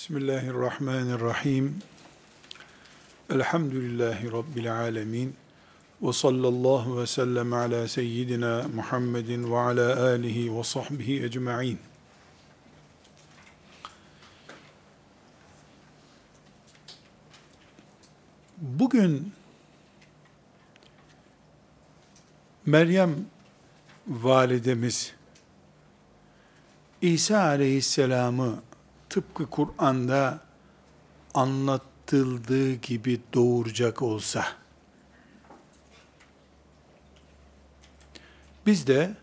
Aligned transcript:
Bismillahirrahmanirrahim. 0.00 1.78
Elhamdülillahi 3.30 4.32
Rabbil 4.32 4.74
alemin. 4.74 5.36
Ve 6.02 6.12
sallallahu 6.12 7.00
ve 7.00 7.06
sellem 7.06 7.52
ala 7.52 7.88
seyyidina 7.88 8.66
Muhammedin 8.74 9.52
ve 9.52 9.58
ala 9.58 10.02
alihi 10.02 10.58
ve 10.58 10.64
sahbihi 10.64 11.24
ecma'in. 11.24 11.78
Bugün 18.58 19.32
Meryem 22.66 23.16
validemiz 24.08 25.12
İsa 27.02 27.40
aleyhisselamı 27.40 28.62
tıpkı 29.10 29.50
Kur'an'da 29.50 30.40
anlatıldığı 31.34 32.72
gibi 32.72 33.20
doğuracak 33.34 34.02
olsa, 34.02 34.46
biz 38.66 38.86
de 38.86 39.14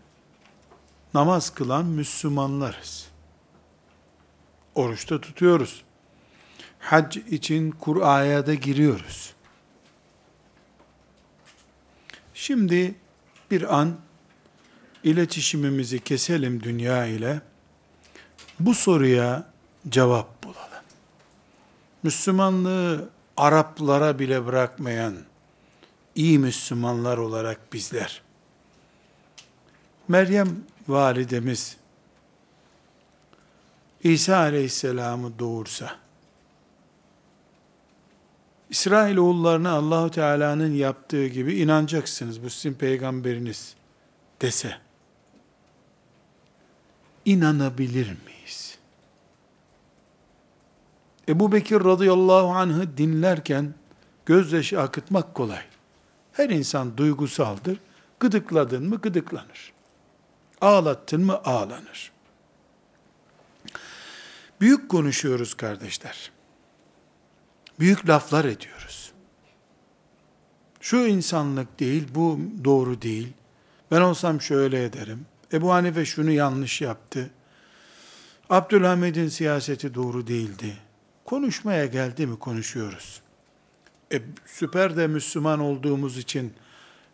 namaz 1.14 1.50
kılan 1.50 1.84
Müslümanlarız. 1.84 3.08
Oruçta 4.74 5.20
tutuyoruz. 5.20 5.82
Hac 6.78 7.16
için 7.16 7.70
Kur'a'ya 7.70 8.46
da 8.46 8.54
giriyoruz. 8.54 9.34
Şimdi 12.34 12.94
bir 13.50 13.78
an 13.78 13.96
iletişimimizi 15.04 16.00
keselim 16.00 16.62
dünya 16.62 17.06
ile. 17.06 17.40
Bu 18.60 18.74
soruya 18.74 19.46
cevap 19.90 20.44
bulalım. 20.44 20.84
Müslümanlığı 22.02 23.10
Araplara 23.36 24.18
bile 24.18 24.46
bırakmayan 24.46 25.16
iyi 26.14 26.38
Müslümanlar 26.38 27.18
olarak 27.18 27.72
bizler. 27.72 28.22
Meryem 30.08 30.64
validemiz 30.88 31.76
İsa 34.02 34.36
aleyhisselamı 34.36 35.38
doğursa, 35.38 35.96
İsrailoğullarına 38.70 39.70
Allahu 39.70 40.10
Teala'nın 40.10 40.74
yaptığı 40.74 41.26
gibi 41.26 41.54
inanacaksınız. 41.54 42.42
Bu 42.42 42.50
sizin 42.50 42.74
peygamberiniz 42.74 43.74
dese 44.42 44.76
inanabilir 47.24 48.06
miyiz? 48.06 48.37
Ebu 51.28 51.52
Bekir 51.52 51.84
radıyallahu 51.84 52.48
anh'ı 52.48 52.96
dinlerken 52.96 53.74
gözyaşı 54.26 54.80
akıtmak 54.80 55.34
kolay. 55.34 55.62
Her 56.32 56.50
insan 56.50 56.96
duygusaldır. 56.96 57.80
Gıdıkladın 58.20 58.88
mı 58.88 58.96
gıdıklanır. 58.96 59.72
Ağlattın 60.60 61.24
mı 61.24 61.40
ağlanır. 61.44 62.12
Büyük 64.60 64.88
konuşuyoruz 64.88 65.54
kardeşler. 65.54 66.30
Büyük 67.80 68.08
laflar 68.08 68.44
ediyoruz. 68.44 69.12
Şu 70.80 70.96
insanlık 70.96 71.80
değil, 71.80 72.08
bu 72.14 72.40
doğru 72.64 73.02
değil. 73.02 73.32
Ben 73.90 74.00
olsam 74.00 74.40
şöyle 74.40 74.84
ederim. 74.84 75.26
Ebu 75.52 75.72
Hanife 75.72 76.04
şunu 76.04 76.30
yanlış 76.30 76.80
yaptı. 76.80 77.30
Abdülhamid'in 78.50 79.28
siyaseti 79.28 79.94
doğru 79.94 80.26
değildi. 80.26 80.87
Konuşmaya 81.28 81.86
geldi 81.86 82.26
mi 82.26 82.38
konuşuyoruz. 82.38 83.22
E, 84.12 84.22
süper 84.46 84.96
de 84.96 85.06
Müslüman 85.06 85.60
olduğumuz 85.60 86.18
için 86.18 86.54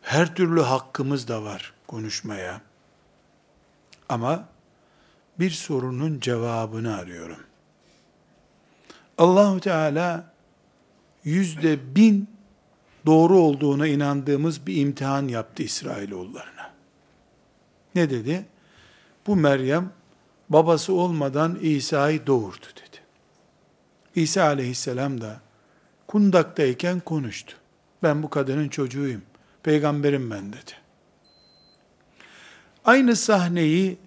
her 0.02 0.34
türlü 0.34 0.60
hakkımız 0.60 1.28
da 1.28 1.42
var 1.42 1.72
konuşmaya. 1.86 2.60
Ama 4.08 4.48
bir 5.38 5.50
sorunun 5.50 6.20
cevabını 6.20 6.96
arıyorum. 6.96 7.38
Allahu 9.18 9.60
Teala 9.60 10.32
yüzde 11.24 11.94
bin 11.96 12.28
doğru 13.06 13.38
olduğuna 13.38 13.86
inandığımız 13.86 14.66
bir 14.66 14.76
imtihan 14.76 15.28
yaptı 15.28 15.62
İsrailoğullarına. 15.62 16.70
Ne 17.94 18.10
dedi? 18.10 18.46
Bu 19.26 19.36
Meryem 19.36 19.92
babası 20.48 20.92
olmadan 20.92 21.58
İsa'yı 21.60 22.26
doğurdu 22.26 22.66
dedi. 22.76 22.83
İsa 24.14 24.44
aleyhisselam 24.44 25.20
da 25.20 25.40
kundaktayken 26.06 27.00
konuştu. 27.00 27.56
Ben 28.02 28.22
bu 28.22 28.30
kadının 28.30 28.68
çocuğuyum. 28.68 29.22
Peygamberim 29.62 30.30
ben 30.30 30.52
dedi. 30.52 30.72
Aynı 32.84 33.16
sahneyi 33.16 33.98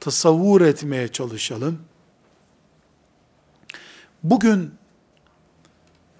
tasavvur 0.00 0.60
etmeye 0.60 1.08
çalışalım. 1.08 1.78
Bugün 4.22 4.74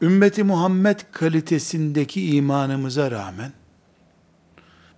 ümmeti 0.02 0.44
Muhammed 0.44 1.00
kalitesindeki 1.12 2.34
imanımıza 2.36 3.10
rağmen 3.10 3.52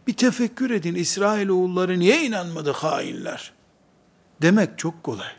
bir 0.07 0.13
tefekkür 0.13 0.71
edin 0.71 0.95
İsrailoğulları 0.95 1.99
niye 1.99 2.25
inanmadı 2.25 2.73
hainler? 2.73 3.53
Demek 4.43 4.79
çok 4.79 5.03
kolay. 5.03 5.33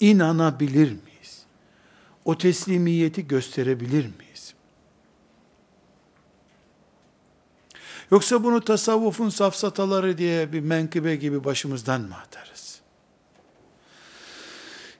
İnanabilir 0.00 0.90
miyiz? 0.90 1.05
O 2.26 2.38
teslimiyeti 2.38 3.28
gösterebilir 3.28 4.06
miyiz? 4.18 4.54
Yoksa 8.10 8.44
bunu 8.44 8.64
tasavvufun 8.64 9.28
safsataları 9.28 10.18
diye 10.18 10.52
bir 10.52 10.60
menkıbe 10.60 11.16
gibi 11.16 11.44
başımızdan 11.44 12.00
mı 12.00 12.16
atarız? 12.16 12.80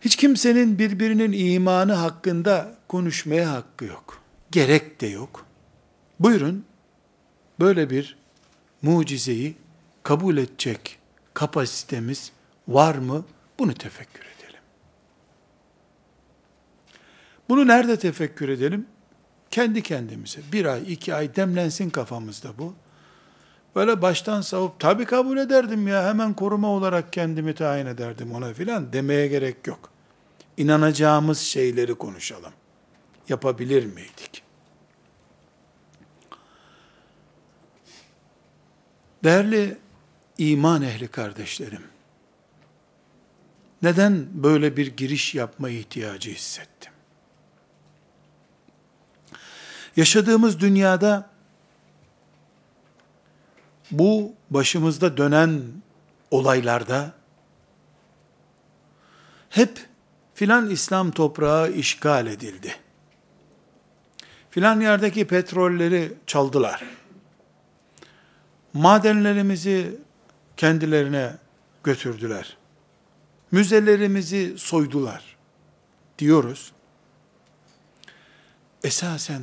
Hiç 0.01 0.17
kimsenin 0.17 0.79
birbirinin 0.79 1.33
imanı 1.33 1.93
hakkında 1.93 2.79
konuşmaya 2.89 3.53
hakkı 3.53 3.85
yok. 3.85 4.23
Gerek 4.51 5.01
de 5.01 5.07
yok. 5.07 5.47
Buyurun, 6.21 6.65
böyle 7.61 7.91
bir 7.91 8.17
mucizeyi 8.83 9.57
kabul 10.03 10.37
edecek 10.37 10.99
kapasitemiz 11.35 12.33
var 12.69 12.95
mı? 12.95 13.25
Bunu 13.59 13.75
tefekkür 13.75 14.21
edelim. 14.21 14.61
Bunu 17.49 17.67
nerede 17.67 17.99
tefekkür 17.99 18.49
edelim? 18.49 18.87
Kendi 19.51 19.83
kendimize. 19.83 20.41
Bir 20.53 20.65
ay, 20.65 20.93
iki 20.93 21.15
ay 21.15 21.37
demlensin 21.37 21.91
kafamızda 21.91 22.59
bu. 22.59 22.75
Böyle 23.77 24.03
baştan 24.03 24.41
savup, 24.41 24.81
tabi 24.81 25.05
kabul 25.05 25.39
ederdim 25.39 25.89
ya, 25.89 26.09
hemen 26.09 26.35
koruma 26.35 26.69
olarak 26.69 27.13
kendimi 27.13 27.55
tayin 27.55 27.87
ederdim 27.87 28.33
ona 28.33 28.55
filan 28.55 28.93
demeye 28.93 29.27
gerek 29.27 29.67
yok. 29.67 29.91
İnanacağımız 30.57 31.39
şeyleri 31.39 31.95
konuşalım. 31.95 32.53
Yapabilir 33.29 33.87
miydik? 33.87 34.43
Değerli 39.25 39.79
iman 40.39 40.83
ehli 40.83 41.09
kardeşlerim, 41.09 41.83
neden 43.83 44.27
böyle 44.33 44.77
bir 44.77 44.97
giriş 44.97 45.35
yapma 45.35 45.71
ihtiyacı 45.71 46.31
hissettim? 46.31 46.93
Yaşadığımız 49.97 50.61
dünyada 50.61 51.31
bu 53.91 54.35
başımızda 54.51 55.17
dönen 55.17 55.63
olaylarda 56.31 57.13
hep 59.51 59.87
filan 60.35 60.71
İslam 60.71 61.11
toprağı 61.11 61.73
işgal 61.73 62.27
edildi. 62.27 62.77
Filan 64.51 64.81
yerdeki 64.81 65.27
petrolleri 65.27 66.13
çaldılar 66.27 66.83
madenlerimizi 68.77 70.01
kendilerine 70.57 71.37
götürdüler. 71.85 72.57
Müzelerimizi 73.51 74.59
soydular 74.59 75.37
diyoruz. 76.19 76.73
Esasen 78.85 79.43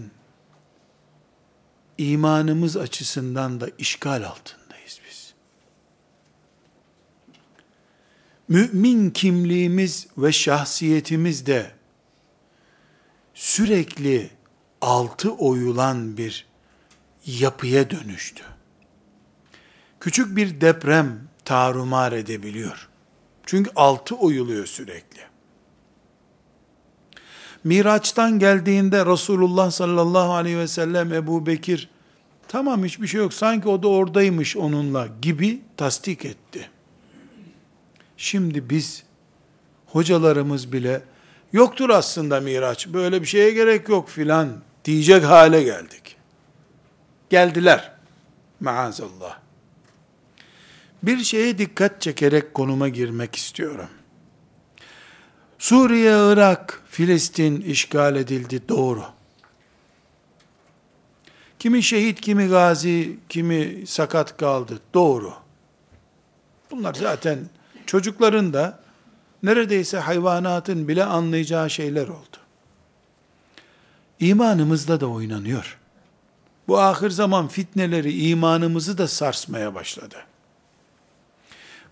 imanımız 1.97 2.77
açısından 2.77 3.61
da 3.61 3.69
işgal 3.77 4.23
altındayız 4.23 4.99
biz. 5.09 5.33
Mümin 8.47 9.09
kimliğimiz 9.09 10.07
ve 10.17 10.31
şahsiyetimiz 10.31 11.45
de 11.45 11.71
sürekli 13.33 14.29
altı 14.81 15.31
oyulan 15.31 16.17
bir 16.17 16.45
yapıya 17.25 17.89
dönüştü 17.89 18.43
küçük 20.03 20.35
bir 20.35 20.61
deprem 20.61 21.27
tarumar 21.45 22.11
edebiliyor. 22.11 22.89
Çünkü 23.45 23.71
altı 23.75 24.15
oyuluyor 24.15 24.65
sürekli. 24.65 25.19
Miraç'tan 27.63 28.39
geldiğinde 28.39 29.05
Resulullah 29.05 29.71
sallallahu 29.71 30.33
aleyhi 30.33 30.57
ve 30.57 30.67
sellem 30.67 31.13
Ebu 31.13 31.45
Bekir 31.45 31.89
tamam 32.47 32.83
hiçbir 32.83 33.07
şey 33.07 33.21
yok 33.21 33.33
sanki 33.33 33.69
o 33.69 33.83
da 33.83 33.87
oradaymış 33.87 34.57
onunla 34.57 35.07
gibi 35.21 35.61
tasdik 35.77 36.25
etti. 36.25 36.69
Şimdi 38.17 38.69
biz 38.69 39.03
hocalarımız 39.87 40.71
bile 40.73 41.01
yoktur 41.53 41.89
aslında 41.89 42.39
Miraç 42.39 42.87
böyle 42.87 43.21
bir 43.21 43.27
şeye 43.27 43.51
gerek 43.51 43.89
yok 43.89 44.09
filan 44.09 44.49
diyecek 44.85 45.23
hale 45.23 45.63
geldik. 45.63 46.15
Geldiler 47.29 47.91
maazallah. 48.59 49.39
Bir 51.03 51.23
şeye 51.23 51.57
dikkat 51.57 52.01
çekerek 52.01 52.53
konuma 52.53 52.89
girmek 52.89 53.35
istiyorum. 53.35 53.89
Suriye, 55.63 56.11
Irak, 56.11 56.81
Filistin 56.89 57.61
işgal 57.61 58.15
edildi 58.15 58.69
doğru. 58.69 59.03
Kimi 61.59 61.83
şehit, 61.83 62.21
kimi 62.21 62.47
gazi, 62.47 63.17
kimi 63.29 63.87
sakat 63.87 64.37
kaldı 64.37 64.79
doğru. 64.93 65.33
Bunlar 66.71 66.93
zaten 66.93 67.39
çocukların 67.85 68.53
da 68.53 68.79
neredeyse 69.43 69.97
hayvanatın 69.97 70.87
bile 70.87 71.05
anlayacağı 71.05 71.69
şeyler 71.69 72.07
oldu. 72.07 72.37
İmanımızda 74.19 75.01
da 75.01 75.07
oynanıyor. 75.07 75.77
Bu 76.67 76.79
ahir 76.79 77.09
zaman 77.09 77.47
fitneleri 77.47 78.27
imanımızı 78.27 78.97
da 78.97 79.07
sarsmaya 79.07 79.75
başladı. 79.75 80.17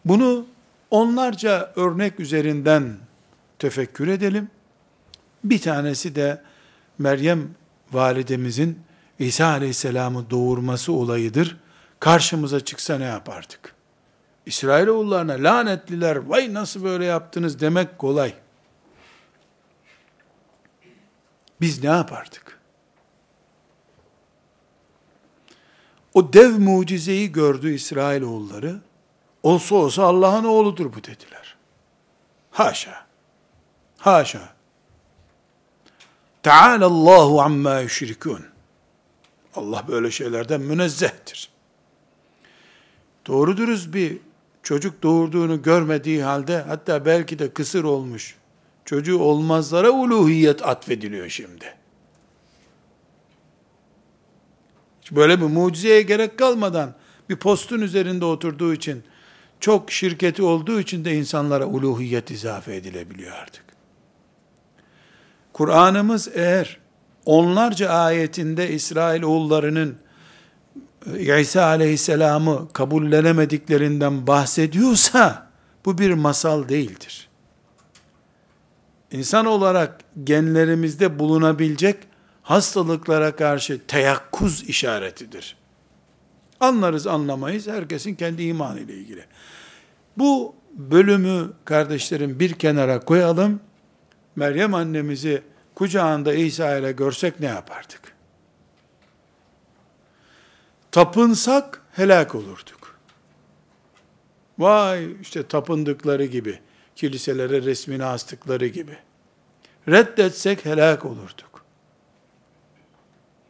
Bunu 0.05 0.45
onlarca 0.89 1.73
örnek 1.75 2.19
üzerinden 2.19 2.97
tefekkür 3.61 4.07
edelim. 4.07 4.49
Bir 5.43 5.61
tanesi 5.61 6.15
de 6.15 6.41
Meryem 6.97 7.49
validemizin 7.91 8.79
İsa 9.19 9.47
aleyhisselamı 9.47 10.29
doğurması 10.29 10.93
olayıdır. 10.93 11.57
Karşımıza 11.99 12.59
çıksa 12.59 12.97
ne 12.97 13.03
yapardık? 13.03 13.75
İsrailoğullarına 14.45 15.33
lanetliler 15.33 16.15
vay 16.15 16.53
nasıl 16.53 16.83
böyle 16.83 17.05
yaptınız 17.05 17.59
demek 17.59 17.97
kolay. 17.97 18.33
Biz 21.61 21.83
ne 21.83 21.89
yapardık? 21.89 22.59
O 26.13 26.33
dev 26.33 26.59
mucizeyi 26.59 27.31
gördü 27.31 27.73
İsrailoğulları. 27.73 28.81
Olsa 29.43 29.75
olsa 29.75 30.03
Allah'ın 30.03 30.43
oğludur 30.43 30.93
bu 30.93 31.03
dediler. 31.03 31.55
Haşa. 32.51 33.10
Haşa. 34.01 34.49
Teala 36.43 36.85
Allahu 36.85 37.41
amma 37.41 37.79
yüşrikun. 37.79 38.45
Allah 39.55 39.85
böyle 39.87 40.11
şeylerden 40.11 40.61
münezzehtir. 40.61 41.49
Doğru 43.27 43.57
dürüst 43.57 43.93
bir 43.93 44.17
çocuk 44.63 45.03
doğurduğunu 45.03 45.61
görmediği 45.61 46.23
halde 46.23 46.61
hatta 46.61 47.05
belki 47.05 47.39
de 47.39 47.53
kısır 47.53 47.83
olmuş 47.83 48.35
çocuğu 48.85 49.19
olmazlara 49.19 49.89
uluhiyet 49.89 50.65
atfediliyor 50.65 51.29
şimdi. 51.29 51.75
Böyle 55.11 55.41
bir 55.41 55.45
mucizeye 55.45 56.01
gerek 56.01 56.39
kalmadan 56.39 56.95
bir 57.29 57.35
postun 57.35 57.81
üzerinde 57.81 58.25
oturduğu 58.25 58.73
için 58.73 59.03
çok 59.59 59.91
şirketi 59.91 60.43
olduğu 60.43 60.79
için 60.79 61.05
de 61.05 61.13
insanlara 61.13 61.65
uluhiyet 61.65 62.31
izafe 62.31 62.75
edilebiliyor 62.75 63.31
artık. 63.31 63.70
Kur'an'ımız 65.53 66.29
eğer 66.33 66.79
onlarca 67.25 67.89
ayetinde 67.89 68.69
İsrail 68.69 69.23
oğullarının 69.23 69.97
e, 71.15 71.41
İsa 71.41 71.65
aleyhisselamı 71.65 72.67
kabullenemediklerinden 72.73 74.27
bahsediyorsa 74.27 75.51
bu 75.85 75.97
bir 75.97 76.13
masal 76.13 76.69
değildir. 76.69 77.29
İnsan 79.11 79.45
olarak 79.45 79.99
genlerimizde 80.23 81.19
bulunabilecek 81.19 81.97
hastalıklara 82.41 83.35
karşı 83.35 83.81
teyakkuz 83.87 84.63
işaretidir. 84.63 85.57
Anlarız 86.59 87.07
anlamayız 87.07 87.67
herkesin 87.67 88.15
kendi 88.15 88.43
imanı 88.43 88.79
ile 88.79 88.93
ilgili. 88.93 89.25
Bu 90.17 90.55
bölümü 90.73 91.51
kardeşlerim 91.65 92.39
bir 92.39 92.53
kenara 92.53 92.99
koyalım. 92.99 93.59
Meryem 94.35 94.73
annemizi 94.73 95.43
kucağında 95.75 96.33
İsa 96.33 96.77
ile 96.77 96.91
görsek 96.91 97.39
ne 97.39 97.45
yapardık? 97.45 98.15
Tapınsak 100.91 101.81
helak 101.91 102.35
olurduk. 102.35 102.99
Vay 104.59 105.21
işte 105.21 105.47
tapındıkları 105.47 106.25
gibi, 106.25 106.59
kiliselere 106.95 107.61
resmini 107.61 108.05
astıkları 108.05 108.67
gibi. 108.67 108.97
Reddetsek 109.87 110.65
helak 110.65 111.05
olurduk. 111.05 111.65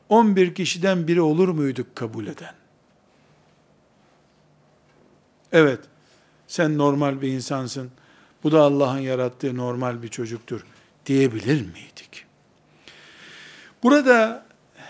11 0.10 0.56
kişiden 0.56 1.07
biri 1.07 1.22
olur 1.22 1.48
muyduk 1.50 1.95
kabul 1.95 2.27
eden? 2.27 2.54
Evet, 5.51 5.80
sen 6.48 6.77
normal 6.77 7.22
bir 7.22 7.27
insansın, 7.27 7.92
bu 8.43 8.51
da 8.51 8.61
Allah'ın 8.61 8.99
yarattığı 8.99 9.57
normal 9.57 10.03
bir 10.03 10.07
çocuktur 10.07 10.65
diyebilir 11.05 11.61
miydik? 11.61 12.25
Burada 13.83 14.45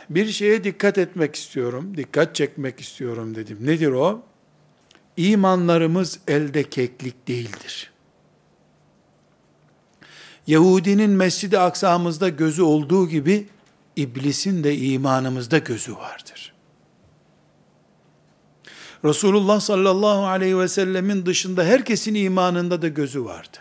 bir 0.09 0.27
şeye 0.27 0.63
dikkat 0.63 0.98
etmek 0.98 1.36
istiyorum, 1.36 1.98
dikkat 1.98 2.36
çekmek 2.36 2.80
istiyorum 2.80 3.36
dedim. 3.36 3.57
Nedir 3.62 3.92
o? 3.92 4.24
İmanlarımız 5.18 6.19
elde 6.27 6.69
keklik 6.69 7.27
değildir. 7.27 7.92
Yahudinin 10.48 11.09
Mescid-i 11.09 11.59
Aksa'mızda 11.59 12.30
gözü 12.30 12.62
olduğu 12.62 13.09
gibi, 13.09 13.48
iblisin 13.95 14.63
de 14.63 14.77
imanımızda 14.77 15.57
gözü 15.57 15.95
vardır. 15.95 16.50
Resulullah 19.06 19.59
sallallahu 19.59 20.25
aleyhi 20.25 20.59
ve 20.59 20.68
sellemin 20.68 21.25
dışında 21.25 21.63
herkesin 21.63 22.15
imanında 22.15 22.81
da 22.81 22.88
gözü 22.88 23.25
vardı. 23.25 23.57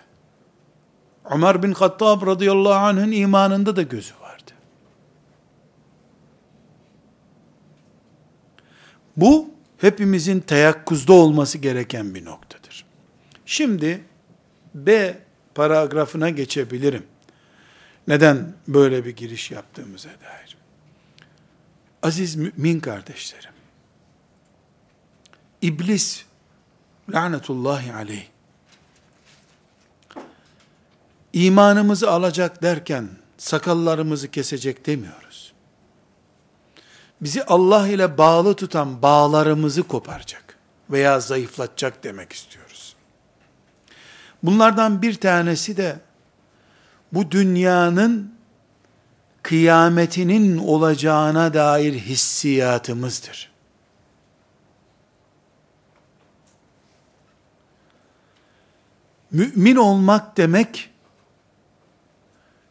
Ömer 1.31 1.63
bin 1.63 1.73
Hattab 1.73 2.27
radıyallahu 2.27 2.75
anh'ın 2.75 3.13
imanında 3.13 3.77
da 3.77 3.83
gözü 3.83 4.15
vardı. 4.23 4.51
Bu 9.17 9.51
hepimizin 9.79 10.41
teyakkuzda 10.41 11.13
olması 11.13 11.59
gereken 11.59 12.15
bir 12.15 12.25
noktadır. 12.25 12.85
Şimdi 13.47 14.01
B 14.75 15.19
paragrafına 15.55 16.31
geçebilirim. 16.31 17.03
Neden 18.09 18.53
böyle 18.69 19.05
bir 19.05 19.17
giriş 19.17 19.51
yaptığımıza 19.51 20.09
dair. 20.09 20.57
Aziz 22.03 22.37
mümin 22.37 22.81
kardeşlerim, 22.81 23.53
İblis 25.63 26.25
lanetullahi 27.13 27.95
aleyh 27.95 28.27
imanımızı 31.33 32.11
alacak 32.11 32.63
derken 32.63 33.09
sakallarımızı 33.39 34.31
kesecek 34.31 34.87
demiyoruz. 34.87 35.53
Bizi 37.21 37.45
Allah 37.45 37.89
ile 37.89 38.19
bağlı 38.19 38.55
tutan 38.55 39.03
bağlarımızı 39.03 39.83
koparacak 39.83 40.57
veya 40.91 41.21
zayıflatacak 41.21 42.05
demek 42.05 42.33
istiyoruz. 42.33 42.95
Bunlardan 44.43 45.03
bir 45.03 45.15
tanesi 45.15 45.77
de 45.77 46.01
bu 47.13 47.31
dünyanın 47.31 48.35
kıyametinin 49.43 50.59
olacağına 50.59 51.55
dair 51.55 51.95
hissiyatımızdır. 51.95 53.50
Mümin 59.33 59.77
olmak 59.77 60.37
demek, 60.37 60.91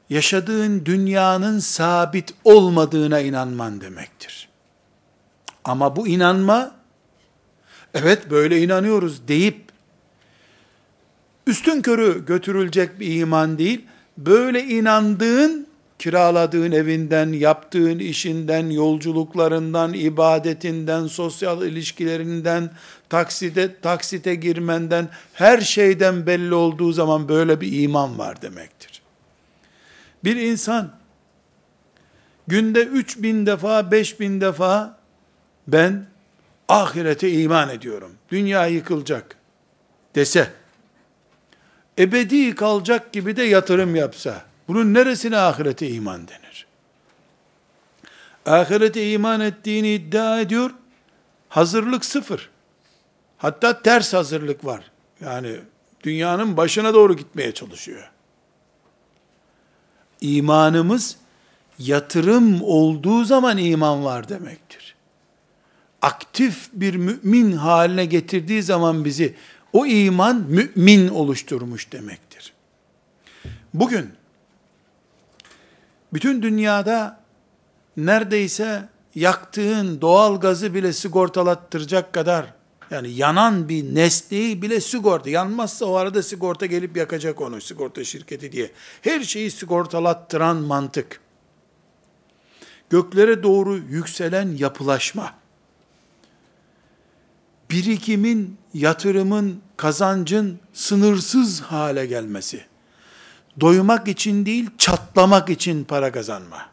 yaşadığın 0.10 0.86
dünyanın 0.86 1.60
sabit 1.60 2.34
olmadığına 2.44 3.20
inanman 3.20 3.82
demektir. 3.82 4.50
Ama 5.64 5.96
bu 5.96 6.08
inanma, 6.08 6.72
evet 7.94 8.30
böyle 8.30 8.62
inanıyoruz 8.62 9.28
deyip, 9.28 9.62
üstün 11.48 11.82
körü 11.82 12.26
götürülecek 12.26 13.00
bir 13.00 13.16
iman 13.16 13.58
değil, 13.58 13.86
böyle 14.18 14.64
inandığın, 14.64 15.69
kiraladığın 16.00 16.72
evinden, 16.72 17.32
yaptığın 17.32 18.00
işinden, 18.00 18.70
yolculuklarından, 18.70 19.94
ibadetinden, 19.94 21.08
sosyal 21.08 21.66
ilişkilerinden, 21.66 22.72
taksite, 23.10 23.80
taksite 23.82 24.36
girmenden, 24.36 25.10
her 25.34 25.62
şeyden 25.62 26.26
belli 26.26 26.54
olduğu 26.54 26.92
zaman 26.92 27.30
böyle 27.30 27.62
bir 27.62 27.82
iman 27.82 28.18
var 28.18 28.42
demektir. 28.42 29.02
Bir 30.24 30.36
insan 30.36 30.92
günde 32.48 32.84
3000 32.84 33.46
defa, 33.46 33.92
5000 33.92 34.42
defa 34.42 34.98
ben 35.68 36.06
ahirete 36.68 37.32
iman 37.32 37.70
ediyorum. 37.70 38.12
Dünya 38.30 38.68
yıkılacak 38.68 39.36
dese, 40.16 40.50
ebedi 42.00 42.56
kalacak 42.56 43.14
gibi 43.14 43.36
de 43.36 43.44
yatırım 43.44 43.96
yapsa, 43.96 44.49
bunun 44.70 44.94
neresine 44.94 45.38
ahirete 45.38 45.90
iman 45.90 46.28
denir? 46.28 46.66
Ahirete 48.46 49.12
iman 49.12 49.42
ettiğini 49.42 49.94
iddia 49.94 50.40
ediyor, 50.40 50.72
hazırlık 51.50 52.06
sıfır. 52.06 52.50
Hatta 53.38 53.82
ters 53.82 54.14
hazırlık 54.14 54.66
var. 54.66 54.92
Yani 55.22 55.56
dünyanın 56.04 56.58
başına 56.58 56.94
doğru 56.94 57.16
gitmeye 57.16 57.54
çalışıyor. 57.54 58.12
İmanımız 60.22 61.18
yatırım 61.80 62.62
olduğu 62.62 63.26
zaman 63.26 63.58
iman 63.58 64.06
var 64.06 64.30
demektir. 64.30 64.96
Aktif 66.02 66.70
bir 66.74 66.96
mümin 66.96 67.52
haline 67.52 68.06
getirdiği 68.06 68.64
zaman 68.64 69.06
bizi 69.06 69.36
o 69.74 69.86
iman 69.86 70.36
mümin 70.36 71.08
oluşturmuş 71.08 71.92
demektir. 71.92 72.54
Bugün 73.74 74.19
bütün 76.14 76.42
dünyada 76.42 77.20
neredeyse 77.98 78.90
yaktığın 79.16 80.02
doğal 80.02 80.40
gazı 80.40 80.74
bile 80.74 80.94
sigortalattıracak 80.94 82.14
kadar 82.14 82.54
yani 82.92 83.12
yanan 83.12 83.70
bir 83.70 83.96
nesneyi 83.96 84.62
bile 84.62 84.82
sigorta. 84.82 85.30
Yanmazsa 85.30 85.86
o 85.86 85.96
arada 85.96 86.24
sigorta 86.24 86.66
gelip 86.66 86.98
yakacak 86.98 87.42
onu 87.42 87.62
sigorta 87.62 88.04
şirketi 88.04 88.52
diye. 88.52 88.72
Her 89.02 89.22
şeyi 89.22 89.52
sigortalattıran 89.52 90.58
mantık. 90.58 91.22
Göklere 92.90 93.44
doğru 93.44 93.78
yükselen 93.78 94.56
yapılaşma. 94.58 95.34
Birikimin, 97.72 98.58
yatırımın, 98.74 99.62
kazancın 99.78 100.60
sınırsız 100.74 101.62
hale 101.62 102.06
gelmesi. 102.06 102.69
Doymak 103.60 104.08
için 104.08 104.46
değil, 104.46 104.70
çatlamak 104.78 105.50
için 105.50 105.84
para 105.84 106.12
kazanma. 106.12 106.70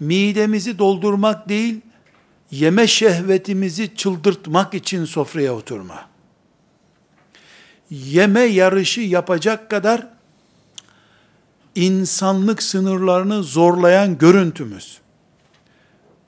Midemizi 0.00 0.78
doldurmak 0.78 1.48
değil, 1.48 1.80
yeme 2.50 2.86
şehvetimizi 2.86 3.96
çıldırtmak 3.96 4.74
için 4.74 5.04
sofraya 5.04 5.54
oturma. 5.54 6.08
Yeme 7.90 8.40
yarışı 8.40 9.00
yapacak 9.00 9.70
kadar 9.70 10.06
insanlık 11.74 12.62
sınırlarını 12.62 13.42
zorlayan 13.42 14.18
görüntümüz. 14.18 15.00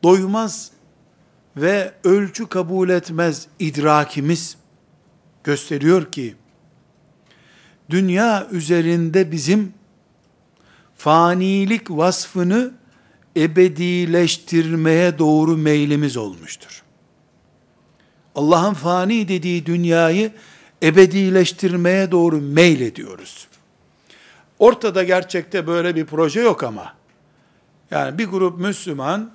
Doymaz 0.03 0.71
ve 1.57 1.93
ölçü 2.05 2.47
kabul 2.49 2.89
etmez 2.89 3.47
idrakimiz 3.59 4.57
gösteriyor 5.45 6.13
ki 6.13 6.37
dünya 7.93 8.49
üzerinde 8.51 9.33
bizim 9.33 9.73
fanilik 10.95 11.91
vasfını 11.91 12.73
ebedileştirmeye 13.37 15.19
doğru 15.19 15.57
meylimiz 15.57 16.17
olmuştur. 16.17 16.83
Allah'ın 18.35 18.75
fani 18.75 19.29
dediği 19.29 19.67
dünyayı 19.67 20.33
ebedileştirmeye 20.83 22.11
doğru 22.11 22.41
meyl 22.41 22.81
ediyoruz. 22.81 23.49
Ortada 24.59 25.05
gerçekte 25.05 25.67
böyle 25.67 25.97
bir 25.97 26.07
proje 26.07 26.41
yok 26.41 26.63
ama. 26.63 26.95
Yani 27.91 28.19
bir 28.19 28.27
grup 28.27 28.59
Müslüman 28.59 29.31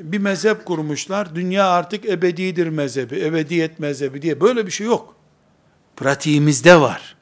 bir 0.00 0.18
mezhep 0.18 0.64
kurmuşlar. 0.64 1.34
Dünya 1.34 1.68
artık 1.68 2.04
ebedidir 2.04 2.66
mezhebi, 2.66 3.20
ebediyet 3.20 3.78
mezhebi 3.78 4.22
diye. 4.22 4.40
Böyle 4.40 4.66
bir 4.66 4.70
şey 4.70 4.86
yok. 4.86 5.16
Pratiğimizde 5.96 6.80
var. 6.80 7.13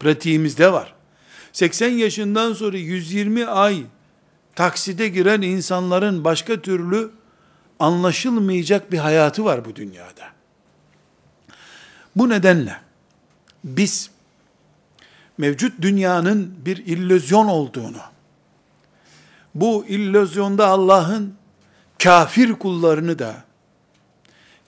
Pratiğimizde 0.00 0.72
var. 0.72 0.94
80 1.52 1.88
yaşından 1.90 2.52
sonra 2.52 2.76
120 2.76 3.46
ay 3.46 3.82
takside 4.54 5.08
giren 5.08 5.42
insanların 5.42 6.24
başka 6.24 6.60
türlü 6.60 7.10
anlaşılmayacak 7.78 8.92
bir 8.92 8.98
hayatı 8.98 9.44
var 9.44 9.64
bu 9.64 9.76
dünyada. 9.76 10.24
Bu 12.16 12.28
nedenle 12.28 12.76
biz 13.64 14.10
mevcut 15.38 15.82
dünyanın 15.82 16.54
bir 16.66 16.76
illüzyon 16.76 17.46
olduğunu, 17.46 18.00
bu 19.54 19.86
illüzyonda 19.88 20.66
Allah'ın 20.66 21.34
kafir 22.02 22.52
kullarını 22.52 23.18
da, 23.18 23.34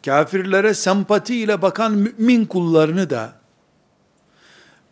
kafirlere 0.05 0.75
sempati 0.75 1.37
ile 1.37 1.63
bakan 1.63 1.93
mümin 1.93 2.45
kullarını 2.45 3.11
da, 3.11 3.40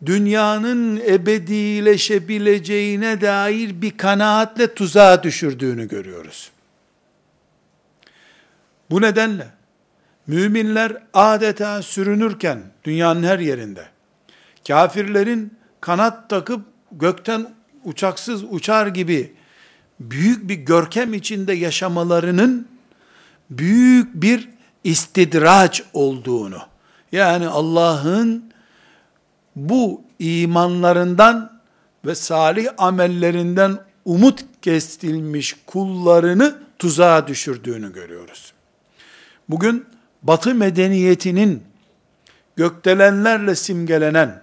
dünyanın 0.07 0.97
ebedileşebileceğine 0.97 3.21
dair 3.21 3.83
bir 3.83 3.97
kanaatle 3.97 4.75
tuzağa 4.75 5.23
düşürdüğünü 5.23 5.89
görüyoruz. 5.89 6.51
Bu 8.91 9.03
nedenle 9.03 9.47
müminler 10.27 11.03
adeta 11.15 11.83
sürünürken 11.83 12.63
dünyanın 12.85 13.23
her 13.23 13.39
yerinde 13.39 13.85
kafirlerin 14.69 15.59
kanat 15.81 16.31
takıp 16.31 16.61
gökten 16.93 17.55
uçaksız 17.85 18.45
uçar 18.45 18.87
gibi 18.87 19.33
büyük 20.01 20.49
bir 20.49 20.55
görkem 20.55 21.15
içinde 21.15 21.53
yaşamalarının 21.53 22.69
büyük 23.51 24.15
bir 24.15 24.49
istidraç 24.85 25.83
olduğunu 25.93 26.59
yani 27.13 27.49
Allah'ın 27.49 28.48
bu 29.59 30.03
imanlarından 30.19 31.61
ve 32.07 32.15
salih 32.15 32.69
amellerinden 32.79 33.79
umut 34.05 34.45
kestilmiş 34.63 35.57
kullarını 35.67 36.59
tuzağa 36.79 37.27
düşürdüğünü 37.27 37.93
görüyoruz. 37.93 38.53
Bugün 39.49 39.87
Batı 40.23 40.55
medeniyetinin 40.55 41.63
gökdelenlerle 42.57 43.55
simgelenen, 43.55 44.43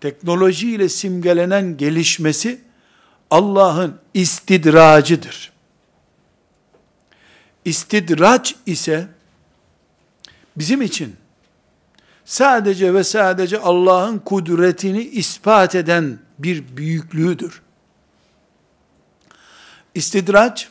teknolojiyle 0.00 0.88
simgelenen 0.88 1.76
gelişmesi 1.76 2.60
Allah'ın 3.30 3.98
istidracıdır. 4.14 5.52
İstidraç 7.64 8.56
ise 8.66 9.08
bizim 10.56 10.82
için 10.82 11.16
sadece 12.30 12.94
ve 12.94 13.04
sadece 13.04 13.58
Allah'ın 13.58 14.18
kudretini 14.18 15.02
ispat 15.02 15.74
eden 15.74 16.18
bir 16.38 16.76
büyüklüğüdür. 16.76 17.62
İstidraç, 19.94 20.68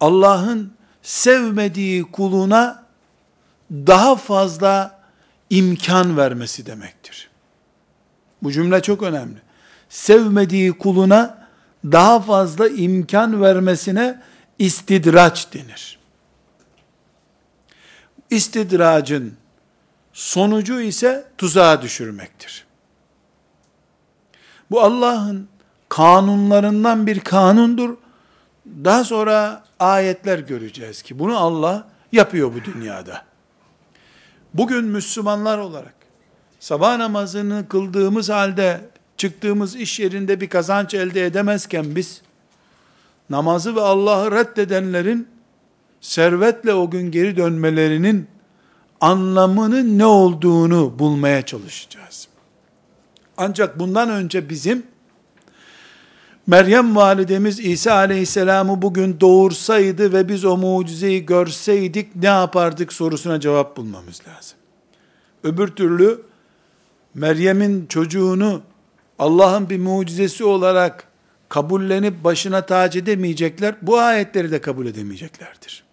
Allah'ın 0.00 0.72
sevmediği 1.02 2.02
kuluna 2.02 2.84
daha 3.70 4.16
fazla 4.16 5.00
imkan 5.50 6.16
vermesi 6.16 6.66
demektir. 6.66 7.30
Bu 8.42 8.52
cümle 8.52 8.82
çok 8.82 9.02
önemli. 9.02 9.38
Sevmediği 9.88 10.72
kuluna 10.78 11.48
daha 11.84 12.20
fazla 12.20 12.68
imkan 12.68 13.42
vermesine 13.42 14.22
istidraç 14.58 15.52
denir. 15.52 15.98
İstidracın 18.30 19.43
sonucu 20.14 20.80
ise 20.80 21.24
tuzağa 21.38 21.82
düşürmektir. 21.82 22.64
Bu 24.70 24.80
Allah'ın 24.80 25.48
kanunlarından 25.88 27.06
bir 27.06 27.20
kanundur. 27.20 27.96
Daha 28.84 29.04
sonra 29.04 29.64
ayetler 29.80 30.38
göreceğiz 30.38 31.02
ki 31.02 31.18
bunu 31.18 31.38
Allah 31.38 31.88
yapıyor 32.12 32.52
bu 32.54 32.72
dünyada. 32.72 33.24
Bugün 34.54 34.84
Müslümanlar 34.84 35.58
olarak 35.58 35.94
sabah 36.60 36.96
namazını 36.96 37.68
kıldığımız 37.68 38.30
halde 38.30 38.80
çıktığımız 39.16 39.76
iş 39.76 40.00
yerinde 40.00 40.40
bir 40.40 40.48
kazanç 40.48 40.94
elde 40.94 41.26
edemezken 41.26 41.96
biz 41.96 42.22
namazı 43.30 43.76
ve 43.76 43.80
Allah'ı 43.80 44.30
reddedenlerin 44.30 45.28
servetle 46.00 46.74
o 46.74 46.90
gün 46.90 47.10
geri 47.10 47.36
dönmelerinin 47.36 48.33
anlamının 49.04 49.98
ne 49.98 50.06
olduğunu 50.06 50.98
bulmaya 50.98 51.42
çalışacağız. 51.42 52.28
Ancak 53.36 53.78
bundan 53.78 54.10
önce 54.10 54.48
bizim 54.48 54.86
Meryem 56.46 56.96
validemiz 56.96 57.60
İsa 57.60 57.94
aleyhisselamı 57.94 58.82
bugün 58.82 59.20
doğursaydı 59.20 60.12
ve 60.12 60.28
biz 60.28 60.44
o 60.44 60.56
mucizeyi 60.56 61.26
görseydik 61.26 62.16
ne 62.16 62.26
yapardık 62.26 62.92
sorusuna 62.92 63.40
cevap 63.40 63.76
bulmamız 63.76 64.20
lazım. 64.28 64.58
Öbür 65.42 65.68
türlü 65.68 66.22
Meryem'in 67.14 67.86
çocuğunu 67.86 68.62
Allah'ın 69.18 69.70
bir 69.70 69.78
mucizesi 69.78 70.44
olarak 70.44 71.08
kabullenip 71.48 72.24
başına 72.24 72.66
tac 72.66 72.98
edemeyecekler, 72.98 73.74
bu 73.82 73.98
ayetleri 73.98 74.52
de 74.52 74.60
kabul 74.60 74.86
edemeyeceklerdir. 74.86 75.84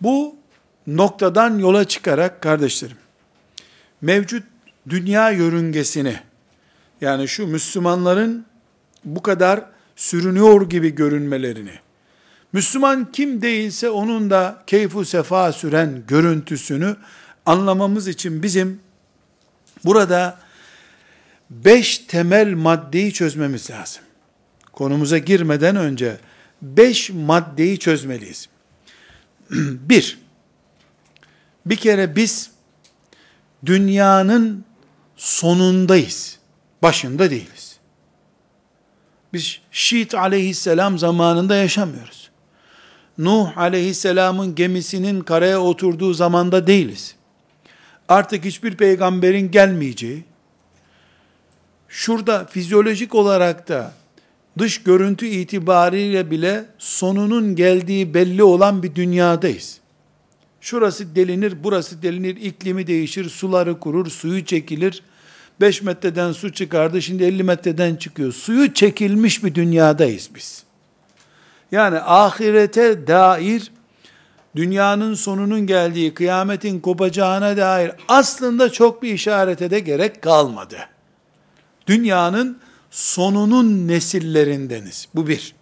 Bu 0.00 0.37
noktadan 0.96 1.58
yola 1.58 1.84
çıkarak 1.84 2.42
kardeşlerim, 2.42 2.96
mevcut 4.00 4.42
dünya 4.88 5.30
yörüngesini, 5.30 6.16
yani 7.00 7.28
şu 7.28 7.46
Müslümanların 7.46 8.46
bu 9.04 9.22
kadar 9.22 9.64
sürünüyor 9.96 10.70
gibi 10.70 10.94
görünmelerini, 10.94 11.74
Müslüman 12.52 13.12
kim 13.12 13.42
değilse 13.42 13.90
onun 13.90 14.30
da 14.30 14.62
keyfu 14.66 15.04
sefa 15.04 15.52
süren 15.52 16.02
görüntüsünü 16.08 16.96
anlamamız 17.46 18.08
için 18.08 18.42
bizim 18.42 18.80
burada 19.84 20.38
beş 21.50 21.98
temel 21.98 22.54
maddeyi 22.54 23.12
çözmemiz 23.12 23.70
lazım. 23.70 24.02
Konumuza 24.72 25.18
girmeden 25.18 25.76
önce 25.76 26.16
beş 26.62 27.10
maddeyi 27.10 27.78
çözmeliyiz. 27.78 28.48
bir, 29.50 30.18
bir 31.70 31.76
kere 31.76 32.16
biz 32.16 32.50
dünyanın 33.66 34.64
sonundayız. 35.16 36.38
Başında 36.82 37.30
değiliz. 37.30 37.78
Biz 39.32 39.58
Şiit 39.70 40.14
aleyhisselam 40.14 40.98
zamanında 40.98 41.56
yaşamıyoruz. 41.56 42.30
Nuh 43.18 43.58
aleyhisselamın 43.58 44.54
gemisinin 44.54 45.20
karaya 45.20 45.60
oturduğu 45.60 46.14
zamanda 46.14 46.66
değiliz. 46.66 47.14
Artık 48.08 48.44
hiçbir 48.44 48.76
peygamberin 48.76 49.50
gelmeyeceği, 49.50 50.24
şurada 51.88 52.44
fizyolojik 52.44 53.14
olarak 53.14 53.68
da 53.68 53.92
dış 54.58 54.82
görüntü 54.82 55.26
itibariyle 55.26 56.30
bile 56.30 56.64
sonunun 56.78 57.56
geldiği 57.56 58.14
belli 58.14 58.42
olan 58.42 58.82
bir 58.82 58.94
dünyadayız. 58.94 59.80
Şurası 60.60 61.16
delinir, 61.16 61.64
burası 61.64 62.02
delinir, 62.02 62.36
iklimi 62.36 62.86
değişir, 62.86 63.28
suları 63.28 63.80
kurur, 63.80 64.10
suyu 64.10 64.44
çekilir. 64.44 65.02
5 65.60 65.82
metreden 65.82 66.32
su 66.32 66.52
çıkardı, 66.52 67.02
şimdi 67.02 67.24
50 67.24 67.42
metreden 67.42 67.96
çıkıyor. 67.96 68.32
Suyu 68.32 68.74
çekilmiş 68.74 69.44
bir 69.44 69.54
dünyadayız 69.54 70.30
biz. 70.34 70.64
Yani 71.72 71.98
ahirete 71.98 73.06
dair 73.06 73.72
dünyanın 74.56 75.14
sonunun 75.14 75.66
geldiği, 75.66 76.14
kıyametin 76.14 76.80
kopacağına 76.80 77.56
dair 77.56 77.92
aslında 78.08 78.72
çok 78.72 79.02
bir 79.02 79.14
işarete 79.14 79.70
de 79.70 79.80
gerek 79.80 80.22
kalmadı. 80.22 80.78
Dünyanın 81.86 82.58
sonunun 82.90 83.88
nesillerindeniz. 83.88 85.08
Bu 85.14 85.26
bir. 85.26 85.54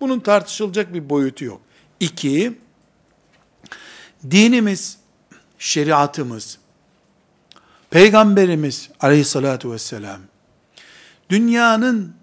Bunun 0.00 0.20
tartışılacak 0.20 0.94
bir 0.94 1.10
boyutu 1.10 1.44
yok. 1.44 1.60
İki, 2.00 2.58
dinimiz, 4.30 4.98
şeriatımız, 5.58 6.58
Peygamberimiz 7.90 8.90
aleyhissalatu 9.00 9.72
vesselam, 9.72 10.20
dünyanın 11.30 12.14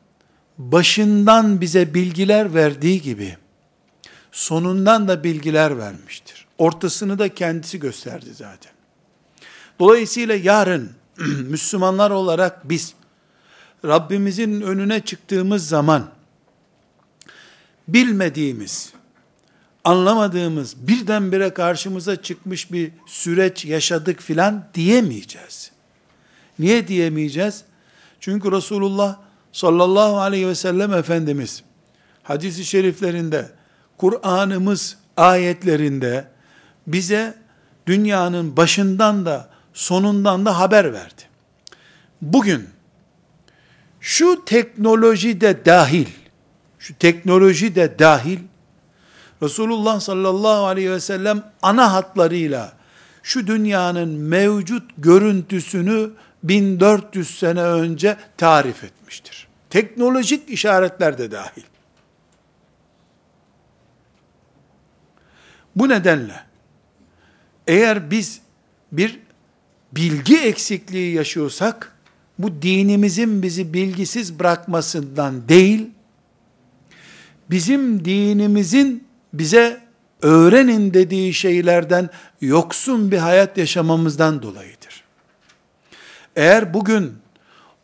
başından 0.58 1.62
bize 1.62 1.94
bilgiler 1.94 2.54
verdiği 2.54 3.02
gibi, 3.02 3.38
sonundan 4.32 5.08
da 5.08 5.24
bilgiler 5.24 5.78
vermiştir. 5.78 6.48
Ortasını 6.58 7.20
da 7.20 7.34
kendisi 7.36 7.80
gösterdi 7.80 8.30
zaten. 8.34 8.72
Dolayısıyla 9.80 10.36
yarın 10.36 10.92
Müslümanlar 11.50 12.12
olarak 12.12 12.70
biz 12.70 12.94
Rabbimizin 13.86 14.62
önüne 14.62 15.00
çıktığımız 15.00 15.68
zaman 15.68 16.10
bilmediğimiz, 17.88 18.94
anlamadığımız, 19.84 20.88
birdenbire 20.88 21.54
karşımıza 21.54 22.22
çıkmış 22.22 22.72
bir 22.72 22.92
süreç 23.08 23.66
yaşadık 23.66 24.22
filan 24.22 24.68
diyemeyeceğiz. 24.74 25.72
Niye 26.60 26.88
diyemeyeceğiz? 26.88 27.64
Çünkü 28.20 28.52
Resulullah 28.52 29.18
sallallahu 29.52 30.20
aleyhi 30.20 30.48
ve 30.48 30.56
sellem 30.56 30.94
Efendimiz 30.94 31.64
hadisi 32.24 32.66
şeriflerinde, 32.66 33.52
Kur'an'ımız 33.98 34.98
ayetlerinde 35.18 36.28
bize 36.88 37.36
dünyanın 37.88 38.58
başından 38.58 39.26
da 39.26 39.50
sonundan 39.74 40.46
da 40.46 40.60
haber 40.60 40.94
verdi. 40.94 41.22
Bugün 42.22 42.70
şu 44.00 44.46
teknoloji 44.46 45.42
de 45.42 45.66
dahil, 45.66 46.08
şu 46.80 46.98
teknoloji 46.98 47.76
de 47.76 48.00
dahil, 48.00 48.40
Resulullah 49.44 50.00
sallallahu 50.00 50.66
aleyhi 50.66 50.92
ve 50.92 51.00
sellem 51.00 51.44
ana 51.62 51.94
hatlarıyla 51.94 52.74
şu 53.24 53.48
dünyanın 53.48 54.10
mevcut 54.10 54.92
görüntüsünü 54.98 56.12
1400 56.44 57.40
sene 57.40 57.62
önce 57.64 58.18
tarif 58.38 58.84
etmiştir. 58.84 59.48
Teknolojik 59.70 60.50
işaretler 60.50 61.18
de 61.18 61.32
dahil. 61.32 61.64
Bu 65.76 65.90
nedenle 65.90 66.44
eğer 67.68 68.12
biz 68.12 68.42
bir 68.92 69.20
bilgi 69.92 70.38
eksikliği 70.38 71.16
yaşıyorsak 71.16 71.98
bu 72.40 72.62
dinimizin 72.62 73.44
bizi 73.44 73.74
bilgisiz 73.74 74.40
bırakmasından 74.40 75.50
değil, 75.50 75.90
bizim 77.50 78.06
dinimizin 78.06 79.11
bize 79.34 79.80
öğrenin 80.22 80.94
dediği 80.94 81.34
şeylerden 81.34 82.10
yoksun 82.42 83.12
bir 83.12 83.18
hayat 83.18 83.58
yaşamamızdan 83.58 84.42
dolayıdır. 84.42 85.04
Eğer 86.36 86.74
bugün 86.74 87.14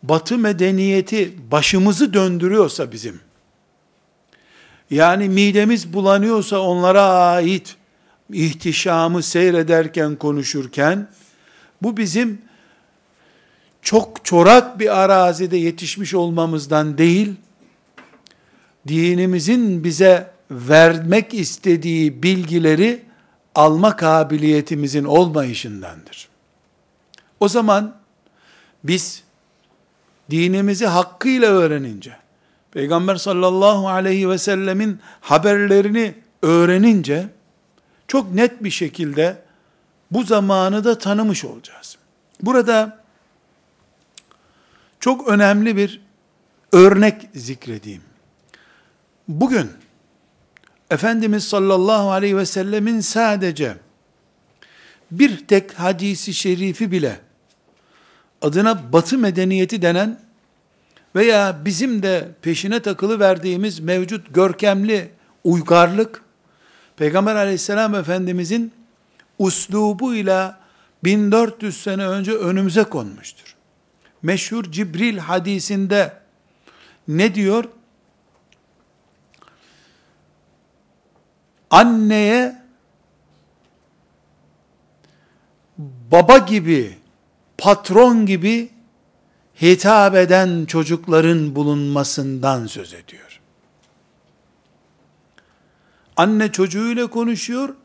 batı 0.03 0.37
medeniyeti 0.37 1.51
başımızı 1.51 2.13
döndürüyorsa 2.13 2.91
bizim, 2.91 3.19
yani 4.89 5.29
midemiz 5.29 5.93
bulanıyorsa 5.93 6.59
onlara 6.59 7.01
ait 7.03 7.75
ihtişamı 8.33 9.23
seyrederken 9.23 10.15
konuşurken, 10.15 11.09
bu 11.81 11.97
bizim 11.97 12.41
çok 13.81 14.25
çorak 14.25 14.79
bir 14.79 14.99
arazide 14.99 15.57
yetişmiş 15.57 16.13
olmamızdan 16.13 16.97
değil, 16.97 17.33
dinimizin 18.87 19.83
bize 19.83 20.36
vermek 20.51 21.33
istediği 21.33 22.23
bilgileri 22.23 23.05
alma 23.55 23.95
kabiliyetimizin 23.95 25.03
olmayışındandır. 25.03 26.29
O 27.39 27.47
zaman 27.47 27.95
biz 28.83 29.23
dinimizi 30.29 30.85
hakkıyla 30.85 31.47
öğrenince, 31.47 32.17
Peygamber 32.71 33.15
sallallahu 33.15 33.89
aleyhi 33.89 34.29
ve 34.29 34.37
sellemin 34.37 34.99
haberlerini 35.21 36.15
öğrenince, 36.41 37.27
çok 38.07 38.33
net 38.33 38.63
bir 38.63 38.69
şekilde 38.69 39.41
bu 40.11 40.23
zamanı 40.23 40.83
da 40.83 40.97
tanımış 40.97 41.45
olacağız. 41.45 41.97
Burada 42.41 43.03
çok 44.99 45.27
önemli 45.27 45.77
bir 45.77 46.01
örnek 46.71 47.29
zikredeyim. 47.35 48.01
Bugün 49.27 49.71
Efendimiz 50.91 51.43
sallallahu 51.43 52.11
aleyhi 52.11 52.37
ve 52.37 52.45
sellemin 52.45 52.99
sadece 52.99 53.77
bir 55.11 55.47
tek 55.47 55.73
hadisi 55.73 56.33
şerifi 56.33 56.91
bile 56.91 57.19
adına 58.41 58.93
batı 58.93 59.17
medeniyeti 59.17 59.81
denen 59.81 60.19
veya 61.15 61.65
bizim 61.65 62.03
de 62.03 62.29
peşine 62.41 62.79
takılı 62.79 63.19
verdiğimiz 63.19 63.79
mevcut 63.79 64.33
görkemli 64.33 65.09
uygarlık 65.43 66.21
Peygamber 66.97 67.35
aleyhisselam 67.35 67.95
efendimizin 67.95 68.71
uslubuyla 69.39 70.59
1400 71.03 71.83
sene 71.83 72.07
önce 72.07 72.31
önümüze 72.31 72.83
konmuştur. 72.83 73.55
Meşhur 74.21 74.71
Cibril 74.71 75.17
hadisinde 75.17 76.13
ne 77.07 77.35
diyor? 77.35 77.65
Anneye 81.71 82.61
baba 86.11 86.37
gibi, 86.37 86.97
patron 87.57 88.25
gibi 88.25 88.69
hitap 89.61 90.15
eden 90.15 90.65
çocukların 90.65 91.55
bulunmasından 91.55 92.67
söz 92.67 92.93
ediyor. 92.93 93.41
Anne 96.17 96.51
çocuğuyla 96.51 97.07
konuşuyor 97.07 97.75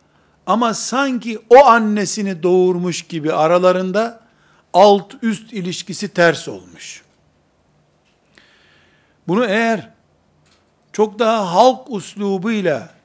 ama 0.47 0.75
sanki 0.75 1.39
o 1.51 1.65
annesini 1.67 2.43
doğurmuş 2.43 3.03
gibi 3.03 3.33
aralarında 3.33 4.21
alt 4.73 5.15
üst 5.23 5.53
ilişkisi 5.53 6.09
ters 6.09 6.49
olmuş. 6.49 7.03
Bunu 9.29 9.45
eğer 9.45 9.91
çok 10.93 11.19
daha 11.19 11.55
halk 11.55 11.91
uslubuyla 11.91 13.02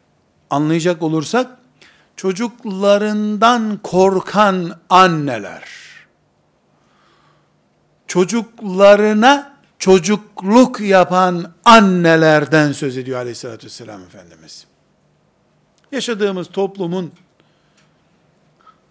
anlayacak 0.50 1.02
olursak, 1.02 1.58
çocuklarından 2.16 3.80
korkan 3.84 4.80
anneler, 4.90 5.64
çocuklarına 8.08 9.58
çocukluk 9.80 10.80
yapan 10.80 11.54
annelerden 11.66 12.72
söz 12.72 12.98
ediyor 12.98 13.20
aleyhissalatü 13.20 13.66
vesselam 13.66 14.04
Efendimiz. 14.04 14.66
Yaşadığımız 15.92 16.48
toplumun 16.48 17.12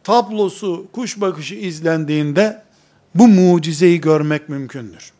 tablosu, 0.04 0.86
kuş 0.92 1.20
bakışı 1.20 1.54
izlendiğinde 1.54 2.62
bu 3.14 3.28
mucizeyi 3.28 4.00
görmek 4.00 4.48
mümkündür. 4.48 5.12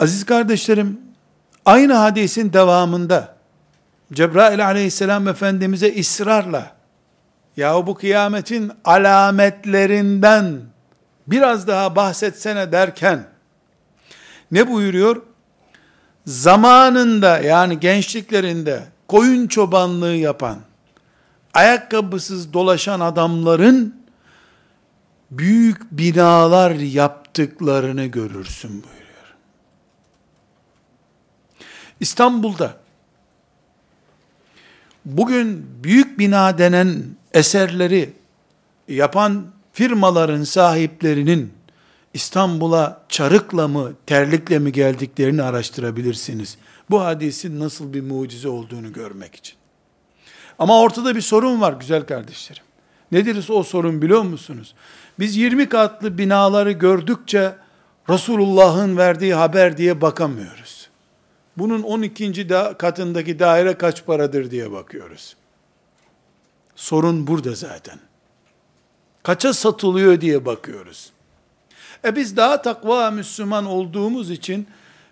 Aziz 0.00 0.26
kardeşlerim, 0.26 1.00
aynı 1.64 1.92
hadisin 1.94 2.52
devamında 2.52 3.34
Cebrail 4.12 4.66
aleyhisselam 4.66 5.28
Efendimiz'e 5.28 6.00
ısrarla 6.00 6.72
ya 7.56 7.86
bu 7.86 7.94
kıyametin 7.94 8.72
alametlerinden 8.84 10.60
biraz 11.26 11.68
daha 11.68 11.96
bahsetsene 11.96 12.72
derken 12.72 13.26
ne 14.52 14.70
buyuruyor? 14.70 15.22
Zamanında 16.26 17.38
yani 17.38 17.80
gençliklerinde 17.80 18.82
koyun 19.08 19.46
çobanlığı 19.46 20.14
yapan, 20.14 20.58
ayakkabısız 21.54 22.52
dolaşan 22.52 23.00
adamların 23.00 24.04
büyük 25.30 25.92
binalar 25.92 26.70
yaptıklarını 26.70 28.04
görürsün 28.04 28.70
buyuruyor. 28.70 29.03
İstanbul'da 32.00 32.76
bugün 35.04 35.66
büyük 35.84 36.18
bina 36.18 36.58
denen 36.58 37.04
eserleri 37.32 38.12
yapan 38.88 39.46
firmaların 39.72 40.44
sahiplerinin 40.44 41.52
İstanbul'a 42.14 43.00
çarıkla 43.08 43.68
mı, 43.68 43.92
terlikle 44.06 44.58
mi 44.58 44.72
geldiklerini 44.72 45.42
araştırabilirsiniz. 45.42 46.58
Bu 46.90 47.00
hadisin 47.00 47.60
nasıl 47.60 47.92
bir 47.92 48.02
mucize 48.02 48.48
olduğunu 48.48 48.92
görmek 48.92 49.34
için. 49.34 49.54
Ama 50.58 50.80
ortada 50.80 51.16
bir 51.16 51.20
sorun 51.20 51.60
var 51.60 51.72
güzel 51.72 52.02
kardeşlerim. 52.06 52.62
Nedir 53.12 53.46
o 53.48 53.62
sorun 53.62 54.02
biliyor 54.02 54.22
musunuz? 54.22 54.74
Biz 55.18 55.36
20 55.36 55.68
katlı 55.68 56.18
binaları 56.18 56.72
gördükçe 56.72 57.54
Resulullah'ın 58.10 58.96
verdiği 58.96 59.34
haber 59.34 59.76
diye 59.76 60.00
bakamıyoruz. 60.00 60.83
Bunun 61.58 61.82
12. 61.82 62.48
Da 62.48 62.78
katındaki 62.78 63.38
daire 63.38 63.78
kaç 63.78 64.06
paradır 64.06 64.50
diye 64.50 64.72
bakıyoruz. 64.72 65.36
Sorun 66.76 67.26
burada 67.26 67.54
zaten. 67.54 67.98
Kaça 69.22 69.52
satılıyor 69.52 70.20
diye 70.20 70.44
bakıyoruz. 70.44 71.12
E 72.04 72.16
biz 72.16 72.36
daha 72.36 72.62
takva 72.62 73.10
Müslüman 73.10 73.66
olduğumuz 73.66 74.30
için 74.30 74.68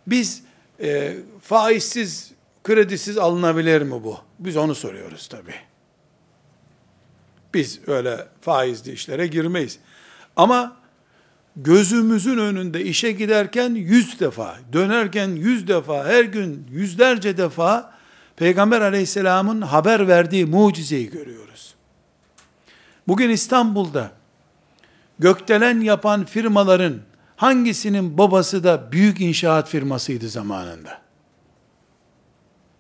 biz 0.07 0.43
e, 0.81 1.17
faizsiz, 1.43 2.33
kredisiz 2.65 3.19
alınabilir 3.19 3.83
mi 3.83 4.05
bu? 4.05 4.19
Biz 4.39 4.57
onu 4.57 4.75
soruyoruz 4.75 5.27
tabi. 5.27 5.55
Biz 7.55 7.89
öyle 7.89 8.29
faizli 8.41 8.93
işlere 8.93 9.27
girmeyiz. 9.27 9.79
Ama 10.37 10.77
gözümüzün 11.57 12.39
önünde 12.39 12.85
işe 12.85 13.13
giderken 13.13 13.75
yüz 13.75 14.21
defa, 14.21 14.57
dönerken 14.73 15.29
yüz 15.29 15.69
defa, 15.69 16.05
her 16.05 16.25
gün 16.25 16.67
yüzlerce 16.71 17.37
defa 17.37 17.93
Peygamber 18.37 18.81
aleyhisselamın 18.81 19.61
haber 19.61 20.09
verdiği 20.09 20.47
mucizeyi 20.47 21.11
görüyoruz. 21.11 21.75
Bugün 23.09 23.31
İstanbul'da 23.31 24.11
gökdelen 25.19 25.81
yapan 25.81 26.25
firmaların 26.25 26.95
hangisinin 27.37 28.19
babası 28.19 28.65
da 28.65 28.93
büyük 28.93 29.21
inşaat 29.21 29.69
firmasıydı 29.69 30.29
zamanında? 30.29 30.99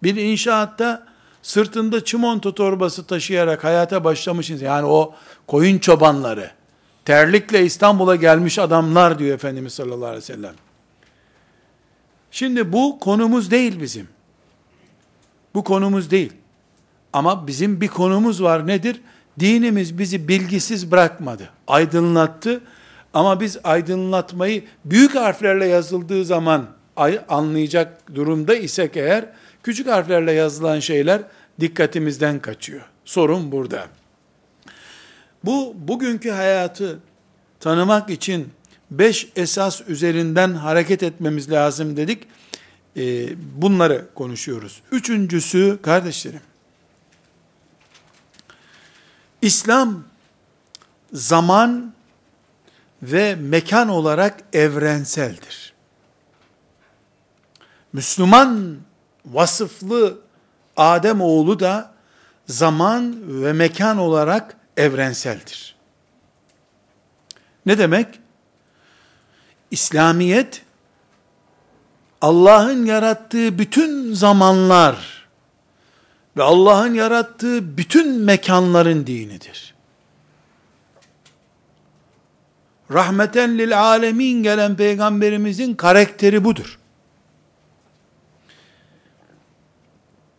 Bir 0.03 0.17
inşaatta 0.17 1.07
sırtında 1.43 2.05
çimento 2.05 2.55
torbası 2.55 3.07
taşıyarak 3.07 3.65
hayata 3.65 4.05
başlamışsınız. 4.05 4.63
Yani 4.63 4.87
o 4.87 5.15
koyun 5.47 5.79
çobanları, 5.79 6.51
terlikle 7.05 7.65
İstanbul'a 7.65 8.17
gelmiş 8.17 8.59
adamlar 8.59 9.19
diyor 9.19 9.35
Efendimiz 9.35 9.73
sallallahu 9.73 10.07
aleyhi 10.07 10.23
ve 10.23 10.27
sellem. 10.27 10.55
Şimdi 12.31 12.73
bu 12.73 12.99
konumuz 13.01 13.51
değil 13.51 13.81
bizim. 13.81 14.09
Bu 15.55 15.65
konumuz 15.65 16.11
değil. 16.11 16.33
Ama 17.13 17.47
bizim 17.47 17.81
bir 17.81 17.89
konumuz 17.89 18.43
var 18.43 18.67
nedir? 18.67 19.01
Dinimiz 19.41 19.99
bizi 19.99 20.29
bilgisiz 20.29 20.91
bırakmadı. 20.91 21.51
Aydınlattı. 21.67 22.61
Ama 23.15 23.41
biz 23.41 23.59
aydınlatmayı 23.65 24.65
büyük 24.85 25.15
harflerle 25.15 25.67
yazıldığı 25.67 26.25
zaman 26.25 26.67
anlayacak 27.29 28.15
durumda 28.15 28.55
isek 28.55 28.97
eğer, 28.97 29.25
küçük 29.63 29.87
harflerle 29.87 30.33
yazılan 30.33 30.81
şeyler 30.81 31.23
dikkatimizden 31.61 32.41
kaçıyor. 32.41 32.83
Sorun 33.05 33.53
burada. 33.53 33.87
Bu 35.45 35.75
bugünkü 35.79 36.31
hayatı 36.31 36.99
tanımak 37.61 38.11
için 38.11 38.53
beş 38.91 39.29
esas 39.37 39.81
üzerinden 39.89 40.55
hareket 40.55 41.03
etmemiz 41.03 41.51
lazım 41.51 41.97
dedik. 41.97 42.27
Ee, 42.97 43.29
bunları 43.63 44.07
konuşuyoruz. 44.15 44.83
Üçüncüsü 44.93 45.79
kardeşlerim, 45.83 46.41
İslam 49.43 50.05
zaman 51.13 51.93
ve 53.03 53.35
mekan 53.35 53.89
olarak 53.89 54.41
evrenseldir. 54.53 55.73
Müslüman 57.93 58.77
vasıflı 59.27 60.19
Adem 60.77 61.21
oğlu 61.21 61.61
da 61.61 61.93
zaman 62.49 63.17
ve 63.45 63.53
mekan 63.53 63.99
olarak 63.99 64.57
evrenseldir. 64.77 65.75
Ne 67.67 67.79
demek? 67.79 68.07
İslamiyet 69.71 70.63
Allah'ın 72.21 72.85
yarattığı 72.85 73.59
bütün 73.59 74.15
zamanlar 74.15 75.27
ve 76.37 76.43
Allah'ın 76.43 76.95
yarattığı 76.95 77.77
bütün 77.77 78.09
mekanların 78.09 79.07
dinidir. 79.07 79.75
Rahmeten 82.93 83.59
lil 83.59 83.81
alemin 83.81 84.43
gelen 84.43 84.77
peygamberimizin 84.77 85.75
karakteri 85.75 86.45
budur. 86.45 86.79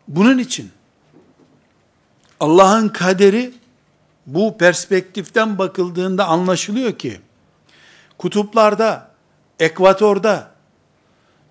Bunun 0.07 0.37
için 0.37 0.71
Allah'ın 2.39 2.89
kaderi 2.89 3.53
bu 4.25 4.57
perspektiften 4.57 5.57
bakıldığında 5.57 6.25
anlaşılıyor 6.25 6.91
ki 6.91 7.21
kutuplarda, 8.17 9.11
ekvatorda, 9.59 10.51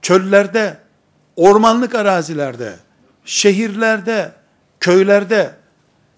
çöllerde, 0.02 0.78
ormanlık 1.36 1.94
arazilerde, 1.94 2.76
şehirlerde, 3.24 4.32
köylerde, 4.80 5.54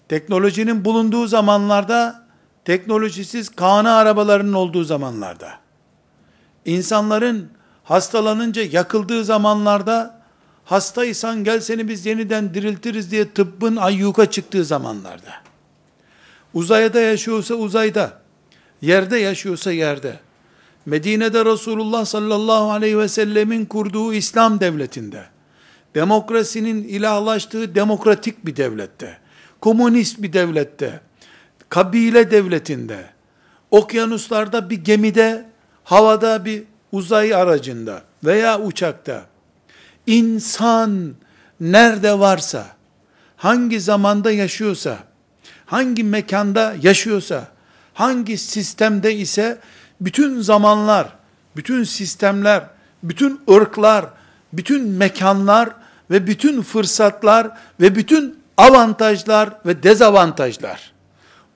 teknolojinin 0.09 0.85
bulunduğu 0.85 1.27
zamanlarda, 1.27 2.25
teknolojisiz 2.65 3.49
kana 3.49 3.95
arabalarının 3.97 4.53
olduğu 4.53 4.83
zamanlarda, 4.83 5.49
insanların 6.65 7.49
hastalanınca 7.83 8.63
yakıldığı 8.63 9.25
zamanlarda, 9.25 10.21
hastaysan 10.65 11.43
gel 11.43 11.59
seni 11.59 11.87
biz 11.87 12.05
yeniden 12.05 12.53
diriltiriz 12.53 13.11
diye 13.11 13.33
tıbbın 13.33 13.75
ayyuka 13.75 14.31
çıktığı 14.31 14.65
zamanlarda, 14.65 15.44
uzayda 16.55 17.01
yaşıyorsa 17.01 17.55
uzayda, 17.55 18.21
yerde 18.81 19.17
yaşıyorsa 19.17 19.71
yerde, 19.71 20.19
Medine'de 20.85 21.45
Resulullah 21.45 22.05
sallallahu 22.05 22.71
aleyhi 22.71 22.99
ve 22.99 23.07
sellemin 23.07 23.65
kurduğu 23.65 24.13
İslam 24.13 24.59
devletinde, 24.59 25.23
demokrasinin 25.95 26.83
ilahlaştığı 26.83 27.75
demokratik 27.75 28.45
bir 28.45 28.55
devlette, 28.55 29.17
komünist 29.61 30.21
bir 30.21 30.33
devlette, 30.33 30.99
kabile 31.69 32.31
devletinde, 32.31 33.09
okyanuslarda 33.71 34.69
bir 34.69 34.77
gemide, 34.77 35.45
havada 35.83 36.45
bir 36.45 36.63
uzay 36.91 37.35
aracında 37.35 38.01
veya 38.23 38.61
uçakta, 38.61 39.25
insan 40.07 41.13
nerede 41.59 42.19
varsa, 42.19 42.67
hangi 43.37 43.79
zamanda 43.81 44.31
yaşıyorsa, 44.31 45.03
hangi 45.65 46.03
mekanda 46.03 46.75
yaşıyorsa, 46.81 47.47
hangi 47.93 48.37
sistemde 48.37 49.15
ise, 49.15 49.57
bütün 50.01 50.41
zamanlar, 50.41 51.07
bütün 51.55 51.83
sistemler, 51.83 52.63
bütün 53.03 53.41
ırklar, 53.51 54.05
bütün 54.53 54.89
mekanlar 54.89 55.69
ve 56.11 56.27
bütün 56.27 56.61
fırsatlar 56.61 57.47
ve 57.81 57.95
bütün 57.95 58.39
avantajlar 58.57 59.49
ve 59.65 59.83
dezavantajlar, 59.83 60.91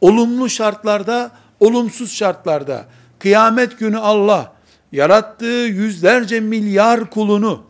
olumlu 0.01 0.49
şartlarda, 0.49 1.31
olumsuz 1.59 2.13
şartlarda, 2.13 2.85
kıyamet 3.19 3.79
günü 3.79 3.97
Allah, 3.97 4.53
yarattığı 4.91 5.45
yüzlerce 5.45 6.39
milyar 6.39 7.09
kulunu, 7.09 7.63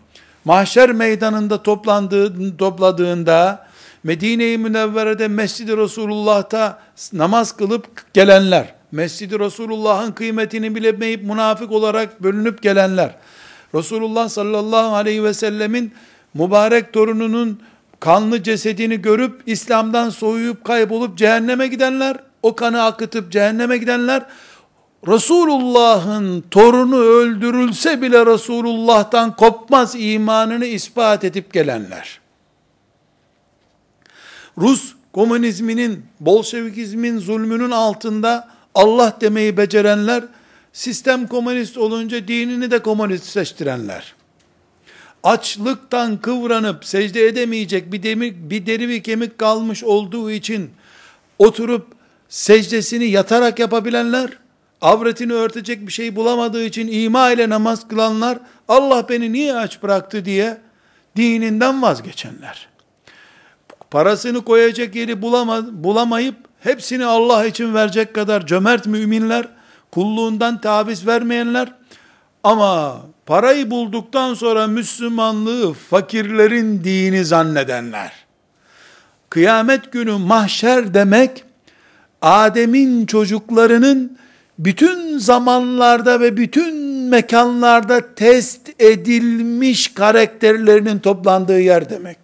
mahşer 0.45 0.91
meydanında 0.91 1.63
toplandığı, 1.63 2.57
topladığında, 2.57 3.68
Medine-i 4.03 4.57
Münevvere'de 4.57 5.27
Mescid-i 5.27 5.77
Resulullah'ta 5.77 6.79
namaz 7.13 7.57
kılıp 7.57 8.13
gelenler, 8.13 8.73
Mescid-i 8.91 9.39
Resulullah'ın 9.39 10.11
kıymetini 10.11 10.75
bilemeyip 10.75 11.23
münafık 11.23 11.71
olarak 11.71 12.23
bölünüp 12.23 12.61
gelenler, 12.61 13.15
Resulullah 13.75 14.29
sallallahu 14.29 14.95
aleyhi 14.95 15.23
ve 15.23 15.33
sellemin 15.33 15.93
mübarek 16.33 16.93
torununun 16.93 17.61
kanlı 17.99 18.43
cesedini 18.43 19.01
görüp 19.01 19.41
İslam'dan 19.45 20.09
soğuyup 20.09 20.63
kaybolup 20.63 21.17
cehenneme 21.17 21.67
gidenler, 21.67 22.17
o 22.43 22.55
kanı 22.55 22.83
akıtıp 22.83 23.31
cehenneme 23.31 23.77
gidenler, 23.77 24.25
Resulullah'ın 25.07 26.43
torunu 26.51 26.97
öldürülse 26.97 28.01
bile 28.01 28.25
Resulullah'tan 28.25 29.35
kopmaz 29.35 29.95
imanını 29.97 30.65
ispat 30.65 31.23
edip 31.23 31.53
gelenler. 31.53 32.18
Rus 34.59 34.93
komünizminin, 35.13 36.05
Bolşevikizmin 36.19 37.17
zulmünün 37.17 37.71
altında 37.71 38.49
Allah 38.75 39.17
demeyi 39.21 39.57
becerenler, 39.57 40.23
sistem 40.73 41.27
komünist 41.27 41.77
olunca 41.77 42.27
dinini 42.27 42.71
de 42.71 42.79
komünist 42.79 43.25
seçtirenler. 43.25 44.13
Açlıktan 45.23 46.17
kıvranıp 46.17 46.85
secde 46.85 47.25
edemeyecek 47.25 47.93
bir 47.93 48.03
demir, 48.03 48.33
bir 48.37 48.65
deri 48.65 48.89
bir 48.89 49.03
kemik 49.03 49.37
kalmış 49.37 49.83
olduğu 49.83 50.31
için 50.31 50.69
oturup 51.39 51.87
secdesini 52.29 53.05
yatarak 53.05 53.59
yapabilenler, 53.59 54.29
avretini 54.81 55.33
örtecek 55.33 55.87
bir 55.87 55.91
şey 55.91 56.15
bulamadığı 56.15 56.63
için 56.63 56.87
ima 56.87 57.31
ile 57.31 57.49
namaz 57.49 57.87
kılanlar, 57.87 58.39
Allah 58.67 59.09
beni 59.09 59.33
niye 59.33 59.55
aç 59.55 59.83
bıraktı 59.83 60.25
diye 60.25 60.57
dininden 61.15 61.81
vazgeçenler. 61.81 62.68
Parasını 63.91 64.41
koyacak 64.41 64.95
yeri 64.95 65.21
bulama, 65.21 65.83
bulamayıp 65.83 66.35
hepsini 66.59 67.05
Allah 67.05 67.45
için 67.45 67.73
verecek 67.73 68.13
kadar 68.13 68.45
cömert 68.45 68.85
müminler, 68.85 69.47
kulluğundan 69.91 70.61
taviz 70.61 71.07
vermeyenler 71.07 71.73
ama 72.43 73.01
parayı 73.25 73.71
bulduktan 73.71 74.33
sonra 74.33 74.67
Müslümanlığı 74.67 75.73
fakirlerin 75.73 76.83
dini 76.83 77.25
zannedenler. 77.25 78.11
Kıyamet 79.29 79.91
günü 79.91 80.17
mahşer 80.17 80.93
demek 80.93 81.43
Adem'in 82.21 83.05
çocuklarının 83.05 84.17
bütün 84.59 85.17
zamanlarda 85.17 86.19
ve 86.19 86.37
bütün 86.37 86.75
mekanlarda 87.09 88.15
test 88.15 88.69
edilmiş 88.79 89.93
karakterlerinin 89.93 90.99
toplandığı 90.99 91.59
yer 91.59 91.89
demektir. 91.89 92.18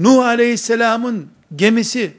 Nuh 0.00 0.24
Aleyhisselam'ın 0.24 1.28
gemisi 1.56 2.12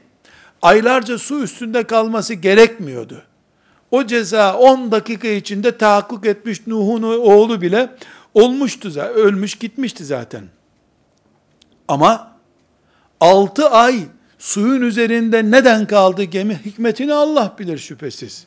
aylarca 0.62 1.18
su 1.18 1.42
üstünde 1.42 1.82
kalması 1.82 2.34
gerekmiyordu. 2.34 3.22
O 3.90 4.06
ceza 4.06 4.56
10 4.56 4.92
dakika 4.92 5.28
içinde 5.28 5.78
tahakkuk 5.78 6.26
etmiş 6.26 6.66
Nuh'un 6.66 7.02
oğlu 7.02 7.62
bile 7.62 7.90
olmuştu 8.34 8.90
zaten, 8.90 9.14
ölmüş 9.14 9.54
gitmişti 9.54 10.04
zaten. 10.04 10.44
Ama 11.88 12.32
6 13.20 13.68
ay 13.68 13.98
suyun 14.38 14.82
üzerinde 14.82 15.50
neden 15.50 15.86
kaldı 15.86 16.22
gemi? 16.22 16.60
Hikmetini 16.64 17.14
Allah 17.14 17.56
bilir 17.58 17.78
şüphesiz. 17.78 18.46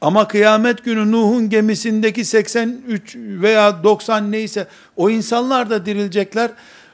Ama 0.00 0.28
kıyamet 0.28 0.84
günü 0.84 1.12
Nuh'un 1.12 1.50
gemisindeki 1.50 2.24
83 2.24 3.16
veya 3.16 3.84
90 3.84 4.32
neyse 4.32 4.66
o 4.96 5.10
insanlar 5.10 5.70
da 5.70 5.86
dirilecekler. 5.86 6.50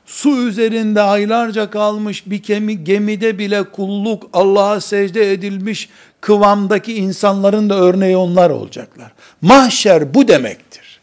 Su 0.06 0.48
üzerinde 0.48 1.00
aylarca 1.02 1.70
kalmış 1.70 2.22
bir 2.26 2.42
gemi, 2.42 2.84
gemide 2.84 3.38
bile 3.38 3.62
kulluk, 3.62 4.30
Allah'a 4.32 4.80
secde 4.80 5.32
edilmiş 5.32 5.88
kıvamdaki 6.20 6.94
insanların 6.94 7.70
da 7.70 7.74
örneği 7.74 8.16
onlar 8.16 8.50
olacaklar. 8.50 9.12
Mahşer 9.42 10.14
bu 10.14 10.28
demektir. 10.28 11.00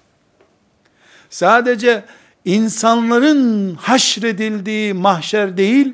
Sadece 1.30 2.04
insanların 2.46 3.76
haşredildiği 3.76 4.94
mahşer 4.94 5.58
değil, 5.58 5.94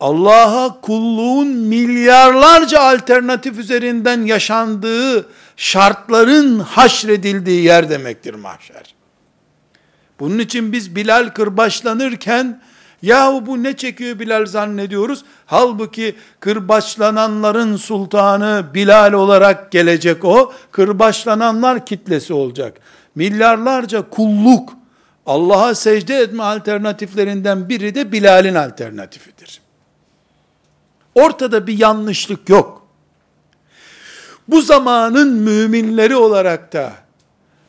Allah'a 0.00 0.80
kulluğun 0.80 1.48
milyarlarca 1.48 2.80
alternatif 2.80 3.58
üzerinden 3.58 4.22
yaşandığı 4.22 5.28
şartların 5.56 6.58
haşredildiği 6.58 7.64
yer 7.64 7.90
demektir 7.90 8.34
mahşer. 8.34 8.97
Bunun 10.20 10.38
için 10.38 10.72
biz 10.72 10.96
Bilal 10.96 11.28
kırbaçlanırken 11.28 12.60
yahu 13.02 13.46
bu 13.46 13.62
ne 13.62 13.76
çekiyor 13.76 14.18
Bilal 14.18 14.46
zannediyoruz. 14.46 15.24
Halbuki 15.46 16.16
kırbaçlananların 16.40 17.76
sultanı 17.76 18.66
Bilal 18.74 19.12
olarak 19.12 19.72
gelecek 19.72 20.24
o. 20.24 20.52
Kırbaçlananlar 20.72 21.86
kitlesi 21.86 22.32
olacak. 22.32 22.80
Milyarlarca 23.14 24.10
kulluk 24.10 24.72
Allah'a 25.26 25.74
secde 25.74 26.16
etme 26.16 26.42
alternatiflerinden 26.42 27.68
biri 27.68 27.94
de 27.94 28.12
Bilal'in 28.12 28.54
alternatifidir. 28.54 29.60
Ortada 31.14 31.66
bir 31.66 31.78
yanlışlık 31.78 32.48
yok. 32.48 32.86
Bu 34.48 34.62
zamanın 34.62 35.34
müminleri 35.34 36.16
olarak 36.16 36.72
da 36.72 36.92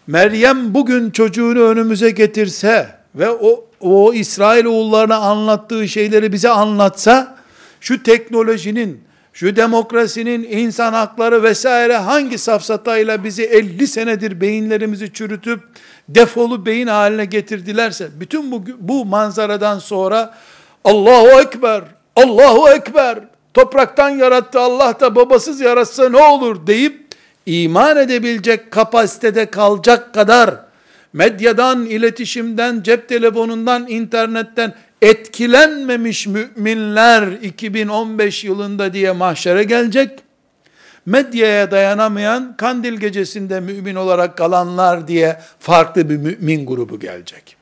Meryem 0.09 0.73
bugün 0.73 1.11
çocuğunu 1.11 1.59
önümüze 1.59 2.09
getirse 2.09 2.87
ve 3.15 3.29
o, 3.29 3.65
o 3.79 4.13
İsrail 4.13 4.65
oğullarına 4.65 5.15
anlattığı 5.15 5.87
şeyleri 5.87 6.33
bize 6.33 6.49
anlatsa, 6.49 7.37
şu 7.81 8.03
teknolojinin, 8.03 9.03
şu 9.33 9.55
demokrasinin, 9.55 10.43
insan 10.43 10.93
hakları 10.93 11.43
vesaire 11.43 11.97
hangi 11.97 12.37
safsatayla 12.37 13.23
bizi 13.23 13.43
50 13.43 13.87
senedir 13.87 14.41
beyinlerimizi 14.41 15.13
çürütüp 15.13 15.59
defolu 16.09 16.65
beyin 16.65 16.87
haline 16.87 17.25
getirdilerse, 17.25 18.09
bütün 18.19 18.51
bu, 18.51 18.63
bu 18.79 19.05
manzaradan 19.05 19.79
sonra 19.79 20.33
Allahu 20.83 21.41
Ekber, 21.41 21.83
Allahu 22.15 22.69
Ekber, 22.69 23.19
topraktan 23.53 24.09
yarattı 24.09 24.59
Allah 24.59 24.99
da 24.99 25.15
babasız 25.15 25.61
yaratsa 25.61 26.09
ne 26.09 26.21
olur 26.23 26.67
deyip 26.67 27.08
iman 27.49 27.97
edebilecek 27.97 28.71
kapasitede 28.71 29.45
kalacak 29.45 30.13
kadar 30.13 30.55
medyadan, 31.13 31.85
iletişimden, 31.85 32.81
cep 32.83 33.09
telefonundan, 33.09 33.88
internetten 33.88 34.73
etkilenmemiş 35.01 36.27
müminler 36.27 37.27
2015 37.41 38.43
yılında 38.43 38.93
diye 38.93 39.12
mahşere 39.12 39.63
gelecek. 39.63 40.19
Medyaya 41.05 41.71
dayanamayan 41.71 42.57
kandil 42.57 42.93
gecesinde 42.93 43.59
mümin 43.59 43.95
olarak 43.95 44.38
kalanlar 44.38 45.07
diye 45.07 45.39
farklı 45.59 46.09
bir 46.09 46.17
mümin 46.17 46.65
grubu 46.65 46.99
gelecek. 46.99 47.55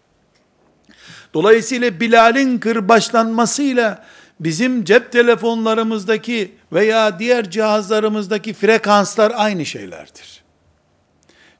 Dolayısıyla 1.33 1.99
Bilal'in 1.99 2.57
kırbaçlanmasıyla 2.57 4.05
bizim 4.39 4.83
cep 4.83 5.11
telefonlarımızdaki 5.11 6.55
veya 6.73 7.19
diğer 7.19 7.49
cihazlarımızdaki 7.49 8.53
frekanslar 8.53 9.33
aynı 9.35 9.65
şeylerdir. 9.65 10.43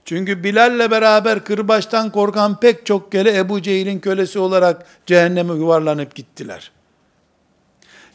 Çünkü 0.06 0.44
Bilal'le 0.44 0.92
beraber 0.92 1.44
kırbaçtan 1.44 2.12
korkan 2.12 2.60
pek 2.60 2.86
çok 2.86 3.12
kere 3.12 3.38
Ebu 3.38 3.62
Cehil'in 3.62 4.00
kölesi 4.00 4.40
olarak 4.40 4.86
cehenneme 5.06 5.54
yuvarlanıp 5.54 6.16
gittiler. 6.16 6.72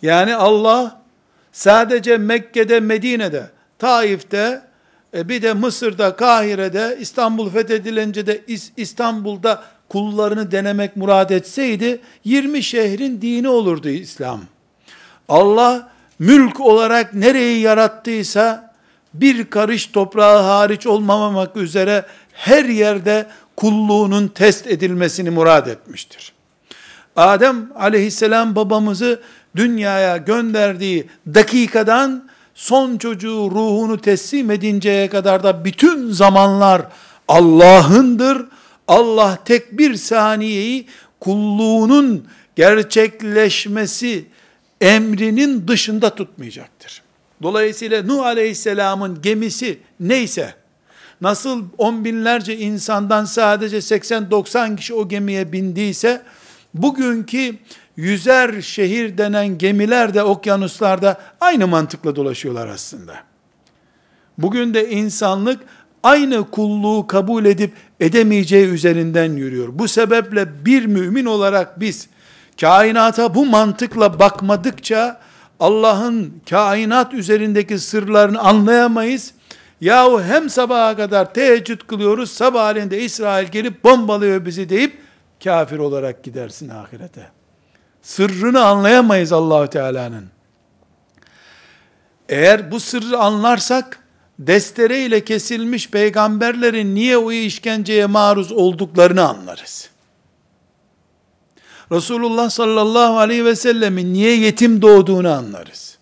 Yani 0.02 0.36
Allah 0.36 1.02
sadece 1.52 2.18
Mekke'de, 2.18 2.80
Medine'de, 2.80 3.50
Taif'te, 3.78 4.62
e, 5.14 5.28
bir 5.28 5.42
de 5.42 5.52
Mısır'da, 5.52 6.16
Kahire'de, 6.16 6.96
İstanbul 7.00 7.50
fethedilince 7.50 8.26
de 8.26 8.40
İstanbul'da 8.76 9.62
kullarını 9.88 10.50
denemek 10.50 10.96
murad 10.96 11.30
etseydi, 11.30 12.00
20 12.24 12.62
şehrin 12.62 13.20
dini 13.22 13.48
olurdu 13.48 13.88
İslam. 13.88 14.40
Allah 15.32 15.88
mülk 16.18 16.60
olarak 16.60 17.14
nereyi 17.14 17.60
yarattıysa 17.60 18.74
bir 19.14 19.44
karış 19.44 19.86
toprağı 19.86 20.42
hariç 20.42 20.86
olmamak 20.86 21.56
üzere 21.56 22.06
her 22.32 22.64
yerde 22.64 23.26
kulluğunun 23.56 24.28
test 24.28 24.66
edilmesini 24.66 25.30
murad 25.30 25.66
etmiştir. 25.66 26.32
Adem 27.16 27.72
aleyhisselam 27.74 28.56
babamızı 28.56 29.20
dünyaya 29.56 30.16
gönderdiği 30.16 31.08
dakikadan 31.34 32.28
son 32.54 32.96
çocuğu 32.96 33.50
ruhunu 33.50 34.00
teslim 34.00 34.50
edinceye 34.50 35.08
kadar 35.08 35.42
da 35.42 35.64
bütün 35.64 36.10
zamanlar 36.10 36.82
Allah'ındır. 37.28 38.46
Allah 38.88 39.38
tek 39.44 39.78
bir 39.78 39.94
saniyeyi 39.94 40.86
kulluğunun 41.20 42.26
gerçekleşmesi 42.56 44.31
emrinin 44.82 45.68
dışında 45.68 46.14
tutmayacaktır. 46.14 47.02
Dolayısıyla 47.42 48.02
Nuh 48.02 48.26
Aleyhisselam'ın 48.26 49.22
gemisi 49.22 49.78
neyse, 50.00 50.54
nasıl 51.20 51.64
on 51.78 52.04
binlerce 52.04 52.58
insandan 52.58 53.24
sadece 53.24 53.76
80-90 53.76 54.76
kişi 54.76 54.94
o 54.94 55.08
gemiye 55.08 55.52
bindiyse, 55.52 56.22
bugünkü 56.74 57.56
yüzer 57.96 58.60
şehir 58.60 59.18
denen 59.18 59.58
gemiler 59.58 60.14
de 60.14 60.22
okyanuslarda 60.22 61.20
aynı 61.40 61.66
mantıkla 61.66 62.16
dolaşıyorlar 62.16 62.68
aslında. 62.68 63.14
Bugün 64.38 64.74
de 64.74 64.90
insanlık 64.90 65.60
aynı 66.02 66.50
kulluğu 66.50 67.06
kabul 67.06 67.44
edip 67.44 67.72
edemeyeceği 68.00 68.66
üzerinden 68.66 69.32
yürüyor. 69.32 69.68
Bu 69.72 69.88
sebeple 69.88 70.64
bir 70.64 70.86
mümin 70.86 71.24
olarak 71.24 71.80
biz 71.80 72.08
kainata 72.60 73.34
bu 73.34 73.46
mantıkla 73.46 74.18
bakmadıkça 74.18 75.20
Allah'ın 75.60 76.40
kainat 76.50 77.14
üzerindeki 77.14 77.78
sırlarını 77.78 78.40
anlayamayız. 78.40 79.34
Yahu 79.80 80.22
hem 80.22 80.50
sabaha 80.50 80.96
kadar 80.96 81.34
teheccüd 81.34 81.80
kılıyoruz, 81.80 82.30
sabahleyin 82.30 82.90
de 82.90 83.00
İsrail 83.00 83.48
gelip 83.48 83.84
bombalıyor 83.84 84.46
bizi 84.46 84.68
deyip 84.68 84.98
kafir 85.44 85.78
olarak 85.78 86.24
gidersin 86.24 86.68
ahirete. 86.68 87.28
Sırrını 88.02 88.64
anlayamayız 88.64 89.32
Allahu 89.32 89.66
Teala'nın. 89.66 90.26
Eğer 92.28 92.70
bu 92.70 92.80
sırrı 92.80 93.18
anlarsak 93.18 93.98
destereyle 94.38 95.24
kesilmiş 95.24 95.90
peygamberlerin 95.90 96.94
niye 96.94 97.16
o 97.16 97.32
işkenceye 97.32 98.06
maruz 98.06 98.52
olduklarını 98.52 99.28
anlarız. 99.28 99.91
Resulullah 101.92 102.50
sallallahu 102.50 103.18
aleyhi 103.18 103.44
ve 103.44 103.56
sellemin 103.56 104.12
niye 104.12 104.36
yetim 104.36 104.82
doğduğunu 104.82 105.30
anlarız. 105.30 105.98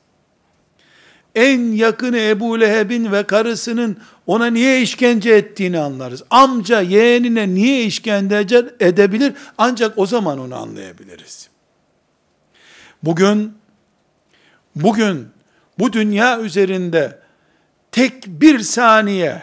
En 1.34 1.72
yakını 1.72 2.18
Ebu 2.18 2.60
Leheb'in 2.60 3.12
ve 3.12 3.22
karısının 3.22 3.96
ona 4.26 4.46
niye 4.46 4.82
işkence 4.82 5.30
ettiğini 5.30 5.78
anlarız. 5.78 6.22
Amca 6.30 6.80
yeğenine 6.80 7.48
niye 7.54 7.84
işkence 7.84 8.36
edebilir 8.80 9.32
ancak 9.58 9.98
o 9.98 10.06
zaman 10.06 10.38
onu 10.38 10.56
anlayabiliriz. 10.56 11.48
Bugün 13.02 13.52
bugün 14.76 15.28
bu 15.78 15.92
dünya 15.92 16.40
üzerinde 16.40 17.18
tek 17.92 18.26
bir 18.26 18.58
saniye 18.58 19.42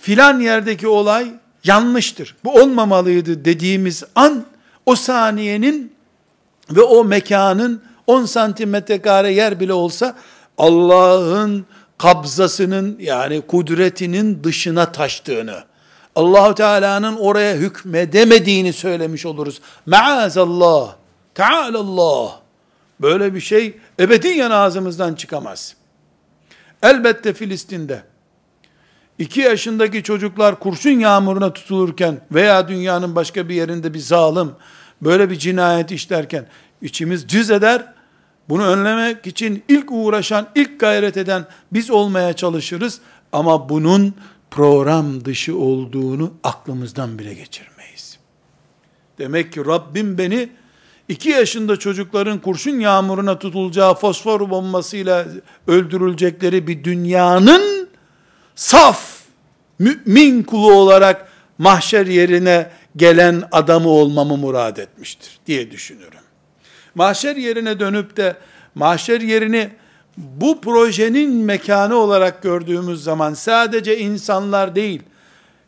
filan 0.00 0.40
yerdeki 0.40 0.88
olay 0.88 1.32
yanlıştır. 1.64 2.36
Bu 2.44 2.54
olmamalıydı 2.54 3.44
dediğimiz 3.44 4.04
an 4.14 4.53
o 4.86 4.96
saniyenin 4.96 5.92
ve 6.70 6.82
o 6.82 7.04
mekanın 7.04 7.82
10 8.06 8.24
santimetre 8.24 9.02
kare 9.02 9.32
yer 9.32 9.60
bile 9.60 9.72
olsa 9.72 10.16
Allah'ın 10.58 11.66
kabzasının 11.98 12.96
yani 13.00 13.40
kudretinin 13.40 14.44
dışına 14.44 14.92
taştığını, 14.92 15.64
Allahu 16.16 16.54
Teala'nın 16.54 17.16
oraya 17.16 17.54
hükmedemediğini 17.54 18.72
söylemiş 18.72 19.26
oluruz. 19.26 19.60
Maazallah, 19.86 20.94
Tealallah. 21.34 22.40
Böyle 23.00 23.34
bir 23.34 23.40
şey 23.40 23.76
ebediyen 24.00 24.50
ağzımızdan 24.50 25.14
çıkamaz. 25.14 25.74
Elbette 26.82 27.32
Filistin'de 27.32 28.02
iki 29.18 29.40
yaşındaki 29.40 30.02
çocuklar 30.02 30.58
kurşun 30.58 30.90
yağmuruna 30.98 31.52
tutulurken 31.52 32.20
veya 32.32 32.68
dünyanın 32.68 33.16
başka 33.16 33.48
bir 33.48 33.54
yerinde 33.54 33.94
bir 33.94 33.98
zalim 33.98 34.50
böyle 35.02 35.30
bir 35.30 35.38
cinayet 35.38 35.90
işlerken 35.92 36.46
içimiz 36.82 37.26
cız 37.26 37.50
eder. 37.50 37.94
Bunu 38.48 38.66
önlemek 38.66 39.26
için 39.26 39.62
ilk 39.68 39.92
uğraşan, 39.92 40.46
ilk 40.54 40.80
gayret 40.80 41.16
eden 41.16 41.46
biz 41.72 41.90
olmaya 41.90 42.32
çalışırız. 42.32 43.00
Ama 43.32 43.68
bunun 43.68 44.14
program 44.50 45.24
dışı 45.24 45.58
olduğunu 45.58 46.32
aklımızdan 46.44 47.18
bile 47.18 47.34
geçirmeyiz. 47.34 48.18
Demek 49.18 49.52
ki 49.52 49.66
Rabbim 49.66 50.18
beni 50.18 50.48
2 51.08 51.28
yaşında 51.28 51.76
çocukların 51.76 52.38
kurşun 52.38 52.80
yağmuruna 52.80 53.38
tutulacağı 53.38 53.94
fosfor 53.94 54.50
bombasıyla 54.50 55.26
öldürülecekleri 55.66 56.66
bir 56.66 56.84
dünyanın 56.84 57.73
saf 58.54 59.20
mümin 59.78 60.42
kulu 60.42 60.72
olarak 60.72 61.28
mahşer 61.58 62.06
yerine 62.06 62.70
gelen 62.96 63.42
adamı 63.52 63.88
olmamı 63.88 64.36
murad 64.36 64.76
etmiştir 64.76 65.38
diye 65.46 65.70
düşünüyorum. 65.70 66.18
Mahşer 66.94 67.36
yerine 67.36 67.80
dönüp 67.80 68.16
de 68.16 68.36
mahşer 68.74 69.20
yerini 69.20 69.70
bu 70.16 70.60
projenin 70.60 71.34
mekanı 71.34 71.96
olarak 71.96 72.42
gördüğümüz 72.42 73.02
zaman 73.04 73.34
sadece 73.34 73.98
insanlar 73.98 74.74
değil, 74.74 75.02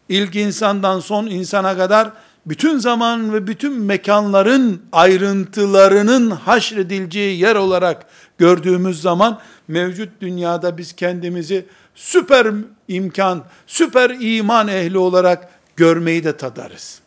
ilk 0.09 0.37
insandan 0.37 1.01
son 1.01 1.27
insana 1.27 1.77
kadar 1.77 2.12
bütün 2.46 2.79
zaman 2.79 3.33
ve 3.33 3.46
bütün 3.46 3.72
mekanların 3.72 4.83
ayrıntılarının 4.92 6.31
haşredileceği 6.31 7.40
yer 7.40 7.57
olarak 7.57 8.07
gördüğümüz 8.38 9.03
zaman 9.03 9.40
mevcut 9.68 10.20
dünyada 10.20 10.79
biz 10.79 10.92
kendimizi 10.92 11.66
süper 11.96 12.54
imkan, 12.88 13.44
süper 13.66 14.16
iman 14.20 14.68
ehli 14.68 14.98
olarak 14.98 15.48
görmeyi 15.76 16.24
de 16.24 16.37
tadarız. 16.37 17.00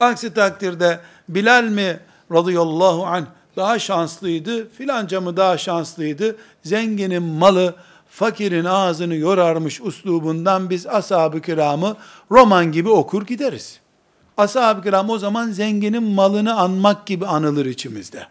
Aksi 0.00 0.34
takdirde 0.34 1.00
Bilal 1.28 1.64
mi 1.64 2.00
radıyallahu 2.32 3.06
anh 3.06 3.24
daha 3.56 3.78
şanslıydı, 3.78 4.68
filanca 4.68 5.20
mı 5.20 5.36
daha 5.36 5.58
şanslıydı, 5.58 6.36
zenginin 6.62 7.22
malı 7.22 7.74
fakirin 8.08 8.64
ağzını 8.64 9.14
yorarmış 9.14 9.80
uslubundan 9.80 10.70
biz 10.70 10.86
ashab-ı 10.86 11.40
kiramı 11.40 11.96
roman 12.30 12.72
gibi 12.72 12.88
okur 12.88 13.26
gideriz. 13.26 13.80
Ashab-ı 14.36 14.82
kiram 14.82 15.10
o 15.10 15.18
zaman 15.18 15.50
zenginin 15.50 16.02
malını 16.02 16.54
anmak 16.54 17.06
gibi 17.06 17.26
anılır 17.26 17.66
içimizde. 17.66 18.26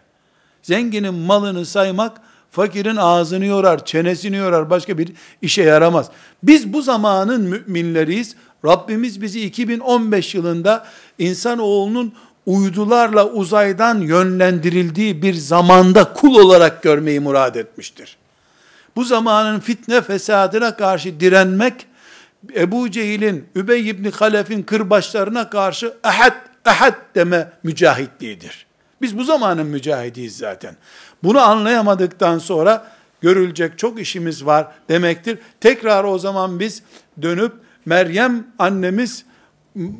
Zenginin 0.62 1.14
malını 1.14 1.66
saymak, 1.66 2.20
fakirin 2.54 2.96
ağzını 2.96 3.44
yorar, 3.44 3.84
çenesini 3.84 4.36
yorar, 4.36 4.70
başka 4.70 4.98
bir 4.98 5.12
işe 5.42 5.62
yaramaz. 5.62 6.10
Biz 6.42 6.72
bu 6.72 6.82
zamanın 6.82 7.42
müminleriyiz. 7.42 8.36
Rabbimiz 8.64 9.22
bizi 9.22 9.40
2015 9.40 10.34
yılında 10.34 10.86
insanoğlunun 11.18 12.12
uydularla 12.46 13.26
uzaydan 13.26 14.00
yönlendirildiği 14.00 15.22
bir 15.22 15.34
zamanda 15.34 16.12
kul 16.12 16.34
olarak 16.34 16.82
görmeyi 16.82 17.20
murad 17.20 17.54
etmiştir. 17.54 18.16
Bu 18.96 19.04
zamanın 19.04 19.60
fitne 19.60 20.02
fesadına 20.02 20.76
karşı 20.76 21.20
direnmek, 21.20 21.86
Ebu 22.56 22.90
Cehil'in, 22.90 23.44
Übey 23.54 23.88
ibn 23.88 24.10
Halef'in 24.10 24.62
kırbaçlarına 24.62 25.50
karşı 25.50 25.94
ehad, 26.04 26.34
ehad 26.66 26.94
deme 27.14 27.52
mücahitliğidir. 27.62 28.66
Biz 29.02 29.18
bu 29.18 29.24
zamanın 29.24 29.66
mücahidiyiz 29.66 30.36
zaten. 30.36 30.76
Bunu 31.24 31.40
anlayamadıktan 31.40 32.38
sonra 32.38 32.86
görülecek 33.20 33.78
çok 33.78 34.00
işimiz 34.00 34.46
var 34.46 34.68
demektir. 34.88 35.38
Tekrar 35.60 36.04
o 36.04 36.18
zaman 36.18 36.60
biz 36.60 36.82
dönüp 37.22 37.52
Meryem 37.86 38.46
annemiz 38.58 39.24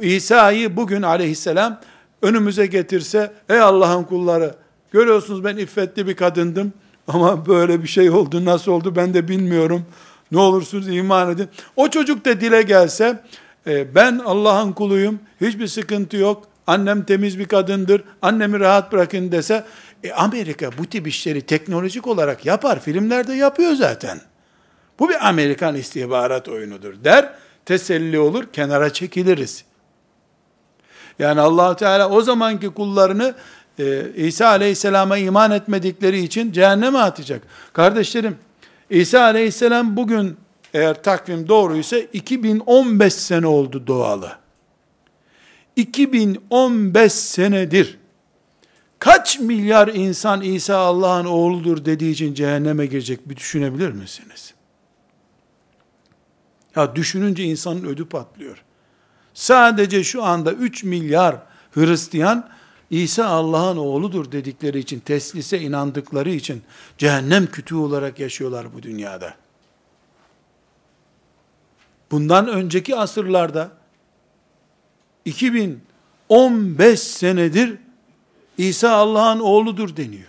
İsa'yı 0.00 0.76
bugün 0.76 1.02
aleyhisselam 1.02 1.80
önümüze 2.22 2.66
getirse, 2.66 3.32
ey 3.48 3.60
Allah'ın 3.60 4.04
kulları, 4.04 4.54
görüyorsunuz 4.90 5.44
ben 5.44 5.56
iffetli 5.56 6.06
bir 6.06 6.16
kadındım, 6.16 6.72
ama 7.08 7.46
böyle 7.46 7.82
bir 7.82 7.88
şey 7.88 8.10
oldu, 8.10 8.44
nasıl 8.44 8.72
oldu 8.72 8.96
ben 8.96 9.14
de 9.14 9.28
bilmiyorum. 9.28 9.86
Ne 10.32 10.38
olursunuz 10.38 10.88
iman 10.88 11.30
edin. 11.30 11.48
O 11.76 11.88
çocuk 11.88 12.24
da 12.24 12.40
dile 12.40 12.62
gelse, 12.62 13.22
e, 13.66 13.94
ben 13.94 14.20
Allah'ın 14.24 14.72
kuluyum, 14.72 15.18
hiçbir 15.40 15.66
sıkıntı 15.66 16.16
yok, 16.16 16.42
annem 16.66 17.02
temiz 17.02 17.38
bir 17.38 17.44
kadındır, 17.44 18.04
annemi 18.22 18.60
rahat 18.60 18.92
bırakın 18.92 19.32
dese, 19.32 19.64
e, 20.04 20.12
Amerika 20.12 20.70
bu 20.78 20.86
tip 20.86 21.06
işleri 21.08 21.42
teknolojik 21.42 22.06
olarak 22.06 22.46
yapar, 22.46 22.80
filmlerde 22.80 23.34
yapıyor 23.34 23.72
zaten. 23.72 24.20
Bu 24.98 25.08
bir 25.08 25.28
Amerikan 25.28 25.74
istihbarat 25.74 26.48
oyunudur 26.48 27.04
der, 27.04 27.34
teselli 27.64 28.18
olur, 28.18 28.44
kenara 28.52 28.92
çekiliriz. 28.92 29.64
Yani 31.18 31.40
allah 31.40 31.76
Teala 31.76 32.10
o 32.10 32.22
zamanki 32.22 32.70
kullarını 32.70 33.34
e, 33.78 34.12
İsa 34.16 34.48
aleyhisselama 34.48 35.18
iman 35.18 35.50
etmedikleri 35.50 36.20
için 36.20 36.52
cehenneme 36.52 36.98
atacak. 36.98 37.42
Kardeşlerim, 37.72 38.38
İsa 38.90 39.22
aleyhisselam 39.22 39.96
bugün 39.96 40.36
eğer 40.74 41.02
takvim 41.02 41.48
doğruysa 41.48 41.96
2015 41.98 43.14
sene 43.14 43.46
oldu 43.46 43.86
doğalı. 43.86 44.32
2015 45.76 47.12
senedir 47.12 47.98
kaç 49.04 49.38
milyar 49.38 49.88
insan 49.88 50.42
İsa 50.42 50.76
Allah'ın 50.76 51.24
oğludur 51.24 51.84
dediği 51.84 52.12
için 52.12 52.34
cehenneme 52.34 52.86
girecek 52.86 53.28
bir 53.28 53.36
düşünebilir 53.36 53.92
misiniz? 53.92 54.54
Ya 56.76 56.96
düşününce 56.96 57.44
insanın 57.44 57.84
ödü 57.84 58.04
patlıyor. 58.04 58.62
Sadece 59.34 60.04
şu 60.04 60.24
anda 60.24 60.52
3 60.52 60.84
milyar 60.84 61.36
Hristiyan 61.70 62.48
İsa 62.90 63.26
Allah'ın 63.26 63.76
oğludur 63.76 64.32
dedikleri 64.32 64.78
için, 64.78 65.00
teslise 65.00 65.60
inandıkları 65.60 66.30
için 66.30 66.62
cehennem 66.98 67.46
kütüğü 67.46 67.76
olarak 67.76 68.18
yaşıyorlar 68.18 68.74
bu 68.74 68.82
dünyada. 68.82 69.34
Bundan 72.10 72.48
önceki 72.48 72.96
asırlarda 72.96 73.70
2015 75.24 77.00
senedir 77.00 77.84
İsa 78.58 78.90
Allah'ın 78.90 79.40
oğludur 79.40 79.96
deniyor. 79.96 80.28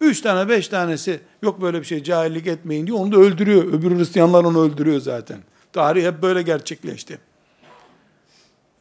Üç 0.00 0.20
tane 0.20 0.48
beş 0.48 0.68
tanesi 0.68 1.20
yok 1.42 1.62
böyle 1.62 1.80
bir 1.80 1.84
şey 1.84 2.02
cahillik 2.02 2.46
etmeyin 2.46 2.86
diyor. 2.86 2.98
Onu 2.98 3.12
da 3.12 3.16
öldürüyor. 3.16 3.64
Öbür 3.64 3.98
Hristiyanlar 3.98 4.44
onu 4.44 4.60
öldürüyor 4.60 5.00
zaten. 5.00 5.38
Tarih 5.72 6.06
hep 6.06 6.22
böyle 6.22 6.42
gerçekleşti. 6.42 7.18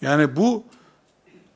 Yani 0.02 0.36
bu 0.36 0.64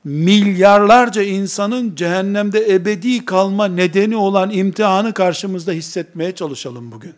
milyarlarca 0.03 1.21
insanın 1.21 1.95
cehennemde 1.95 2.73
ebedi 2.73 3.25
kalma 3.25 3.65
nedeni 3.65 4.15
olan 4.15 4.51
imtihanı 4.51 5.13
karşımızda 5.13 5.71
hissetmeye 5.71 6.35
çalışalım 6.35 6.91
bugün. 6.91 7.13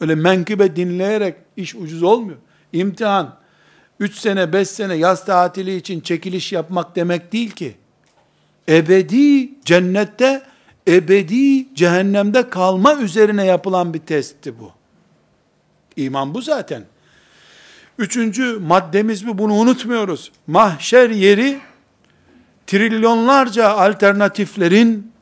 Öyle 0.00 0.14
menkıbe 0.14 0.76
dinleyerek 0.76 1.34
iş 1.56 1.74
ucuz 1.74 2.02
olmuyor. 2.02 2.38
İmtihan, 2.72 3.38
3 4.00 4.14
sene 4.14 4.52
5 4.52 4.68
sene 4.68 4.94
yaz 4.94 5.24
tatili 5.24 5.76
için 5.76 6.00
çekiliş 6.00 6.52
yapmak 6.52 6.96
demek 6.96 7.32
değil 7.32 7.50
ki. 7.50 7.76
Ebedi 8.68 9.50
cennette, 9.64 10.42
ebedi 10.88 11.74
cehennemde 11.74 12.50
kalma 12.50 12.94
üzerine 12.94 13.44
yapılan 13.44 13.94
bir 13.94 13.98
testti 13.98 14.58
bu. 14.58 14.72
İman 15.96 16.34
bu 16.34 16.42
zaten. 16.42 16.84
Üçüncü 17.98 18.58
maddemiz 18.58 19.26
bu, 19.26 19.38
bunu 19.38 19.54
unutmuyoruz. 19.54 20.32
Mahşer 20.46 21.10
yeri, 21.10 21.58
trilyonlarca 22.66 23.68
alternatiflerin, 23.68 25.12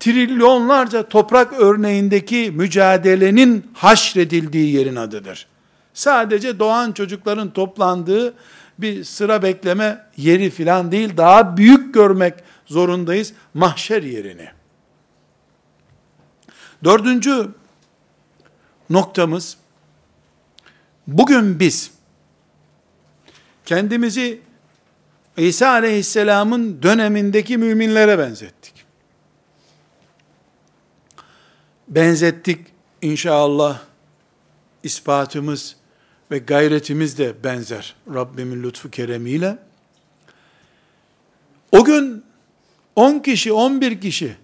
trilyonlarca 0.00 1.08
toprak 1.08 1.52
örneğindeki 1.52 2.52
mücadelenin 2.54 3.70
haşredildiği 3.74 4.76
yerin 4.76 4.96
adıdır. 4.96 5.46
Sadece 5.94 6.58
doğan 6.58 6.92
çocukların 6.92 7.50
toplandığı 7.50 8.34
bir 8.78 9.04
sıra 9.04 9.42
bekleme 9.42 10.04
yeri 10.16 10.50
filan 10.50 10.92
değil, 10.92 11.16
daha 11.16 11.56
büyük 11.56 11.94
görmek 11.94 12.34
zorundayız 12.70 13.32
mahşer 13.54 14.02
yerini. 14.02 14.48
Dördüncü 16.84 17.48
noktamız, 18.90 19.56
bugün 21.06 21.60
biz 21.60 21.90
kendimizi 23.66 24.40
İsa 25.36 25.68
aleyhisselamın 25.68 26.82
dönemindeki 26.82 27.58
müminlere 27.58 28.18
benzettik. 28.18 28.74
Benzettik 31.88 32.66
inşallah 33.02 33.80
ispatımız 34.82 35.76
ve 36.30 36.38
gayretimiz 36.38 37.18
de 37.18 37.44
benzer 37.44 37.94
Rabbimin 38.14 38.62
lütfu 38.62 38.90
keremiyle. 38.90 39.58
O 41.72 41.84
gün 41.84 42.24
10 42.96 43.18
kişi, 43.18 43.52
11 43.52 44.00
kişi, 44.00 44.36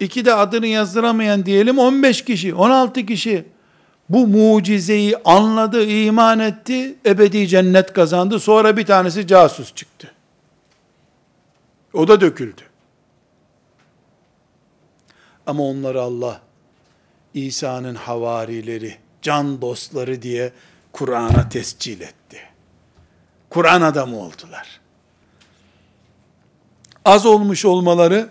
iki 0.00 0.24
de 0.24 0.34
adını 0.34 0.66
yazdıramayan 0.66 1.46
diyelim 1.46 1.78
15 1.78 2.24
kişi, 2.24 2.54
16 2.54 3.06
kişi 3.06 3.44
bu 4.08 4.26
mucizeyi 4.26 5.16
anladı, 5.24 5.84
iman 5.84 6.38
etti, 6.38 6.94
ebedi 7.06 7.48
cennet 7.48 7.92
kazandı. 7.92 8.40
Sonra 8.40 8.76
bir 8.76 8.86
tanesi 8.86 9.26
casus 9.26 9.74
çıktı. 9.74 10.12
O 11.92 12.08
da 12.08 12.20
döküldü. 12.20 12.62
Ama 15.46 15.62
onları 15.62 16.02
Allah 16.02 16.40
İsa'nın 17.34 17.94
havarileri, 17.94 18.96
can 19.22 19.60
dostları 19.60 20.22
diye 20.22 20.52
Kur'an'a 20.92 21.48
tescil 21.48 22.00
etti. 22.00 22.38
Kur'an 23.50 23.82
adamı 23.82 24.20
oldular. 24.20 24.80
Az 27.04 27.26
olmuş 27.26 27.64
olmaları 27.64 28.28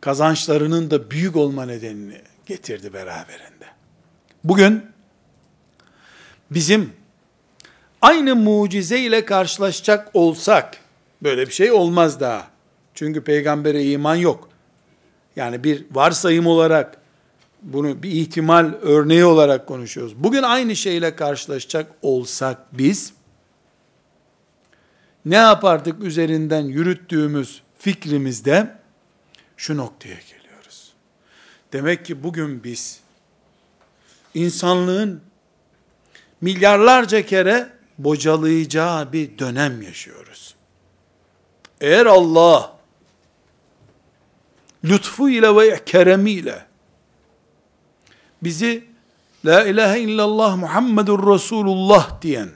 kazançlarının 0.00 0.90
da 0.90 1.10
büyük 1.10 1.36
olma 1.36 1.66
nedenini 1.66 2.20
getirdi 2.46 2.92
beraberinde. 2.92 3.66
Bugün 4.44 4.82
bizim 6.50 6.92
aynı 8.02 8.36
mucize 8.36 9.00
ile 9.00 9.24
karşılaşacak 9.24 10.10
olsak 10.14 10.76
böyle 11.22 11.46
bir 11.46 11.52
şey 11.52 11.72
olmaz 11.72 12.20
daha. 12.20 12.50
Çünkü 12.94 13.24
peygambere 13.24 13.84
iman 13.84 14.14
yok. 14.14 14.48
Yani 15.36 15.64
bir 15.64 15.86
varsayım 15.90 16.46
olarak 16.46 16.96
bunu 17.62 18.02
bir 18.02 18.10
ihtimal 18.10 18.72
örneği 18.82 19.24
olarak 19.24 19.66
konuşuyoruz. 19.66 20.16
Bugün 20.16 20.42
aynı 20.42 20.76
şeyle 20.76 21.16
karşılaşacak 21.16 21.92
olsak 22.02 22.58
biz 22.72 23.12
ne 25.24 25.36
yapardık 25.36 26.02
üzerinden 26.02 26.64
yürüttüğümüz 26.64 27.62
fikrimizde 27.80 28.76
şu 29.56 29.76
noktaya 29.76 30.14
geliyoruz. 30.14 30.92
Demek 31.72 32.04
ki 32.04 32.22
bugün 32.22 32.64
biz 32.64 33.00
insanlığın 34.34 35.22
milyarlarca 36.40 37.26
kere 37.26 37.72
bocalayacağı 37.98 39.12
bir 39.12 39.38
dönem 39.38 39.82
yaşıyoruz. 39.82 40.54
Eğer 41.80 42.06
Allah 42.06 42.76
lütfu 44.84 45.28
ile 45.28 45.56
ve 45.56 45.84
keremiyle 45.84 46.66
bizi 48.42 48.90
La 49.44 49.64
ilahe 49.64 50.00
illallah 50.00 50.56
Muhammedur 50.56 51.34
Resulullah 51.34 52.22
diyen, 52.22 52.48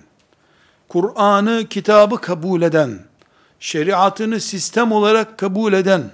Kur'an'ı, 0.88 1.66
kitabı 1.68 2.20
kabul 2.20 2.62
eden, 2.62 2.98
şeriatını 3.64 4.40
sistem 4.40 4.92
olarak 4.92 5.38
kabul 5.38 5.72
eden, 5.72 6.10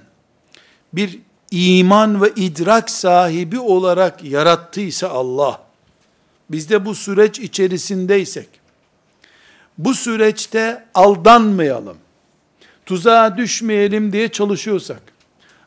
bir 0.92 1.18
iman 1.50 2.22
ve 2.22 2.32
idrak 2.36 2.90
sahibi 2.90 3.58
olarak 3.58 4.24
yarattıysa 4.24 5.08
Allah, 5.08 5.62
biz 6.50 6.70
de 6.70 6.86
bu 6.86 6.94
süreç 6.94 7.38
içerisindeysek, 7.38 8.48
bu 9.78 9.94
süreçte 9.94 10.84
aldanmayalım, 10.94 11.96
tuzağa 12.86 13.36
düşmeyelim 13.36 14.12
diye 14.12 14.28
çalışıyorsak, 14.28 15.02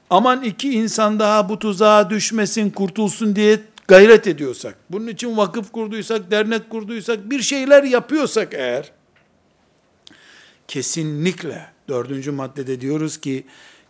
aman 0.09 0.43
iki 0.43 0.73
insan 0.73 1.19
daha 1.19 1.49
bu 1.49 1.59
tuzağa 1.59 2.09
düşmesin, 2.09 2.69
kurtulsun 2.69 3.35
diye 3.35 3.59
gayret 3.87 4.27
ediyorsak, 4.27 4.75
bunun 4.89 5.07
için 5.07 5.37
vakıf 5.37 5.71
kurduysak, 5.71 6.31
dernek 6.31 6.69
kurduysak, 6.69 7.29
bir 7.29 7.41
şeyler 7.41 7.83
yapıyorsak 7.83 8.53
eğer, 8.53 8.91
kesinlikle, 10.67 11.72
dördüncü 11.87 12.31
maddede 12.31 12.81
diyoruz 12.81 13.21
ki, 13.21 13.45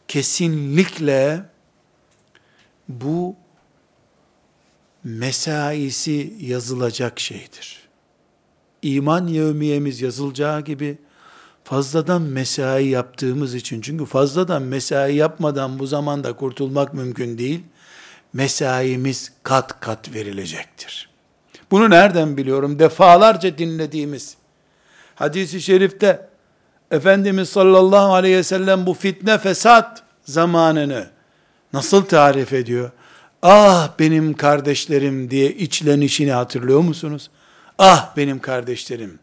kesinlikle 0.07 1.43
bu 2.89 3.35
mesaisi 5.03 6.33
yazılacak 6.39 7.19
şeydir. 7.19 7.83
İman 8.81 9.27
yevmiyemiz 9.27 10.01
yazılacağı 10.01 10.61
gibi, 10.61 10.97
fazladan 11.63 12.21
mesai 12.21 12.87
yaptığımız 12.87 13.55
için, 13.55 13.81
çünkü 13.81 14.05
fazladan 14.05 14.61
mesai 14.61 15.15
yapmadan 15.15 15.79
bu 15.79 15.87
zamanda 15.87 16.33
kurtulmak 16.33 16.93
mümkün 16.93 17.37
değil, 17.37 17.63
mesaimiz 18.33 19.31
kat 19.43 19.79
kat 19.79 20.13
verilecektir. 20.13 21.09
Bunu 21.71 21.89
nereden 21.89 22.37
biliyorum? 22.37 22.79
Defalarca 22.79 23.57
dinlediğimiz 23.57 24.37
hadisi 25.15 25.61
şerifte 25.61 26.29
Efendimiz 26.93 27.49
sallallahu 27.49 28.13
aleyhi 28.13 28.37
ve 28.37 28.43
sellem 28.43 28.85
bu 28.85 28.93
fitne 28.93 29.37
fesat 29.37 30.03
zamanını 30.25 31.07
nasıl 31.73 32.05
tarif 32.05 32.53
ediyor? 32.53 32.91
Ah 33.41 33.89
benim 33.99 34.33
kardeşlerim 34.33 35.29
diye 35.29 35.51
içlenişini 35.51 36.31
hatırlıyor 36.31 36.79
musunuz? 36.79 37.29
Ah 37.77 38.17
benim 38.17 38.39
kardeşlerim. 38.39 39.19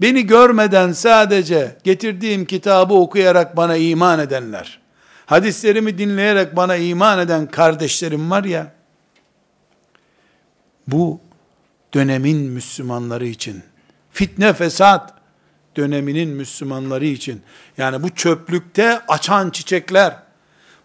Beni 0.00 0.26
görmeden 0.26 0.92
sadece 0.92 1.76
getirdiğim 1.84 2.44
kitabı 2.44 2.94
okuyarak 2.94 3.56
bana 3.56 3.76
iman 3.76 4.18
edenler 4.18 4.78
hadislerimi 5.26 5.98
dinleyerek 5.98 6.56
bana 6.56 6.76
iman 6.76 7.18
eden 7.18 7.46
kardeşlerim 7.46 8.30
var 8.30 8.44
ya, 8.44 8.72
bu 10.86 11.20
dönemin 11.94 12.36
Müslümanları 12.36 13.26
için, 13.26 13.62
fitne 14.10 14.52
fesat 14.52 15.17
döneminin 15.78 16.28
Müslümanları 16.28 17.06
için, 17.06 17.42
yani 17.78 18.02
bu 18.02 18.14
çöplükte 18.14 19.00
açan 19.08 19.50
çiçekler, 19.50 20.16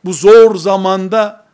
bu 0.06 0.14
zor 0.14 0.56
zamanda 0.56 1.46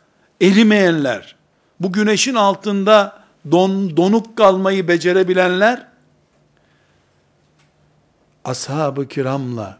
erimeyenler, 0.42 1.36
bu 1.80 1.92
güneşin 1.92 2.34
altında 2.34 3.22
don, 3.50 3.96
donuk 3.96 4.36
kalmayı 4.36 4.88
becerebilenler, 4.88 5.86
ashab-ı 8.44 9.08
kiramla 9.08 9.78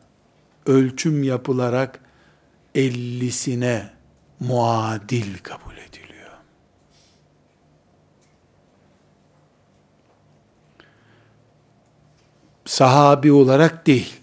ölçüm 0.67 1.23
yapılarak 1.23 1.99
ellisine 2.75 3.91
muadil 4.41 5.39
kabul 5.43 5.73
ediliyor. 5.73 5.90
Sahabi 12.71 13.33
olarak 13.33 13.87
değil, 13.87 14.15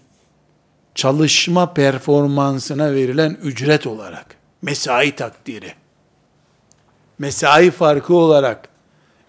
çalışma 0.94 1.74
performansına 1.74 2.92
verilen 2.94 3.38
ücret 3.42 3.86
olarak, 3.86 4.26
mesai 4.62 5.16
takdiri, 5.16 5.74
mesai 7.18 7.70
farkı 7.70 8.14
olarak 8.14 8.68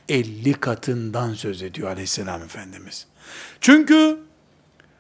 50 0.10 0.54
katından 0.54 1.34
söz 1.34 1.62
ediyor 1.64 1.90
aleyhisselam 1.90 2.44
Efendimiz. 2.44 3.08
Çünkü 3.62 4.20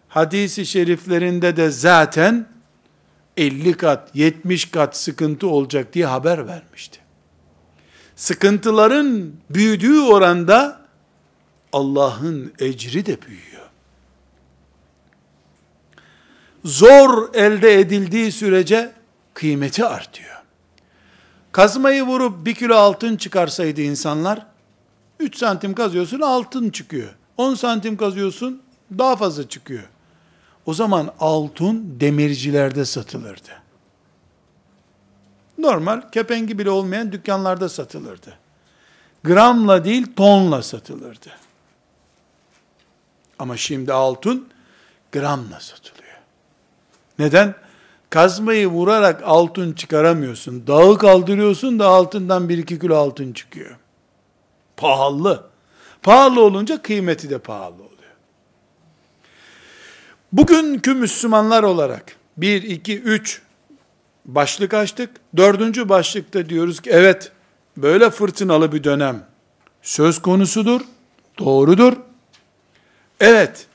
hadisi 0.07 0.65
şeriflerinde 0.65 1.57
de 1.57 1.69
zaten 1.69 2.47
50 3.37 3.73
kat, 3.73 4.09
70 4.13 4.71
kat 4.71 4.97
sıkıntı 4.97 5.47
olacak 5.47 5.93
diye 5.93 6.05
haber 6.05 6.47
vermişti. 6.47 6.99
Sıkıntıların 8.15 9.31
büyüdüğü 9.49 10.01
oranda 10.01 10.81
Allah'ın 11.73 12.53
ecri 12.59 13.05
de 13.05 13.21
büyüyor. 13.21 13.68
Zor 16.65 17.33
elde 17.33 17.79
edildiği 17.79 18.31
sürece 18.31 18.91
kıymeti 19.33 19.85
artıyor. 19.85 20.43
Kazmayı 21.51 22.03
vurup 22.03 22.45
bir 22.45 22.55
kilo 22.55 22.75
altın 22.75 23.17
çıkarsaydı 23.17 23.81
insanlar, 23.81 24.45
3 25.19 25.37
santim 25.37 25.73
kazıyorsun 25.73 26.19
altın 26.21 26.69
çıkıyor. 26.69 27.15
10 27.37 27.55
santim 27.55 27.97
kazıyorsun 27.97 28.61
daha 28.97 29.15
fazla 29.15 29.49
çıkıyor. 29.49 29.83
O 30.65 30.73
zaman 30.73 31.13
altın 31.19 31.99
demircilerde 31.99 32.85
satılırdı. 32.85 33.49
Normal 35.57 36.01
kepengi 36.11 36.59
bile 36.59 36.69
olmayan 36.69 37.11
dükkanlarda 37.11 37.69
satılırdı. 37.69 38.37
Gramla 39.23 39.85
değil 39.85 40.07
tonla 40.15 40.61
satılırdı. 40.61 41.29
Ama 43.39 43.57
şimdi 43.57 43.93
altın 43.93 44.47
gramla 45.11 45.59
satılıyor. 45.59 45.98
Neden? 47.19 47.55
Kazmayı 48.09 48.67
vurarak 48.67 49.21
altın 49.25 49.73
çıkaramıyorsun. 49.73 50.67
Dağı 50.67 50.97
kaldırıyorsun 50.97 51.79
da 51.79 51.87
altından 51.87 52.49
bir 52.49 52.57
iki 52.57 52.79
kilo 52.79 52.95
altın 52.95 53.33
çıkıyor. 53.33 53.75
Pahalı. 54.77 55.43
Pahalı 56.03 56.41
olunca 56.41 56.81
kıymeti 56.81 57.29
de 57.29 57.37
pahalı 57.37 57.73
oluyor. 57.73 57.89
Bugünkü 60.31 60.93
Müslümanlar 60.93 61.63
olarak 61.63 62.15
bir, 62.37 62.63
iki, 62.63 63.01
üç 63.01 63.41
başlık 64.25 64.73
açtık. 64.73 65.09
Dördüncü 65.37 65.89
başlıkta 65.89 66.49
diyoruz 66.49 66.81
ki 66.81 66.89
evet 66.89 67.31
böyle 67.77 68.09
fırtınalı 68.09 68.71
bir 68.71 68.83
dönem 68.83 69.25
söz 69.81 70.21
konusudur, 70.21 70.81
doğrudur. 71.39 71.93
Evet, 73.19 73.67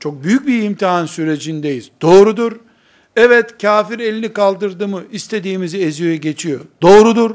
çok 0.00 0.24
büyük 0.24 0.46
bir 0.46 0.62
imtihan 0.62 1.06
sürecindeyiz. 1.06 1.90
Doğrudur. 2.02 2.65
Evet, 3.16 3.58
kafir 3.62 3.98
elini 3.98 4.32
kaldırdı 4.32 4.88
mı 4.88 5.02
istediğimizi 5.12 5.78
eziyor 5.78 6.14
geçiyor. 6.14 6.60
Doğrudur. 6.82 7.30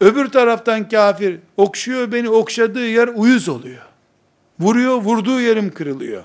Öbür 0.00 0.28
taraftan 0.28 0.88
kafir 0.88 1.38
okşuyor 1.56 2.12
beni 2.12 2.30
okşadığı 2.30 2.86
yer 2.86 3.08
uyuz 3.08 3.48
oluyor. 3.48 3.82
Vuruyor, 4.60 4.94
vurduğu 4.94 5.40
yerim 5.40 5.74
kırılıyor. 5.74 6.24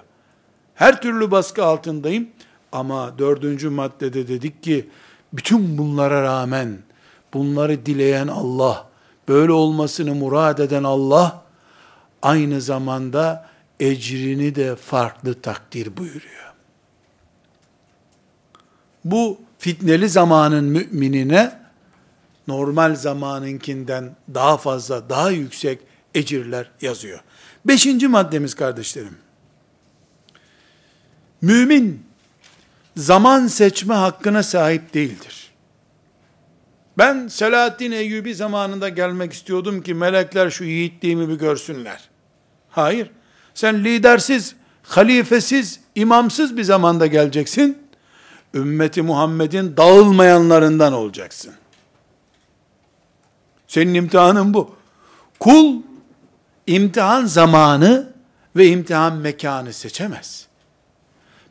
Her 0.76 1.02
türlü 1.02 1.32
baskı 1.32 1.66
altındayım. 1.66 2.28
Ama 2.72 3.18
dördüncü 3.18 3.70
maddede 3.70 4.28
dedik 4.28 4.64
ki, 4.64 4.88
bütün 5.34 5.78
bunlara 5.78 6.22
rağmen, 6.22 6.78
bunları 7.34 7.86
dileyen 7.86 8.28
Allah, 8.28 8.88
böyle 9.28 9.52
olmasını 9.52 10.16
murad 10.16 10.58
eden 10.58 10.84
Allah, 10.84 11.44
aynı 12.22 12.62
zamanda 12.62 13.50
ecrini 13.80 14.56
de 14.56 14.76
farklı 14.76 15.42
takdir 15.42 15.98
buyuruyor. 15.98 16.45
Bu 19.06 19.41
fitneli 19.60 20.10
zamanın 20.10 20.64
müminine, 20.64 21.60
normal 22.47 22.95
zamanınkinden 22.95 24.16
daha 24.34 24.58
fazla, 24.58 25.10
daha 25.10 25.32
yüksek 25.32 25.80
ecirler 26.16 26.72
yazıyor. 26.82 27.20
Beşinci 27.66 28.08
maddemiz 28.08 28.53
kardeşlerim. 28.53 29.18
Mümin 31.41 32.03
zaman 32.97 33.47
seçme 33.47 33.93
hakkına 33.93 34.43
sahip 34.43 34.93
değildir. 34.93 35.51
Ben 36.97 37.28
Selahaddin 37.28 37.91
Eyyubi 37.91 38.36
zamanında 38.36 38.89
gelmek 38.89 39.34
istiyordum 39.34 39.84
ki 39.84 39.93
melekler 39.93 40.49
şu 40.49 40.64
yiğitliğimi 40.64 41.30
bir 41.30 41.36
görsünler. 41.36 42.10
Hayır. 42.70 43.12
Sen 43.53 43.84
lidersiz, 43.84 44.56
halifesiz, 44.84 45.80
imamsız 45.95 46.58
bir 46.58 46.64
zamanda 46.64 47.08
geleceksin. 47.08 47.78
Ümmeti 48.56 49.01
Muhammed'in 49.01 49.78
dağılmayanlarından 49.78 50.93
olacaksın. 50.93 51.53
Senin 53.68 53.93
imtihanın 53.93 54.53
bu. 54.53 54.76
Kul 55.39 55.82
imtihan 56.68 57.26
zamanı 57.26 58.14
ve 58.56 58.68
imtihan 58.68 59.14
mekanı 59.14 59.74
seçemez. 59.74 60.47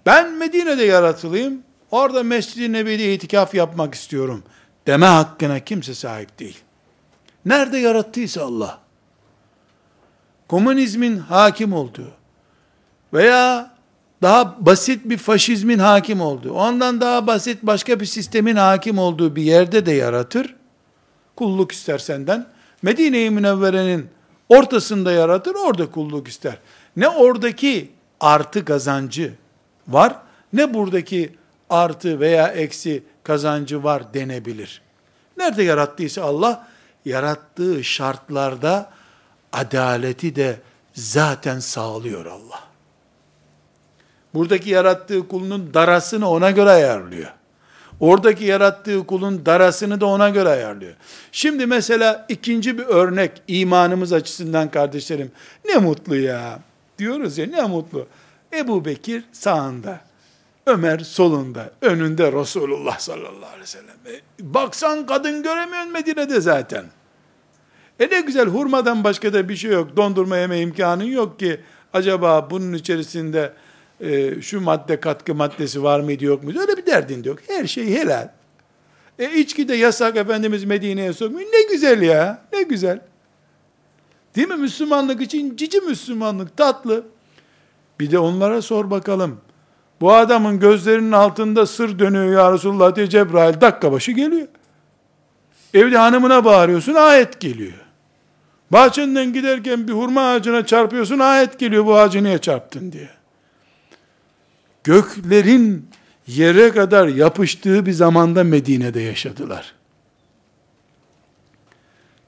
Ben 0.07 0.33
Medine'de 0.33 0.85
yaratılayım, 0.85 1.63
orada 1.91 2.23
Mescid-i 2.23 2.73
Nebi'de 2.73 3.15
itikaf 3.15 3.55
yapmak 3.55 3.95
istiyorum 3.95 4.43
deme 4.87 5.07
hakkına 5.07 5.61
kimse 5.61 5.95
sahip 5.95 6.39
değil. 6.39 6.59
Nerede 7.45 7.79
yarattıysa 7.79 8.43
Allah, 8.43 8.79
komünizmin 10.49 11.19
hakim 11.19 11.73
olduğu 11.73 12.11
veya 13.13 13.74
daha 14.25 14.57
basit 14.67 15.05
bir 15.05 15.19
faşizmin 15.19 15.79
hakim 15.79 16.21
olduğu, 16.21 16.53
ondan 16.53 17.01
daha 17.01 17.27
basit 17.27 17.59
başka 17.63 18.01
bir 18.01 18.07
sistemin 18.07 18.57
hakim 18.57 18.99
olduğu 18.99 19.37
bir 19.37 19.43
yerde 19.43 19.87
de 19.87 19.93
yaratır. 19.93 20.55
Kulluk 21.37 21.73
ister 21.73 21.99
senden. 21.99 22.47
Medine-i 22.83 23.31
Münevvere'nin 23.31 24.07
ortasında 24.49 25.13
yaratır, 25.13 25.55
orada 25.55 25.91
kulluk 25.91 26.29
ister. 26.29 26.57
Ne 26.97 27.09
oradaki 27.09 27.91
artı 28.21 28.65
kazancı 28.65 29.33
var, 29.89 30.17
ne 30.53 30.75
buradaki 30.75 31.33
artı 31.71 32.21
veya 32.21 32.49
eksi 32.49 33.03
kazancı 33.23 33.85
var 33.85 34.15
denebilir. 34.15 34.83
Nerede 35.37 35.63
yarattıysa 35.63 36.23
Allah, 36.23 36.69
yarattığı 37.05 37.85
şartlarda 37.85 38.91
adaleti 39.53 40.37
de 40.37 40.61
zaten 40.95 41.61
sağlıyor 41.61 42.27
Allah. 42.27 42.74
Buradaki 44.35 44.71
yarattığı 44.71 45.29
kulunun 45.29 45.75
darasını 45.75 46.31
ona 46.31 46.51
göre 46.51 46.71
ayarlıyor. 46.71 47.31
Oradaki 48.01 48.45
yarattığı 48.45 49.07
kulun 49.07 49.47
darasını 49.47 50.01
da 50.01 50.07
ona 50.07 50.29
göre 50.29 50.49
ayarlıyor. 50.49 50.93
Şimdi 51.33 51.67
mesela 51.67 52.27
ikinci 52.29 52.79
bir 52.79 52.85
örnek 52.85 53.43
imanımız 53.49 54.13
açısından 54.13 54.71
kardeşlerim. 54.71 55.31
Ne 55.65 55.77
mutlu 55.77 56.17
ya. 56.17 56.59
Diyoruz 56.99 57.39
ya 57.39 57.47
ne 57.47 57.63
mutlu. 57.63 58.07
Ebu 58.53 58.85
Bekir 58.85 59.25
sağında. 59.33 60.01
Ömer 60.67 60.99
solunda. 60.99 61.71
Önünde 61.83 62.33
Resulullah 62.33 62.99
sallallahu 62.99 63.47
aleyhi 63.47 63.63
ve 63.63 63.67
sellem. 63.67 63.97
E, 64.07 64.21
baksan 64.41 65.07
kadın 65.07 65.43
göremiyorsun 65.43 65.93
Medine'de 65.93 66.41
zaten. 66.41 66.85
E 68.01 68.11
ne 68.11 68.21
güzel 68.21 68.47
hurmadan 68.47 69.05
başka 69.05 69.33
da 69.33 69.49
bir 69.49 69.57
şey 69.57 69.71
yok. 69.71 69.97
Dondurma 69.97 70.37
yeme 70.37 70.61
imkanın 70.61 71.05
yok 71.05 71.39
ki. 71.39 71.61
Acaba 71.93 72.51
bunun 72.51 72.73
içerisinde 72.73 73.53
e, 74.01 74.41
şu 74.43 74.61
madde 74.61 75.01
katkı 75.01 75.35
maddesi 75.35 75.83
var 75.83 76.01
mıydı 76.01 76.25
yok 76.25 76.45
muydu? 76.45 76.61
Öyle 76.61 76.77
bir 76.77 76.87
derdin 76.87 77.25
de 77.25 77.29
yok. 77.29 77.39
Her 77.47 77.67
şey 77.67 77.95
helal. 77.95 78.29
E 79.19 79.33
içki 79.33 79.69
de 79.69 79.75
yasak 79.75 80.17
Efendimiz 80.17 80.65
Medine'ye 80.65 81.13
sokmuyor. 81.13 81.49
Ne 81.53 81.63
güzel 81.73 82.03
ya. 82.03 82.43
Ne 82.53 82.63
güzel. 82.63 83.01
Değil 84.37 84.49
mi? 84.49 84.57
Müslümanlık 84.57 85.21
için 85.21 85.57
cici 85.57 85.81
Müslümanlık 85.81 86.57
tatlı. 86.57 87.05
Bir 88.01 88.11
de 88.11 88.19
onlara 88.19 88.63
sor 88.63 88.91
bakalım. 88.91 89.41
Bu 90.01 90.13
adamın 90.13 90.61
gözlerinin 90.61 91.13
altında 91.13 91.67
sır 91.67 91.99
dönüyor 91.99 92.33
ya 92.33 92.53
Resulullah 92.53 92.97
diye 92.97 93.09
Cebrail 93.09 93.61
dakika 93.61 93.93
başı 93.93 94.13
geliyor. 94.13 94.49
Evde 95.75 95.99
hanımına 95.99 96.45
bağırıyorsun 96.45 96.95
ayet 96.95 97.41
geliyor. 97.41 97.73
Bahçenden 98.71 99.33
giderken 99.33 99.89
bir 99.89 99.93
hurma 99.93 100.31
ağacına 100.31 100.67
çarpıyorsun 100.67 101.19
ayet 101.19 101.59
geliyor 101.59 101.87
bu 101.87 101.99
ağacı 101.99 102.25
niye 102.25 102.39
çarptın 102.39 102.93
diye. 102.93 103.09
Göklerin 104.85 105.89
yere 106.27 106.71
kadar 106.71 107.09
yapıştığı 107.09 107.87
bir 107.87 107.93
zamanda 107.93 108.45
Medine'de 108.45 109.01
yaşadılar. 109.01 109.75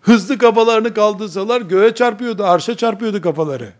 Hızlı 0.01 0.39
kafalarını 0.39 0.95
kaldırsalar 0.95 1.61
göğe 1.61 1.95
çarpıyordu, 1.95 2.45
arşa 2.45 2.77
çarpıyordu 2.77 3.21
kafaları. 3.21 3.73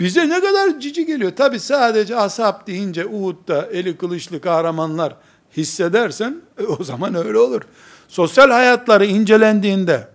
Bize 0.00 0.28
ne 0.28 0.40
kadar 0.40 0.80
cici 0.80 1.06
geliyor. 1.06 1.32
Tabi 1.36 1.60
sadece 1.60 2.16
ashab 2.16 2.66
deyince 2.66 3.06
Uhud'da 3.06 3.66
eli 3.66 3.96
kılıçlı 3.96 4.40
kahramanlar 4.40 5.14
hissedersen 5.56 6.36
e, 6.58 6.62
o 6.62 6.84
zaman 6.84 7.14
öyle 7.14 7.38
olur. 7.38 7.62
Sosyal 8.08 8.50
hayatları 8.50 9.06
incelendiğinde 9.06 10.08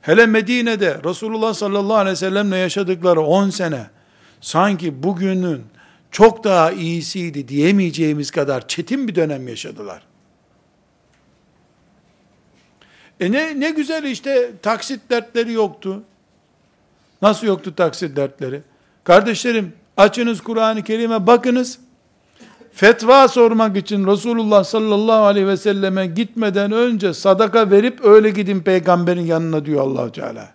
hele 0.00 0.26
Medine'de 0.26 1.00
Resulullah 1.04 1.54
sallallahu 1.54 1.96
aleyhi 1.96 2.12
ve 2.12 2.16
sellemle 2.16 2.56
yaşadıkları 2.56 3.20
10 3.20 3.50
sene 3.50 3.86
sanki 4.40 5.02
bugünün 5.02 5.71
çok 6.12 6.44
daha 6.44 6.72
iyisiydi 6.72 7.48
diyemeyeceğimiz 7.48 8.30
kadar 8.30 8.68
çetin 8.68 9.08
bir 9.08 9.14
dönem 9.14 9.48
yaşadılar. 9.48 10.02
E 13.20 13.32
ne, 13.32 13.60
ne 13.60 13.70
güzel 13.70 14.04
işte 14.04 14.52
taksit 14.62 15.10
dertleri 15.10 15.52
yoktu. 15.52 16.02
Nasıl 17.22 17.46
yoktu 17.46 17.74
taksit 17.74 18.16
dertleri? 18.16 18.62
Kardeşlerim 19.04 19.72
açınız 19.96 20.40
Kur'an-ı 20.40 20.84
Kerim'e 20.84 21.26
bakınız. 21.26 21.78
Fetva 22.72 23.28
sormak 23.28 23.76
için 23.76 24.06
Resulullah 24.06 24.64
sallallahu 24.64 25.24
aleyhi 25.24 25.46
ve 25.46 25.56
selleme 25.56 26.06
gitmeden 26.06 26.72
önce 26.72 27.14
sadaka 27.14 27.70
verip 27.70 28.04
öyle 28.04 28.30
gidin 28.30 28.60
peygamberin 28.60 29.26
yanına 29.26 29.64
diyor 29.64 29.80
allah 29.80 30.12
Teala. 30.12 30.52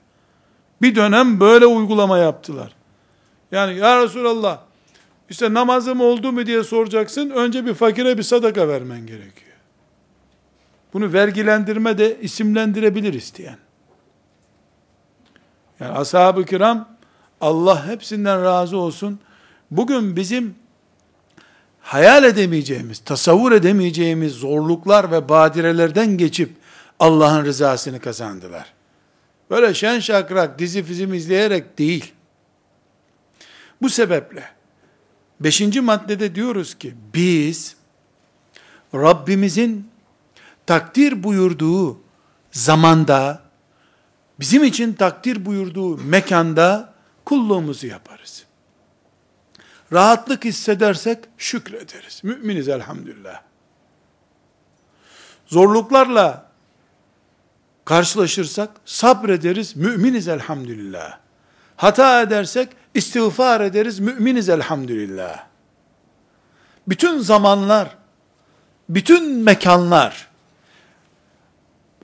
Bir 0.81 0.95
dönem 0.95 1.39
böyle 1.39 1.65
uygulama 1.65 2.17
yaptılar. 2.17 2.71
Yani 3.51 3.77
ya 3.77 4.03
Resulallah 4.03 4.66
işte 5.29 5.53
namazım 5.53 6.01
oldu 6.01 6.31
mu 6.31 6.45
diye 6.45 6.63
soracaksın. 6.63 7.29
Önce 7.29 7.65
bir 7.65 7.73
fakire 7.73 8.17
bir 8.17 8.23
sadaka 8.23 8.67
vermen 8.67 9.07
gerekiyor. 9.07 9.47
Bunu 10.93 11.13
vergilendirme 11.13 11.97
de 11.97 12.17
isimlendirebilir 12.21 13.13
isteyen. 13.13 13.57
Yani 15.79 15.97
ashab-ı 15.97 16.45
kiram 16.45 16.89
Allah 17.41 17.87
hepsinden 17.87 18.43
razı 18.43 18.77
olsun. 18.77 19.19
Bugün 19.71 20.15
bizim 20.15 20.55
hayal 21.81 22.23
edemeyeceğimiz, 22.23 22.99
tasavvur 22.99 23.51
edemeyeceğimiz 23.51 24.33
zorluklar 24.33 25.11
ve 25.11 25.29
badirelerden 25.29 26.17
geçip 26.17 26.51
Allah'ın 26.99 27.45
rızasını 27.45 27.99
kazandılar. 27.99 28.73
Böyle 29.49 29.73
şen 29.73 29.99
şakrak 29.99 30.59
dizi 30.59 30.83
film 30.83 31.13
izleyerek 31.13 31.77
değil. 31.77 32.13
Bu 33.81 33.89
sebeple 33.89 34.56
beşinci 35.39 35.81
maddede 35.81 36.35
diyoruz 36.35 36.75
ki 36.75 36.95
biz 37.13 37.75
Rabbimizin 38.93 39.89
takdir 40.65 41.23
buyurduğu 41.23 41.99
zamanda 42.51 43.41
bizim 44.39 44.63
için 44.63 44.93
takdir 44.93 45.45
buyurduğu 45.45 45.97
mekanda 45.97 46.93
kulluğumuzu 47.25 47.87
yaparız. 47.87 48.43
Rahatlık 49.93 50.45
hissedersek 50.45 51.19
şükrederiz. 51.37 52.23
Müminiz 52.23 52.69
elhamdülillah. 52.69 53.41
Zorluklarla 55.47 56.51
karşılaşırsak 57.85 58.69
sabrederiz. 58.85 59.75
Müminiz 59.75 60.27
elhamdülillah. 60.27 61.17
Hata 61.75 62.21
edersek 62.21 62.69
istiğfar 62.93 63.61
ederiz. 63.61 63.99
Müminiz 63.99 64.49
elhamdülillah. 64.49 65.43
Bütün 66.87 67.19
zamanlar, 67.19 67.97
bütün 68.89 69.31
mekanlar, 69.31 70.27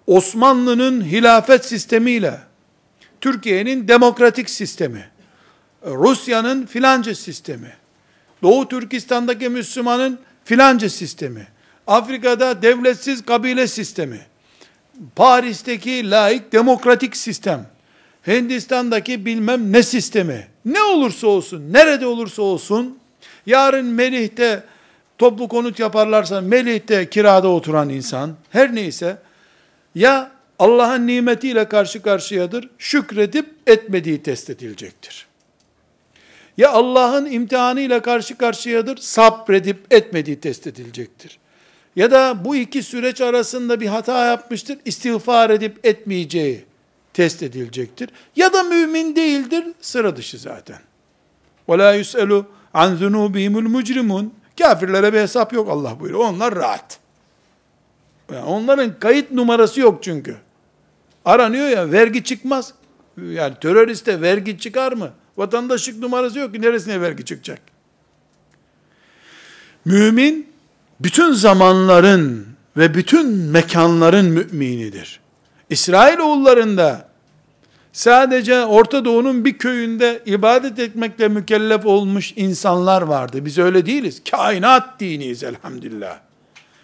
Osmanlı'nın 0.08 1.06
hilafet 1.06 1.66
sistemiyle, 1.66 2.40
Türkiye'nin 3.22 3.88
demokratik 3.88 4.50
sistemi, 4.50 5.10
Rusya'nın 5.86 6.66
filanca 6.66 7.16
sistemi, 7.16 7.74
Doğu 8.42 8.68
Türkistan'daki 8.68 9.50
Müslümanın 9.50 10.20
filanca 10.46 10.90
sistemi, 10.90 11.48
Afrika'da 11.88 12.62
devletsiz 12.62 13.26
kabile 13.26 13.68
sistemi, 13.68 14.22
Paris'teki 15.16 16.12
laik 16.12 16.52
demokratik 16.52 17.18
sistem, 17.18 17.68
Hindistan'daki 18.28 19.26
bilmem 19.26 19.72
ne 19.74 19.84
sistemi, 19.84 20.48
ne 20.66 20.82
olursa 20.82 21.28
olsun, 21.28 21.74
nerede 21.74 22.06
olursa 22.08 22.42
olsun, 22.42 22.98
yarın 23.46 23.86
Melih'te 23.86 24.64
toplu 25.18 25.48
konut 25.48 25.80
yaparlarsa 25.80 26.42
Melih'te 26.42 27.10
kirada 27.10 27.48
oturan 27.48 27.90
insan, 27.90 28.34
her 28.50 28.76
neyse, 28.76 29.18
ya 29.96 30.32
Allah'ın 30.60 31.08
nimetiyle 31.08 31.70
karşı 31.70 32.02
karşıyadır, 32.02 32.70
şükredip 32.78 33.50
etmediği 33.68 34.24
test 34.24 34.50
edilecektir. 34.50 35.28
Ya 36.58 36.72
Allah'ın 36.72 37.32
imtihanıyla 37.32 38.02
karşı 38.02 38.38
karşıyadır, 38.38 38.98
sabredip 38.98 39.94
etmediği 39.94 40.40
test 40.40 40.68
edilecektir. 40.68 41.40
Ya 41.96 42.12
da 42.12 42.46
bu 42.46 42.56
iki 42.56 42.84
süreç 42.84 43.22
arasında 43.22 43.80
bir 43.80 43.88
hata 43.88 44.26
yapmıştır, 44.26 44.78
istiğfar 44.86 45.50
edip 45.50 45.86
etmeyeceği 45.86 46.66
test 47.13 47.43
edilecektir. 47.43 48.11
Ya 48.37 48.53
da 48.53 48.63
mümin 48.63 49.17
değildir, 49.17 49.65
sıra 49.81 50.17
dışı 50.17 50.39
zaten. 50.39 50.79
وَلَا 51.69 52.01
يُسْأَلُ 52.01 52.45
عَنْ 52.75 52.99
ذُنُوبِهِمُ 52.99 53.67
الْمُجْرِمُونَ 53.67 54.29
Kafirlere 54.59 55.13
bir 55.13 55.19
hesap 55.19 55.53
yok 55.53 55.71
Allah 55.71 56.01
buyuruyor. 56.01 56.25
Onlar 56.25 56.55
rahat. 56.55 56.99
Yani 58.33 58.45
onların 58.45 58.99
kayıt 58.99 59.31
numarası 59.31 59.81
yok 59.81 60.03
çünkü. 60.03 60.37
Aranıyor 61.25 61.69
ya 61.69 61.93
vergi 61.93 62.25
çıkmaz. 62.25 62.75
Yani 63.23 63.55
teröriste 63.61 64.21
vergi 64.21 64.59
çıkar 64.59 64.93
mı? 64.93 65.11
Vatandaşlık 65.37 65.99
numarası 65.99 66.39
yok 66.39 66.55
ki 66.55 66.63
neresine 66.63 67.01
vergi 67.01 67.25
çıkacak? 67.25 67.61
Mümin 69.85 70.53
bütün 71.01 71.33
zamanların 71.33 72.47
ve 72.77 72.95
bütün 72.95 73.29
mekanların 73.29 74.27
müminidir. 74.27 75.21
İsrail 75.70 76.18
oğullarında 76.18 77.08
sadece 77.94 78.66
Orta 78.66 79.06
Doğu'nun 79.06 79.46
bir 79.46 79.58
köyünde 79.58 80.22
ibadet 80.26 80.80
etmekle 80.80 81.28
mükellef 81.28 81.86
olmuş 81.86 82.34
insanlar 82.36 83.02
vardı. 83.02 83.46
Biz 83.46 83.58
öyle 83.58 83.86
değiliz. 83.86 84.22
Kainat 84.32 85.00
diniyiz 85.00 85.44
elhamdülillah. 85.44 86.20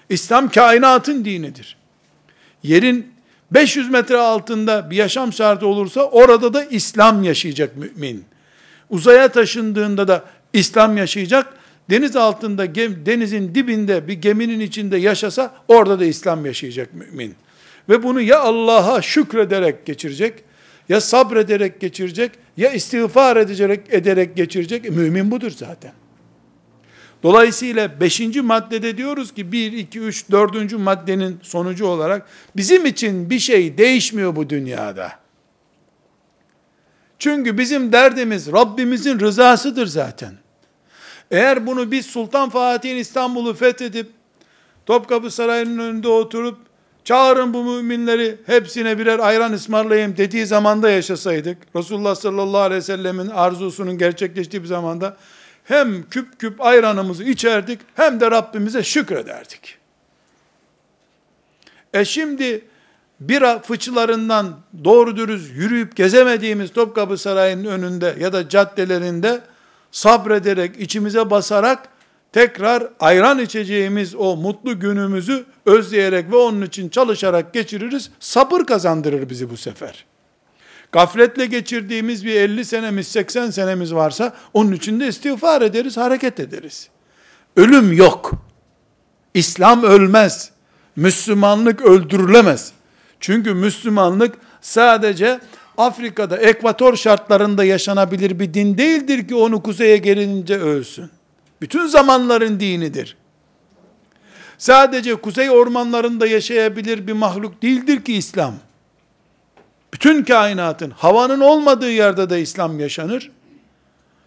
İslam 0.10 0.50
kainatın 0.50 1.26
dinidir. 1.26 1.78
Yerin 2.64 3.14
500 3.52 3.90
metre 3.90 4.18
altında 4.18 4.92
bir 4.92 4.96
yaşam 4.96 5.34
şartı 5.34 5.68
olursa 5.68 6.02
orada 6.02 6.54
da 6.54 6.64
İslam 6.64 7.24
yaşayacak 7.24 7.78
mümin. 7.78 8.26
Uzaya 8.90 9.28
taşındığında 9.28 10.08
da 10.08 10.24
İslam 10.54 10.98
yaşayacak. 10.98 11.54
Deniz 11.90 12.16
altında, 12.16 12.76
denizin 12.76 13.56
dibinde 13.56 14.08
bir 14.08 14.14
geminin 14.14 14.60
içinde 14.60 14.98
yaşasa 14.98 15.54
orada 15.68 16.00
da 16.00 16.06
İslam 16.06 16.46
yaşayacak 16.46 16.94
mümin. 16.94 17.36
Ve 17.90 18.04
bunu 18.04 18.22
ya 18.22 18.40
Allah'a 18.40 19.02
şükrederek 19.02 19.86
geçirecek, 19.86 20.44
ya 20.90 21.02
sabrederek 21.02 21.80
geçirecek, 21.80 22.32
ya 22.58 22.72
istiğfar 22.72 23.38
edecek, 23.38 23.88
ederek 23.90 24.36
geçirecek. 24.36 24.90
Mümin 24.90 25.32
budur 25.32 25.52
zaten. 25.52 25.92
Dolayısıyla 27.24 28.02
beşinci 28.02 28.42
maddede 28.42 28.98
diyoruz 28.98 29.34
ki 29.34 29.52
bir, 29.52 29.72
iki, 29.72 30.00
üç, 30.00 30.32
dördüncü 30.32 30.78
maddenin 30.78 31.40
sonucu 31.42 31.86
olarak 31.86 32.28
bizim 32.56 32.86
için 32.86 33.30
bir 33.30 33.40
şey 33.40 33.78
değişmiyor 33.78 34.36
bu 34.36 34.50
dünyada. 34.50 35.12
Çünkü 37.20 37.58
bizim 37.58 37.92
derdimiz 37.92 38.52
Rabbimizin 38.52 39.20
rızasıdır 39.20 39.88
zaten. 39.88 40.34
Eğer 41.32 41.68
bunu 41.68 41.92
biz 41.92 42.06
Sultan 42.06 42.50
Fatih'in 42.50 42.96
İstanbul'u 42.96 43.54
fethedip 43.54 44.10
Topkapı 44.86 45.32
Sarayı'nın 45.32 45.80
önünde 45.80 46.08
oturup 46.08 46.69
çağırın 47.10 47.54
bu 47.54 47.64
müminleri 47.64 48.38
hepsine 48.46 48.98
birer 48.98 49.20
ayran 49.20 49.54
ısmarlayayım 49.54 50.18
dediği 50.18 50.46
zamanda 50.46 50.90
yaşasaydık, 50.90 51.58
Resulullah 51.76 52.16
sallallahu 52.16 52.62
aleyhi 52.62 52.78
ve 52.78 52.86
sellemin 52.86 53.28
arzusunun 53.28 53.98
gerçekleştiği 53.98 54.64
bir 54.64 54.68
zamanda 54.68 55.18
hem 55.64 56.10
küp 56.10 56.40
küp 56.40 56.62
ayranımızı 56.62 57.24
içerdik 57.24 57.80
hem 57.96 58.20
de 58.20 58.32
Rabbimize 58.32 58.84
şükrederdik. 58.84 59.78
E 61.94 62.06
şimdi 62.06 62.62
bira 63.20 63.60
fıçılarından 63.60 64.56
doğru 64.84 65.18
dürüst 65.18 65.52
yürüyüp 65.56 65.96
gezemediğimiz 65.96 66.74
Topkapı 66.74 67.18
Sarayı'nın 67.18 67.66
önünde 67.66 68.16
ya 68.20 68.34
da 68.34 68.50
caddelerinde 68.50 69.42
sabrederek, 69.92 70.80
içimize 70.80 71.30
basarak 71.30 71.90
tekrar 72.32 72.88
ayran 73.00 73.40
içeceğimiz 73.40 74.16
o 74.16 74.36
mutlu 74.36 74.80
günümüzü 74.80 75.46
özleyerek 75.70 76.32
ve 76.32 76.36
onun 76.36 76.62
için 76.62 76.90
çalışarak 76.90 77.54
geçiririz. 77.54 78.12
Sabır 78.20 78.62
kazandırır 78.62 79.30
bizi 79.30 79.50
bu 79.50 79.58
sefer. 79.58 80.06
Gafletle 80.92 81.46
geçirdiğimiz 81.46 82.26
bir 82.26 82.36
50 82.36 82.66
senemiz, 82.66 83.08
80 83.08 83.50
senemiz 83.50 83.94
varsa 83.94 84.34
onun 84.54 84.72
için 84.72 85.00
de 85.00 85.08
istiğfar 85.08 85.62
ederiz, 85.62 85.98
hareket 85.98 86.40
ederiz. 86.40 86.90
Ölüm 87.56 87.94
yok. 87.94 88.32
İslam 89.34 89.84
ölmez. 89.84 90.52
Müslümanlık 90.96 91.82
öldürülemez. 91.82 92.72
Çünkü 93.20 93.54
Müslümanlık 93.54 94.36
sadece 94.62 95.40
Afrika'da 95.78 96.38
ekvator 96.38 96.96
şartlarında 96.96 97.64
yaşanabilir 97.64 98.40
bir 98.40 98.54
din 98.54 98.78
değildir 98.78 99.28
ki 99.28 99.36
onu 99.36 99.64
kuzeye 99.64 99.98
gelince 99.98 100.60
ölsün. 100.60 101.10
Bütün 101.62 101.88
zamanların 101.88 102.60
dinidir. 102.60 103.18
Sadece 104.60 105.16
kuzey 105.16 105.50
ormanlarında 105.50 106.28
yaşayabilir 106.28 107.08
bir 107.08 107.14
mahluk 107.14 107.62
değildir 107.62 108.06
ki 108.06 108.14
İslam. 108.14 108.56
Bütün 109.94 110.24
kainatın, 110.24 110.92
havanın 110.92 111.40
olmadığı 111.40 111.92
yerde 111.92 112.30
de 112.30 112.42
İslam 112.42 112.80
yaşanır. 112.80 113.32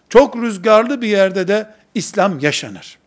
Çok 0.08 0.36
rüzgarlı 0.36 1.02
bir 1.02 1.08
yerde 1.08 1.48
de 1.48 1.74
İslam 1.94 2.38
yaşanır. 2.38 2.98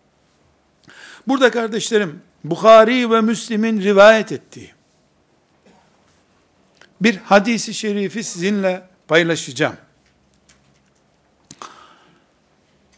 Burada 1.28 1.51
kardeşlerim, 1.51 2.21
Bukhari 2.43 3.11
ve 3.11 3.21
Müslim'in 3.21 3.82
rivayet 3.82 4.32
ettiği 4.32 4.76
bir 7.01 7.17
hadisi 7.17 7.73
şerifi 7.73 8.23
sizinle 8.23 8.88
paylaşacağım. 9.07 9.76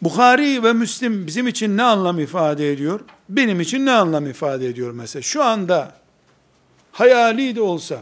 Bukhari 0.02 0.64
ve 0.64 0.74
Müslim 0.74 1.28
bizim 1.28 1.48
için 1.48 1.78
ne 1.78 1.84
anlam 1.84 2.20
ifade 2.20 2.72
ediyor? 2.72 3.00
Benim 3.30 3.62
için 3.62 3.86
ne 3.86 3.92
anlam 3.92 4.28
ifade 4.28 4.68
ediyor 4.68 4.92
mesela? 4.92 5.24
Şu 5.24 5.44
anda 5.44 5.94
hayali 6.92 7.56
de 7.56 7.62
olsa 7.62 8.02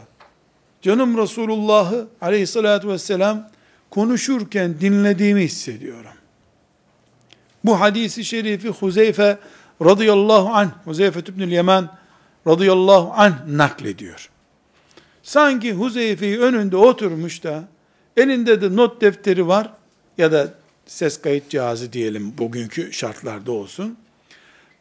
canım 0.82 1.18
Resulullah'ı 1.18 2.08
aleyhissalatü 2.20 2.88
vesselam 2.88 3.50
konuşurken 3.90 4.80
dinlediğimi 4.80 5.42
hissediyorum. 5.42 6.10
Bu 7.64 7.80
hadisi 7.80 8.24
şerifi 8.24 8.68
Huzeyfe 8.68 9.38
radıyallahu 9.84 10.48
anh, 10.48 10.70
Huzeyfe 10.84 11.20
ibnül 11.20 11.52
Yemen 11.52 11.88
radıyallahu 12.46 13.12
anh 13.16 13.46
naklediyor. 13.46 14.30
Sanki 15.22 15.72
Huzeyfe'yi 15.72 16.38
önünde 16.38 16.76
oturmuş 16.76 17.44
da 17.44 17.64
elinde 18.16 18.60
de 18.60 18.76
not 18.76 19.00
defteri 19.00 19.46
var 19.46 19.72
ya 20.18 20.32
da 20.32 20.54
ses 20.86 21.20
kayıt 21.20 21.50
cihazı 21.50 21.92
diyelim 21.92 22.38
bugünkü 22.38 22.92
şartlarda 22.92 23.52
olsun. 23.52 23.96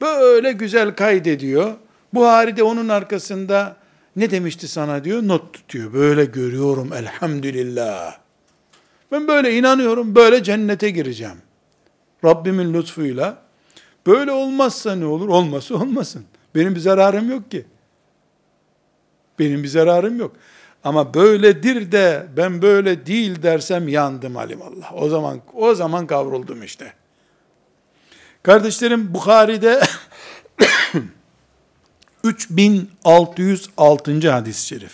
Böyle 0.02 0.52
güzel 0.52 0.96
kaydediyor. 0.96 1.74
Buhari 2.14 2.58
de 2.58 2.64
onun 2.64 2.90
arkasında 2.90 3.78
ne 4.16 4.32
demişti 4.32 4.68
sana 4.68 5.04
diyor, 5.04 5.28
not 5.28 5.54
tutuyor. 5.54 5.94
Böyle 5.94 6.26
görüyorum 6.26 6.94
elhamdülillah. 6.94 8.18
Ben 9.12 9.28
böyle 9.28 9.58
inanıyorum, 9.58 10.16
böyle 10.16 10.44
cennete 10.44 10.90
gireceğim. 10.90 11.38
Rabbimin 12.26 12.74
lütfuyla. 12.74 13.38
Böyle 14.08 14.32
olmazsa 14.32 14.96
ne 14.96 15.06
olur? 15.06 15.30
Olması 15.30 15.78
olmasın. 15.78 16.26
Benim 16.56 16.76
bir 16.76 16.80
zararım 16.80 17.32
yok 17.32 17.52
ki. 17.52 17.66
Benim 19.40 19.64
bir 19.64 19.68
zararım 19.68 20.20
yok. 20.20 20.36
Ama 20.84 21.14
böyledir 21.14 21.92
de 21.92 22.28
ben 22.38 22.62
böyle 22.62 23.06
değil 23.06 23.44
dersem 23.44 23.88
yandım 23.88 24.38
alimallah. 24.38 24.94
O 24.94 25.10
zaman 25.10 25.42
o 25.54 25.76
zaman 25.76 26.08
kavruldum 26.08 26.64
işte. 26.64 26.94
Kardeşlerim 28.46 29.14
Bukhari'de 29.14 29.82
3606. 32.24 34.32
hadis-i 34.32 34.68
şerif. 34.68 34.92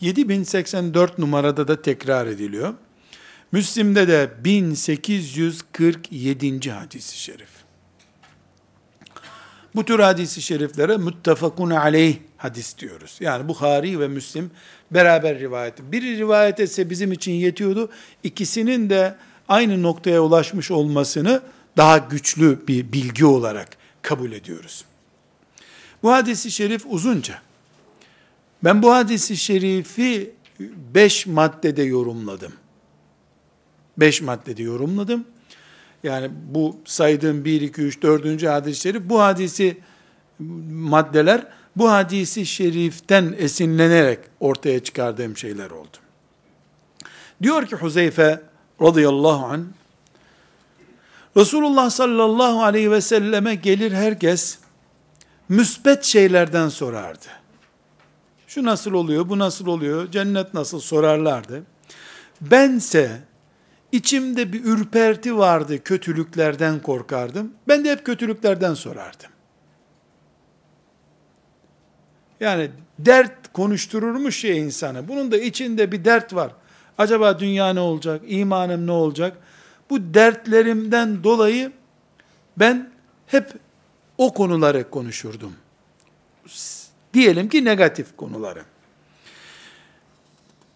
7084 0.00 1.18
numarada 1.18 1.68
da 1.68 1.82
tekrar 1.82 2.26
ediliyor. 2.26 2.74
Müslim'de 3.52 4.08
de 4.08 4.30
1847. 4.44 6.70
hadis-i 6.70 7.18
şerif. 7.18 7.48
Bu 9.74 9.84
tür 9.84 9.98
hadis-i 9.98 10.42
şeriflere 10.42 10.96
muttefakun 10.96 11.70
aleyh 11.70 12.16
hadis 12.36 12.78
diyoruz. 12.78 13.16
Yani 13.20 13.48
Bukhari 13.48 14.00
ve 14.00 14.08
Müslim 14.08 14.50
beraber 14.90 15.38
rivayet. 15.38 15.92
Biri 15.92 16.18
rivayet 16.18 16.60
etse 16.60 16.90
bizim 16.90 17.12
için 17.12 17.32
yetiyordu. 17.32 17.90
İkisinin 18.22 18.90
de 18.90 19.14
aynı 19.48 19.82
noktaya 19.82 20.20
ulaşmış 20.20 20.70
olmasını 20.70 21.42
daha 21.76 21.98
güçlü 21.98 22.66
bir 22.68 22.92
bilgi 22.92 23.24
olarak 23.24 23.68
kabul 24.02 24.32
ediyoruz. 24.32 24.84
Bu 26.02 26.12
hadisi 26.12 26.50
şerif 26.50 26.82
uzunca. 26.86 27.40
Ben 28.64 28.82
bu 28.82 28.94
hadisi 28.94 29.36
şerifi 29.36 30.34
beş 30.94 31.26
maddede 31.26 31.82
yorumladım. 31.82 32.52
Beş 33.98 34.22
maddede 34.22 34.62
yorumladım. 34.62 35.24
Yani 36.02 36.30
bu 36.54 36.76
saydığım 36.84 37.44
1, 37.44 37.60
2, 37.60 37.82
3, 37.82 38.02
4. 38.02 38.46
hadis-i 38.46 38.80
şerif, 38.80 39.02
bu 39.04 39.20
hadisi 39.20 39.78
maddeler, 40.70 41.46
bu 41.76 41.90
hadisi 41.90 42.46
şeriften 42.46 43.34
esinlenerek 43.38 44.18
ortaya 44.40 44.80
çıkardığım 44.80 45.36
şeyler 45.36 45.70
oldu. 45.70 45.96
Diyor 47.42 47.66
ki 47.66 47.76
Huzeyfe 47.76 48.42
radıyallahu 48.82 49.46
anh, 49.46 49.64
Resulullah 51.36 51.90
sallallahu 51.90 52.62
aleyhi 52.62 52.90
ve 52.90 53.00
selleme 53.00 53.54
gelir 53.54 53.92
herkes, 53.92 54.58
müspet 55.48 56.04
şeylerden 56.04 56.68
sorardı. 56.68 57.26
Şu 58.46 58.64
nasıl 58.64 58.92
oluyor, 58.92 59.28
bu 59.28 59.38
nasıl 59.38 59.66
oluyor, 59.66 60.10
cennet 60.10 60.54
nasıl 60.54 60.80
sorarlardı. 60.80 61.62
Bense, 62.40 63.20
içimde 63.92 64.52
bir 64.52 64.64
ürperti 64.64 65.38
vardı, 65.38 65.82
kötülüklerden 65.82 66.80
korkardım. 66.82 67.52
Ben 67.68 67.84
de 67.84 67.90
hep 67.90 68.06
kötülüklerden 68.06 68.74
sorardım. 68.74 69.30
Yani 72.40 72.70
dert 72.98 73.52
konuştururmuş 73.52 74.44
ya 74.44 74.54
insanı. 74.54 75.08
Bunun 75.08 75.32
da 75.32 75.38
içinde 75.38 75.92
bir 75.92 76.04
dert 76.04 76.34
var. 76.34 76.52
Acaba 76.98 77.38
dünya 77.38 77.72
ne 77.72 77.80
olacak? 77.80 78.22
İmanım 78.26 78.86
ne 78.86 78.92
olacak? 78.92 79.36
Bu 79.92 80.14
dertlerimden 80.14 81.24
dolayı 81.24 81.72
ben 82.56 82.90
hep 83.26 83.52
o 84.18 84.34
konuları 84.34 84.90
konuşurdum. 84.90 85.52
Diyelim 87.14 87.48
ki 87.48 87.64
negatif 87.64 88.16
konuları. 88.16 88.62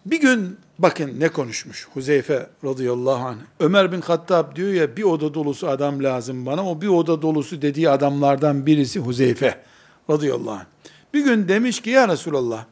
Bir 0.05 0.21
gün 0.21 0.57
bakın 0.79 1.19
ne 1.19 1.29
konuşmuş 1.29 1.87
Huzeyfe 1.93 2.49
radıyallahu 2.63 3.27
anh. 3.27 3.37
Ömer 3.59 3.91
bin 3.91 4.01
Hattab 4.01 4.55
diyor 4.55 4.73
ya 4.73 4.97
bir 4.97 5.03
oda 5.03 5.33
dolusu 5.33 5.67
adam 5.67 6.03
lazım 6.03 6.45
bana. 6.45 6.69
O 6.69 6.81
bir 6.81 6.87
oda 6.87 7.21
dolusu 7.21 7.61
dediği 7.61 7.89
adamlardan 7.89 8.65
birisi 8.65 8.99
Huzeyfe 8.99 9.63
radıyallahu 10.09 10.51
anh. 10.51 10.65
Bir 11.13 11.23
gün 11.23 11.47
demiş 11.47 11.81
ki 11.81 11.89
ya 11.89 12.07
Resulallah 12.07 12.65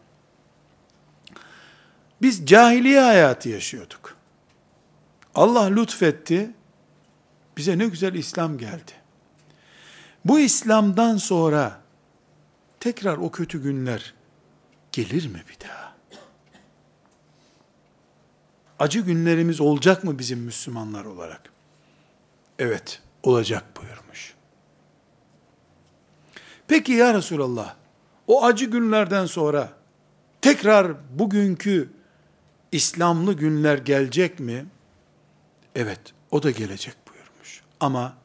biz 2.22 2.46
cahiliye 2.46 3.00
hayatı 3.00 3.50
yaşıyorduk. 3.50 4.15
Allah 5.36 5.64
lütfetti. 5.64 6.52
Bize 7.58 7.78
ne 7.78 7.86
güzel 7.86 8.14
İslam 8.14 8.58
geldi. 8.58 8.92
Bu 10.26 10.40
İslam'dan 10.40 11.18
sonra 11.18 11.82
tekrar 12.80 13.18
o 13.18 13.32
kötü 13.32 13.64
günler 13.64 14.14
gelir 14.92 15.28
mi 15.28 15.44
bir 15.50 15.68
daha? 15.68 15.96
Acı 18.80 19.00
günlerimiz 19.00 19.62
olacak 19.62 20.04
mı 20.04 20.20
bizim 20.20 20.40
Müslümanlar 20.40 21.06
olarak? 21.06 21.42
Evet, 22.60 23.02
olacak 23.24 23.64
buyurmuş. 23.82 24.36
Peki 26.68 26.92
ya 26.92 27.14
Resulallah, 27.14 27.76
o 28.28 28.44
acı 28.44 28.66
günlerden 28.66 29.26
sonra 29.26 29.70
tekrar 30.42 31.20
bugünkü 31.20 31.90
İslamlı 32.72 33.34
günler 33.34 33.78
gelecek 33.78 34.40
mi? 34.40 34.66
Evet, 35.76 36.00
o 36.32 36.44
da 36.44 36.52
gelecek 36.52 36.96
buyurmuş. 37.08 37.62
Ama 37.80 38.18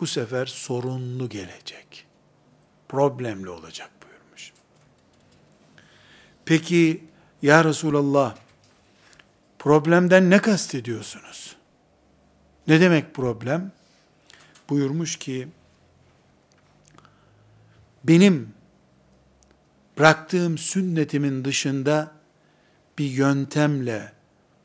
bu 0.00 0.06
sefer 0.06 0.46
sorunlu 0.46 1.28
gelecek. 1.28 2.06
Problemli 2.88 3.50
olacak 3.50 3.90
buyurmuş. 4.02 4.52
Peki 6.44 7.04
ya 7.42 7.64
Resulallah 7.64 8.36
problemden 9.58 10.30
ne 10.30 10.38
kastediyorsunuz? 10.38 11.56
Ne 12.68 12.80
demek 12.80 13.14
problem? 13.14 13.72
Buyurmuş 14.70 15.16
ki 15.16 15.48
benim 18.04 18.54
bıraktığım 19.98 20.58
sünnetimin 20.58 21.44
dışında 21.44 22.12
bir 22.98 23.04
yöntemle 23.04 24.12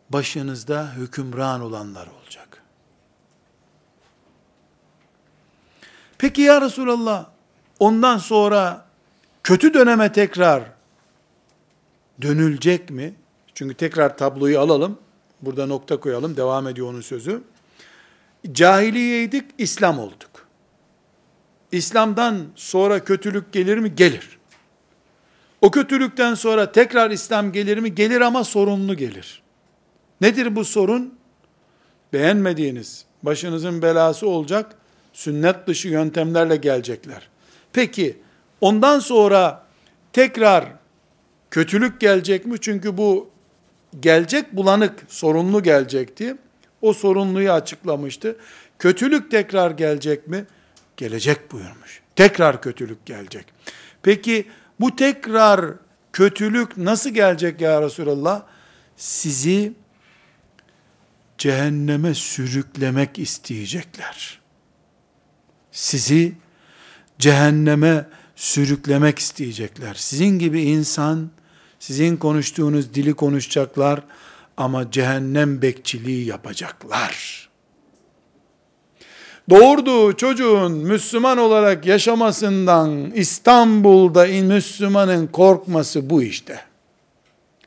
başınızda 0.10 0.94
hükümran 0.94 1.62
olanlar 1.62 2.08
olacak. 2.08 2.64
Peki 6.18 6.42
ya 6.42 6.62
Resulallah, 6.62 7.26
ondan 7.80 8.18
sonra 8.18 8.86
kötü 9.44 9.74
döneme 9.74 10.12
tekrar 10.12 10.64
dönülecek 12.22 12.90
mi? 12.90 13.14
Çünkü 13.56 13.74
tekrar 13.74 14.18
tabloyu 14.18 14.60
alalım, 14.60 15.00
burada 15.42 15.66
nokta 15.66 16.00
koyalım, 16.00 16.38
devam 16.38 16.68
ediyor 16.68 16.90
onun 16.90 17.02
sözü. 17.02 17.42
Cahiliyeydik, 18.52 19.46
İslam 19.58 20.00
olduk. 20.00 20.48
İslam'dan 21.72 22.48
sonra 22.56 23.04
kötülük 23.04 23.54
gelir 23.54 23.78
mi? 23.78 23.96
Gelir. 23.96 24.40
O 25.62 25.72
kötülükten 25.72 26.34
sonra 26.34 26.72
tekrar 26.72 27.12
İslam 27.12 27.52
gelir 27.52 27.78
mi? 27.78 27.96
Gelir 27.96 28.22
ama 28.22 28.44
sorunlu 28.44 28.98
gelir. 28.98 29.42
Nedir 30.22 30.56
bu 30.56 30.66
sorun? 30.66 31.20
Beğenmediğiniz, 32.14 33.06
başınızın 33.24 33.82
belası 33.82 34.28
olacak, 34.28 34.76
sünnet 35.14 35.68
dışı 35.68 35.88
yöntemlerle 35.88 36.56
gelecekler. 36.56 37.30
Peki, 37.74 38.18
ondan 38.62 39.00
sonra 39.00 39.64
tekrar 40.14 40.66
kötülük 41.52 42.00
gelecek 42.00 42.46
mi? 42.46 42.58
Çünkü 42.62 42.98
bu 42.98 43.30
gelecek 44.00 44.54
bulanık, 44.54 45.06
sorunlu 45.08 45.64
gelecekti. 45.64 46.36
O 46.82 46.94
sorunluyu 46.94 47.52
açıklamıştı. 47.52 48.36
Kötülük 48.80 49.32
tekrar 49.32 49.72
gelecek 49.72 50.28
mi? 50.28 50.46
Gelecek 50.98 51.52
buyurmuş. 51.52 52.02
Tekrar 52.16 52.62
kötülük 52.62 53.06
gelecek. 53.06 53.46
Peki 54.04 54.48
bu 54.80 54.96
tekrar 54.96 55.66
kötülük 56.14 56.78
nasıl 56.78 57.10
gelecek 57.10 57.62
ya 57.62 57.82
Resulallah? 57.82 58.44
Sizi 58.98 59.74
cehenneme 61.40 62.14
sürüklemek 62.14 63.20
isteyecekler. 63.20 64.40
Sizi 65.72 66.34
cehenneme 67.20 68.06
sürüklemek 68.36 69.20
isteyecekler. 69.20 69.94
Sizin 69.94 70.40
gibi 70.40 70.62
insan, 70.62 71.30
sizin 71.80 72.18
konuştuğunuz 72.18 72.94
dili 72.94 73.14
konuşacaklar 73.14 74.02
ama 74.58 74.92
cehennem 74.92 75.62
bekçiliği 75.62 76.26
yapacaklar. 76.26 77.50
Doğurduğu 79.50 80.18
çocuğun 80.18 80.72
Müslüman 80.72 81.38
olarak 81.38 81.86
yaşamasından 81.86 83.12
İstanbul'da 83.12 84.26
Müslümanın 84.26 85.28
korkması 85.28 86.10
bu 86.10 86.24
işte. 86.24 86.60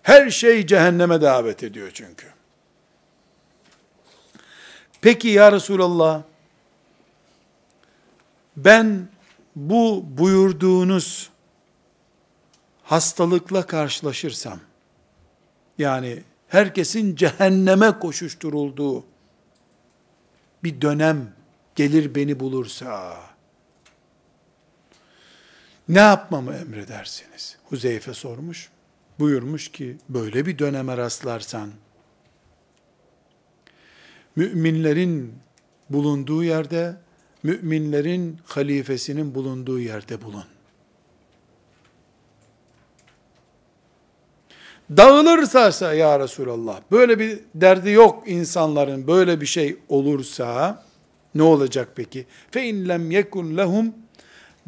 Her 0.02 0.30
şey 0.30 0.66
cehenneme 0.66 1.20
davet 1.20 1.62
ediyor 1.62 1.90
çünkü. 1.94 2.31
Peki 5.02 5.28
ya 5.28 5.52
Resulallah, 5.52 6.22
ben 8.56 9.08
bu 9.56 10.04
buyurduğunuz 10.08 11.30
hastalıkla 12.84 13.66
karşılaşırsam, 13.66 14.60
yani 15.78 16.22
herkesin 16.48 17.16
cehenneme 17.16 17.98
koşuşturulduğu 17.98 19.04
bir 20.64 20.80
dönem 20.80 21.32
gelir 21.74 22.14
beni 22.14 22.40
bulursa, 22.40 23.16
ne 25.88 25.98
yapmamı 25.98 26.54
emredersiniz? 26.54 27.58
Huzeyfe 27.64 28.14
sormuş. 28.14 28.70
Buyurmuş 29.18 29.72
ki, 29.72 29.96
böyle 30.08 30.46
bir 30.46 30.58
döneme 30.58 30.96
rastlarsan, 30.96 31.70
müminlerin 34.36 35.34
bulunduğu 35.90 36.44
yerde, 36.44 36.96
müminlerin 37.42 38.38
halifesinin 38.44 39.34
bulunduğu 39.34 39.80
yerde 39.80 40.22
bulun. 40.22 40.44
Dağılırsa 44.96 45.94
ya 45.94 46.20
Resulallah, 46.20 46.80
böyle 46.90 47.18
bir 47.18 47.38
derdi 47.54 47.90
yok 47.90 48.22
insanların, 48.26 49.06
böyle 49.06 49.40
bir 49.40 49.46
şey 49.46 49.76
olursa, 49.88 50.84
ne 51.34 51.42
olacak 51.42 51.88
peki? 51.94 52.26
Fe 52.50 52.64
in 52.64 52.88
lem 52.88 53.10
yekun 53.10 53.56
lehum 53.56 53.94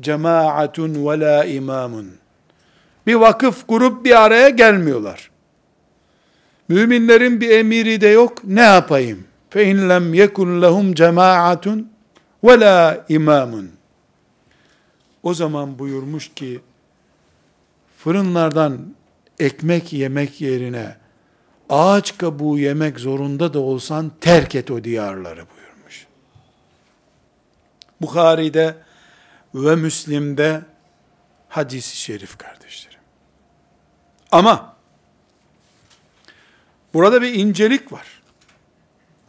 cemaatun 0.01 1.07
ve 1.07 1.21
la 1.21 1.45
imamun. 1.45 2.11
Bir 3.07 3.15
vakıf 3.15 3.67
kurup 3.67 4.05
bir 4.05 4.25
araya 4.25 4.49
gelmiyorlar. 4.49 5.31
Müminlerin 6.69 7.41
bir 7.41 7.51
emiri 7.51 8.01
de 8.01 8.09
yok. 8.09 8.45
Ne 8.45 8.61
yapayım? 8.61 9.25
Fe 9.55 9.71
in 9.71 9.89
lem 9.89 10.15
yekun 10.15 10.63
lehum 10.63 10.95
cemaatun 10.95 11.93
ve 12.45 12.61
la 12.61 13.05
imamun. 13.09 13.73
O 15.23 15.35
zaman 15.35 15.79
buyurmuş 15.79 16.35
ki 16.35 16.61
fırınlardan 17.99 18.95
ekmek 19.39 19.93
yemek 19.93 20.41
yerine 20.41 20.97
ağaç 21.69 22.19
kabuğu 22.19 22.59
yemek 22.59 23.01
zorunda 23.01 23.55
da 23.55 23.59
olsan 23.59 24.13
terk 24.21 24.55
et 24.55 24.71
o 24.71 24.85
diyarları 24.85 25.47
buyurmuş. 25.57 26.07
Bukhari'de 28.01 28.77
ve 29.55 29.77
Müslim'de 29.77 30.63
hadisi 31.49 31.97
şerif 31.97 32.39
kardeşlerim. 32.39 33.01
Ama 34.33 34.77
burada 36.95 37.23
bir 37.23 37.35
incelik 37.35 37.93
var. 37.93 38.14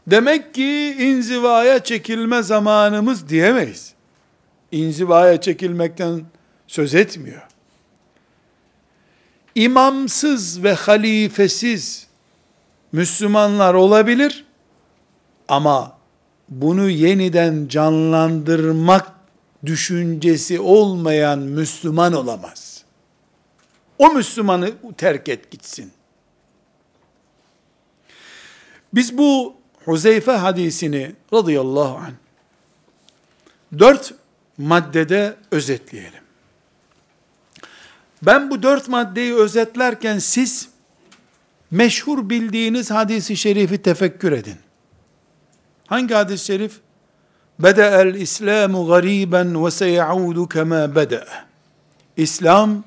Demek 0.07 0.53
ki 0.53 0.95
inzivaya 0.99 1.83
çekilme 1.83 2.43
zamanımız 2.43 3.29
diyemeyiz. 3.29 3.93
İnzivaya 4.71 5.41
çekilmekten 5.41 6.25
söz 6.67 6.95
etmiyor. 6.95 7.41
İmamsız 9.55 10.63
ve 10.63 10.73
halifesiz 10.73 12.07
Müslümanlar 12.91 13.73
olabilir 13.73 14.45
ama 15.47 15.97
bunu 16.49 16.89
yeniden 16.89 17.67
canlandırmak 17.67 19.11
düşüncesi 19.65 20.59
olmayan 20.59 21.39
Müslüman 21.39 22.13
olamaz. 22.13 22.83
O 23.97 24.09
Müslümanı 24.09 24.71
terk 24.97 25.29
et 25.29 25.51
gitsin. 25.51 25.91
Biz 28.93 29.17
bu 29.17 29.55
Huzeyfe 29.85 30.31
hadisini 30.31 31.15
radıyallahu 31.33 31.97
anh 31.97 32.13
dört 33.79 34.13
maddede 34.57 35.35
özetleyelim. 35.51 36.23
Ben 38.21 38.49
bu 38.49 38.63
dört 38.63 38.87
maddeyi 38.87 39.35
özetlerken 39.35 40.19
siz 40.19 40.69
meşhur 41.71 42.29
bildiğiniz 42.29 42.91
hadisi 42.91 43.37
şerifi 43.37 43.81
tefekkür 43.81 44.31
edin. 44.31 44.57
Hangi 45.87 46.13
hadis-i 46.13 46.45
şerif? 46.45 46.79
Bede'el 47.59 48.15
İslamu 48.15 48.87
gariben 48.87 49.65
ve 49.65 49.71
seyaudu 49.71 50.49
kema 50.49 50.95
bede. 50.95 51.25
İslam 52.17 52.83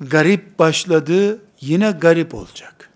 garip 0.00 0.58
başladı, 0.58 1.40
yine 1.60 1.90
garip 1.90 2.34
olacak. 2.34 2.90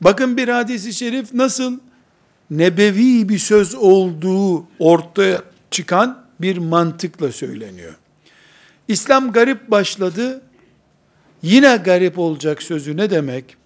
Bakın 0.00 0.36
bir 0.36 0.48
hadisi 0.48 0.92
şerif 0.92 1.34
nasıl 1.34 1.78
nebevi 2.50 3.28
bir 3.28 3.38
söz 3.38 3.74
olduğu 3.74 4.66
ortaya 4.78 5.42
çıkan 5.70 6.26
bir 6.40 6.56
mantıkla 6.56 7.32
söyleniyor. 7.32 7.94
İslam 8.88 9.32
garip 9.32 9.70
başladı, 9.70 10.42
yine 11.42 11.76
garip 11.76 12.18
olacak 12.18 12.62
sözü 12.62 12.96
ne 12.96 13.10
demek? 13.10 13.56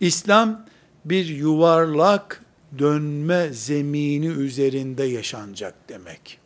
İslam 0.00 0.66
bir 1.04 1.26
yuvarlak 1.26 2.44
dönme 2.78 3.48
zemini 3.52 4.26
üzerinde 4.26 5.04
yaşanacak 5.04 5.74
demek. 5.88 6.38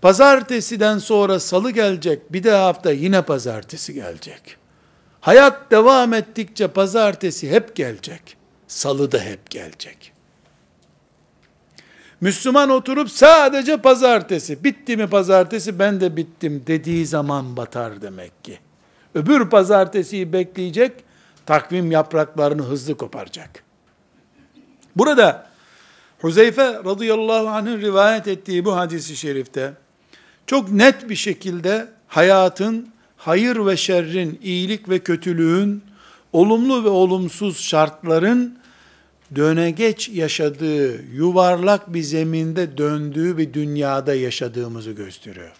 Pazartesiden 0.00 0.98
sonra 0.98 1.40
salı 1.40 1.70
gelecek, 1.70 2.32
bir 2.32 2.42
de 2.42 2.50
hafta 2.50 2.92
yine 2.92 3.22
pazartesi 3.22 3.94
gelecek. 3.94 4.56
Hayat 5.20 5.70
devam 5.70 6.14
ettikçe 6.14 6.68
pazartesi 6.68 7.50
hep 7.50 7.76
gelecek. 7.76 8.35
Salı 8.68 9.12
da 9.12 9.18
hep 9.18 9.50
gelecek. 9.50 10.12
Müslüman 12.20 12.70
oturup 12.70 13.10
sadece 13.10 13.76
pazartesi, 13.76 14.64
bitti 14.64 14.96
mi 14.96 15.06
pazartesi 15.06 15.78
ben 15.78 16.00
de 16.00 16.16
bittim 16.16 16.62
dediği 16.66 17.06
zaman 17.06 17.56
batar 17.56 18.02
demek 18.02 18.44
ki. 18.44 18.58
Öbür 19.14 19.50
pazartesiyi 19.50 20.32
bekleyecek, 20.32 20.92
takvim 21.46 21.90
yapraklarını 21.90 22.62
hızlı 22.62 22.96
koparacak. 22.96 23.62
Burada 24.96 25.46
Huzeyfe 26.18 26.74
radıyallahu 26.84 27.48
anh'ın 27.48 27.80
rivayet 27.80 28.28
ettiği 28.28 28.64
bu 28.64 28.76
hadisi 28.76 29.16
şerifte 29.16 29.72
çok 30.46 30.70
net 30.70 31.08
bir 31.08 31.16
şekilde 31.16 31.88
hayatın, 32.08 32.88
hayır 33.16 33.66
ve 33.66 33.76
şerrin, 33.76 34.40
iyilik 34.42 34.88
ve 34.88 34.98
kötülüğün, 34.98 35.82
olumlu 36.36 36.84
ve 36.84 36.88
olumsuz 36.88 37.60
şartların 37.60 38.58
dönegeç 39.36 40.08
yaşadığı, 40.08 41.02
yuvarlak 41.02 41.94
bir 41.94 42.02
zeminde 42.02 42.78
döndüğü 42.78 43.38
bir 43.38 43.52
dünyada 43.52 44.14
yaşadığımızı 44.14 44.92
gösteriyor. 44.92 45.52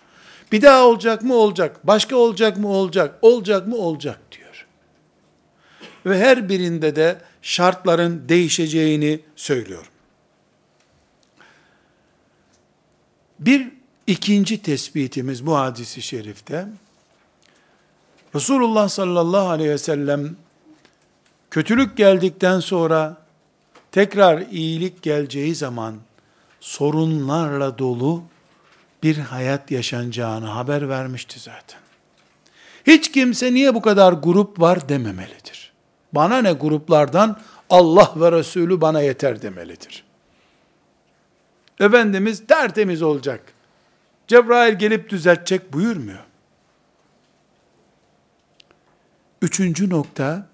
Bir 0.52 0.62
daha 0.62 0.86
olacak 0.86 1.22
mı 1.22 1.34
olacak, 1.34 1.86
başka 1.86 2.16
olacak 2.16 2.56
mı 2.56 2.68
olacak, 2.68 3.18
olacak 3.22 3.66
mı 3.66 3.76
olacak 3.76 4.20
diyor. 4.32 4.66
Ve 6.06 6.18
her 6.18 6.48
birinde 6.48 6.96
de 6.96 7.18
şartların 7.42 8.28
değişeceğini 8.28 9.20
söylüyor. 9.36 9.90
Bir 13.38 13.68
ikinci 14.06 14.62
tespitimiz 14.62 15.46
bu 15.46 15.56
hadisi 15.56 16.02
şerifte, 16.02 16.66
Resulullah 18.34 18.88
sallallahu 18.88 19.48
aleyhi 19.48 19.70
ve 19.70 19.78
sellem 19.78 20.36
kötülük 21.56 21.96
geldikten 21.96 22.60
sonra 22.60 23.16
tekrar 23.92 24.40
iyilik 24.50 25.02
geleceği 25.02 25.54
zaman 25.54 25.96
sorunlarla 26.60 27.78
dolu 27.78 28.22
bir 29.02 29.16
hayat 29.18 29.70
yaşanacağını 29.70 30.46
haber 30.46 30.88
vermişti 30.88 31.40
zaten. 31.40 31.80
Hiç 32.86 33.12
kimse 33.12 33.54
niye 33.54 33.74
bu 33.74 33.82
kadar 33.82 34.12
grup 34.12 34.60
var 34.60 34.88
dememelidir. 34.88 35.72
Bana 36.12 36.42
ne 36.42 36.52
gruplardan 36.52 37.40
Allah 37.70 38.12
ve 38.16 38.32
Resulü 38.32 38.80
bana 38.80 39.00
yeter 39.00 39.42
demelidir. 39.42 40.04
Efendimiz 41.80 42.46
tertemiz 42.46 43.02
olacak. 43.02 43.40
Cebrail 44.28 44.78
gelip 44.78 45.10
düzeltecek 45.10 45.72
buyurmuyor. 45.72 46.24
Üçüncü 49.42 49.90
nokta, 49.90 50.46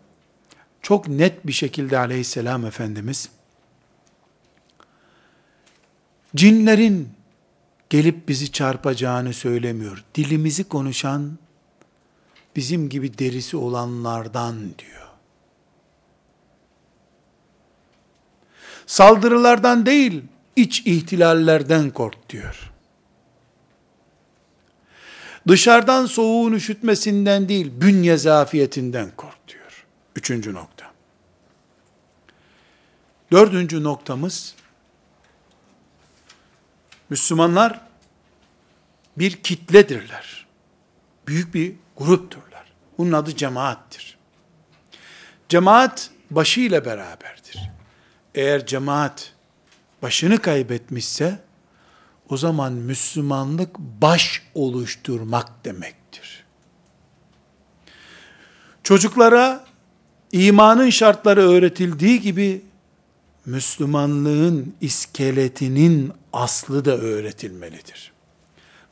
çok 0.82 1.08
net 1.08 1.46
bir 1.46 1.52
şekilde 1.52 1.98
aleyhisselam 1.98 2.66
Efendimiz, 2.66 3.28
cinlerin 6.36 7.08
gelip 7.90 8.28
bizi 8.28 8.52
çarpacağını 8.52 9.32
söylemiyor. 9.32 10.04
Dilimizi 10.14 10.64
konuşan, 10.64 11.38
bizim 12.56 12.88
gibi 12.88 13.18
derisi 13.18 13.56
olanlardan 13.56 14.58
diyor. 14.78 15.08
Saldırılardan 18.86 19.86
değil, 19.86 20.22
iç 20.56 20.82
ihtilallerden 20.86 21.90
kork 21.90 22.30
diyor. 22.30 22.72
Dışarıdan 25.48 26.06
soğuğun 26.06 26.52
üşütmesinden 26.52 27.48
değil, 27.48 27.72
bünye 27.80 28.16
zafiyetinden 28.16 29.10
kork 29.16 29.48
diyor. 29.48 29.61
Üçüncü 30.16 30.54
nokta. 30.54 30.92
Dördüncü 33.32 33.84
noktamız, 33.84 34.54
Müslümanlar 37.10 37.80
bir 39.16 39.42
kitledirler. 39.42 40.46
Büyük 41.26 41.54
bir 41.54 41.74
grupturlar. 41.96 42.72
Bunun 42.98 43.12
adı 43.12 43.36
cemaattir. 43.36 44.18
Cemaat 45.48 46.10
başıyla 46.30 46.84
beraberdir. 46.84 47.70
Eğer 48.34 48.66
cemaat 48.66 49.32
başını 50.02 50.38
kaybetmişse, 50.38 51.42
o 52.28 52.36
zaman 52.36 52.72
Müslümanlık 52.72 53.78
baş 53.78 54.42
oluşturmak 54.54 55.64
demektir. 55.64 56.44
Çocuklara 58.82 59.64
imanın 60.32 60.90
şartları 60.90 61.40
öğretildiği 61.40 62.20
gibi 62.20 62.62
Müslümanlığın 63.46 64.74
iskeletinin 64.80 66.12
aslı 66.32 66.84
da 66.84 66.96
öğretilmelidir. 66.96 68.12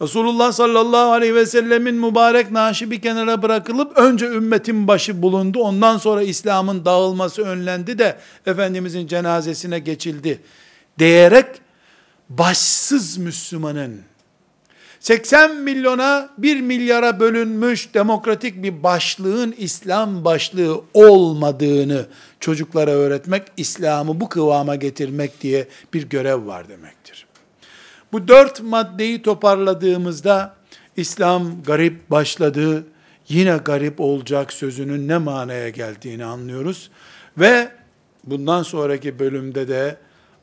Resulullah 0.03 0.53
sallallahu 0.53 1.13
aleyhi 1.13 1.35
ve 1.35 1.47
sellemin 1.47 1.95
mübarek 1.95 2.51
naaşı 2.51 2.91
bir 2.91 3.01
kenara 3.01 3.43
bırakılıp 3.43 3.99
önce 3.99 4.27
ümmetin 4.27 4.89
başı 4.89 5.23
bulundu. 5.23 5.61
Ondan 5.61 5.99
sonra 5.99 6.23
İslam'ın 6.23 6.85
dağılması 6.85 7.43
önlendi 7.43 7.99
de 7.99 8.19
Efendimizin 8.47 9.07
cenazesine 9.07 9.79
geçildi 9.79 10.41
diyerek 10.99 11.47
başsız 12.29 13.19
Müslümanın 13.19 14.01
80 15.01 15.57
milyona 15.57 16.31
1 16.39 16.61
milyara 16.61 17.21
bölünmüş 17.21 17.95
demokratik 17.95 18.63
bir 18.63 18.83
başlığın 18.83 19.55
İslam 19.59 20.25
başlığı 20.25 20.81
olmadığını 20.95 22.07
çocuklara 22.41 22.91
öğretmek, 22.91 23.43
İslam'ı 23.57 24.21
bu 24.21 24.29
kıvama 24.29 24.77
getirmek 24.77 25.41
diye 25.41 25.69
bir 25.95 26.09
görev 26.09 26.47
var 26.47 26.69
demektir. 26.69 27.27
Bu 28.13 28.29
dört 28.29 28.63
maddeyi 28.63 29.23
toparladığımızda 29.23 30.55
İslam 30.97 31.63
garip 31.63 32.11
başladı, 32.11 32.85
yine 33.29 33.57
garip 33.57 34.01
olacak 34.01 34.53
sözünün 34.53 35.09
ne 35.09 35.19
manaya 35.19 35.69
geldiğini 35.69 36.25
anlıyoruz. 36.25 36.91
Ve 37.39 37.69
bundan 38.25 38.63
sonraki 38.63 39.19
bölümde 39.19 39.69
de 39.69 39.97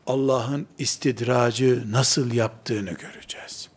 Allah'ın 0.07 0.67
istidracı 0.77 1.83
nasıl 1.91 2.33
yaptığını 2.33 2.91
göreceğiz. 2.91 3.76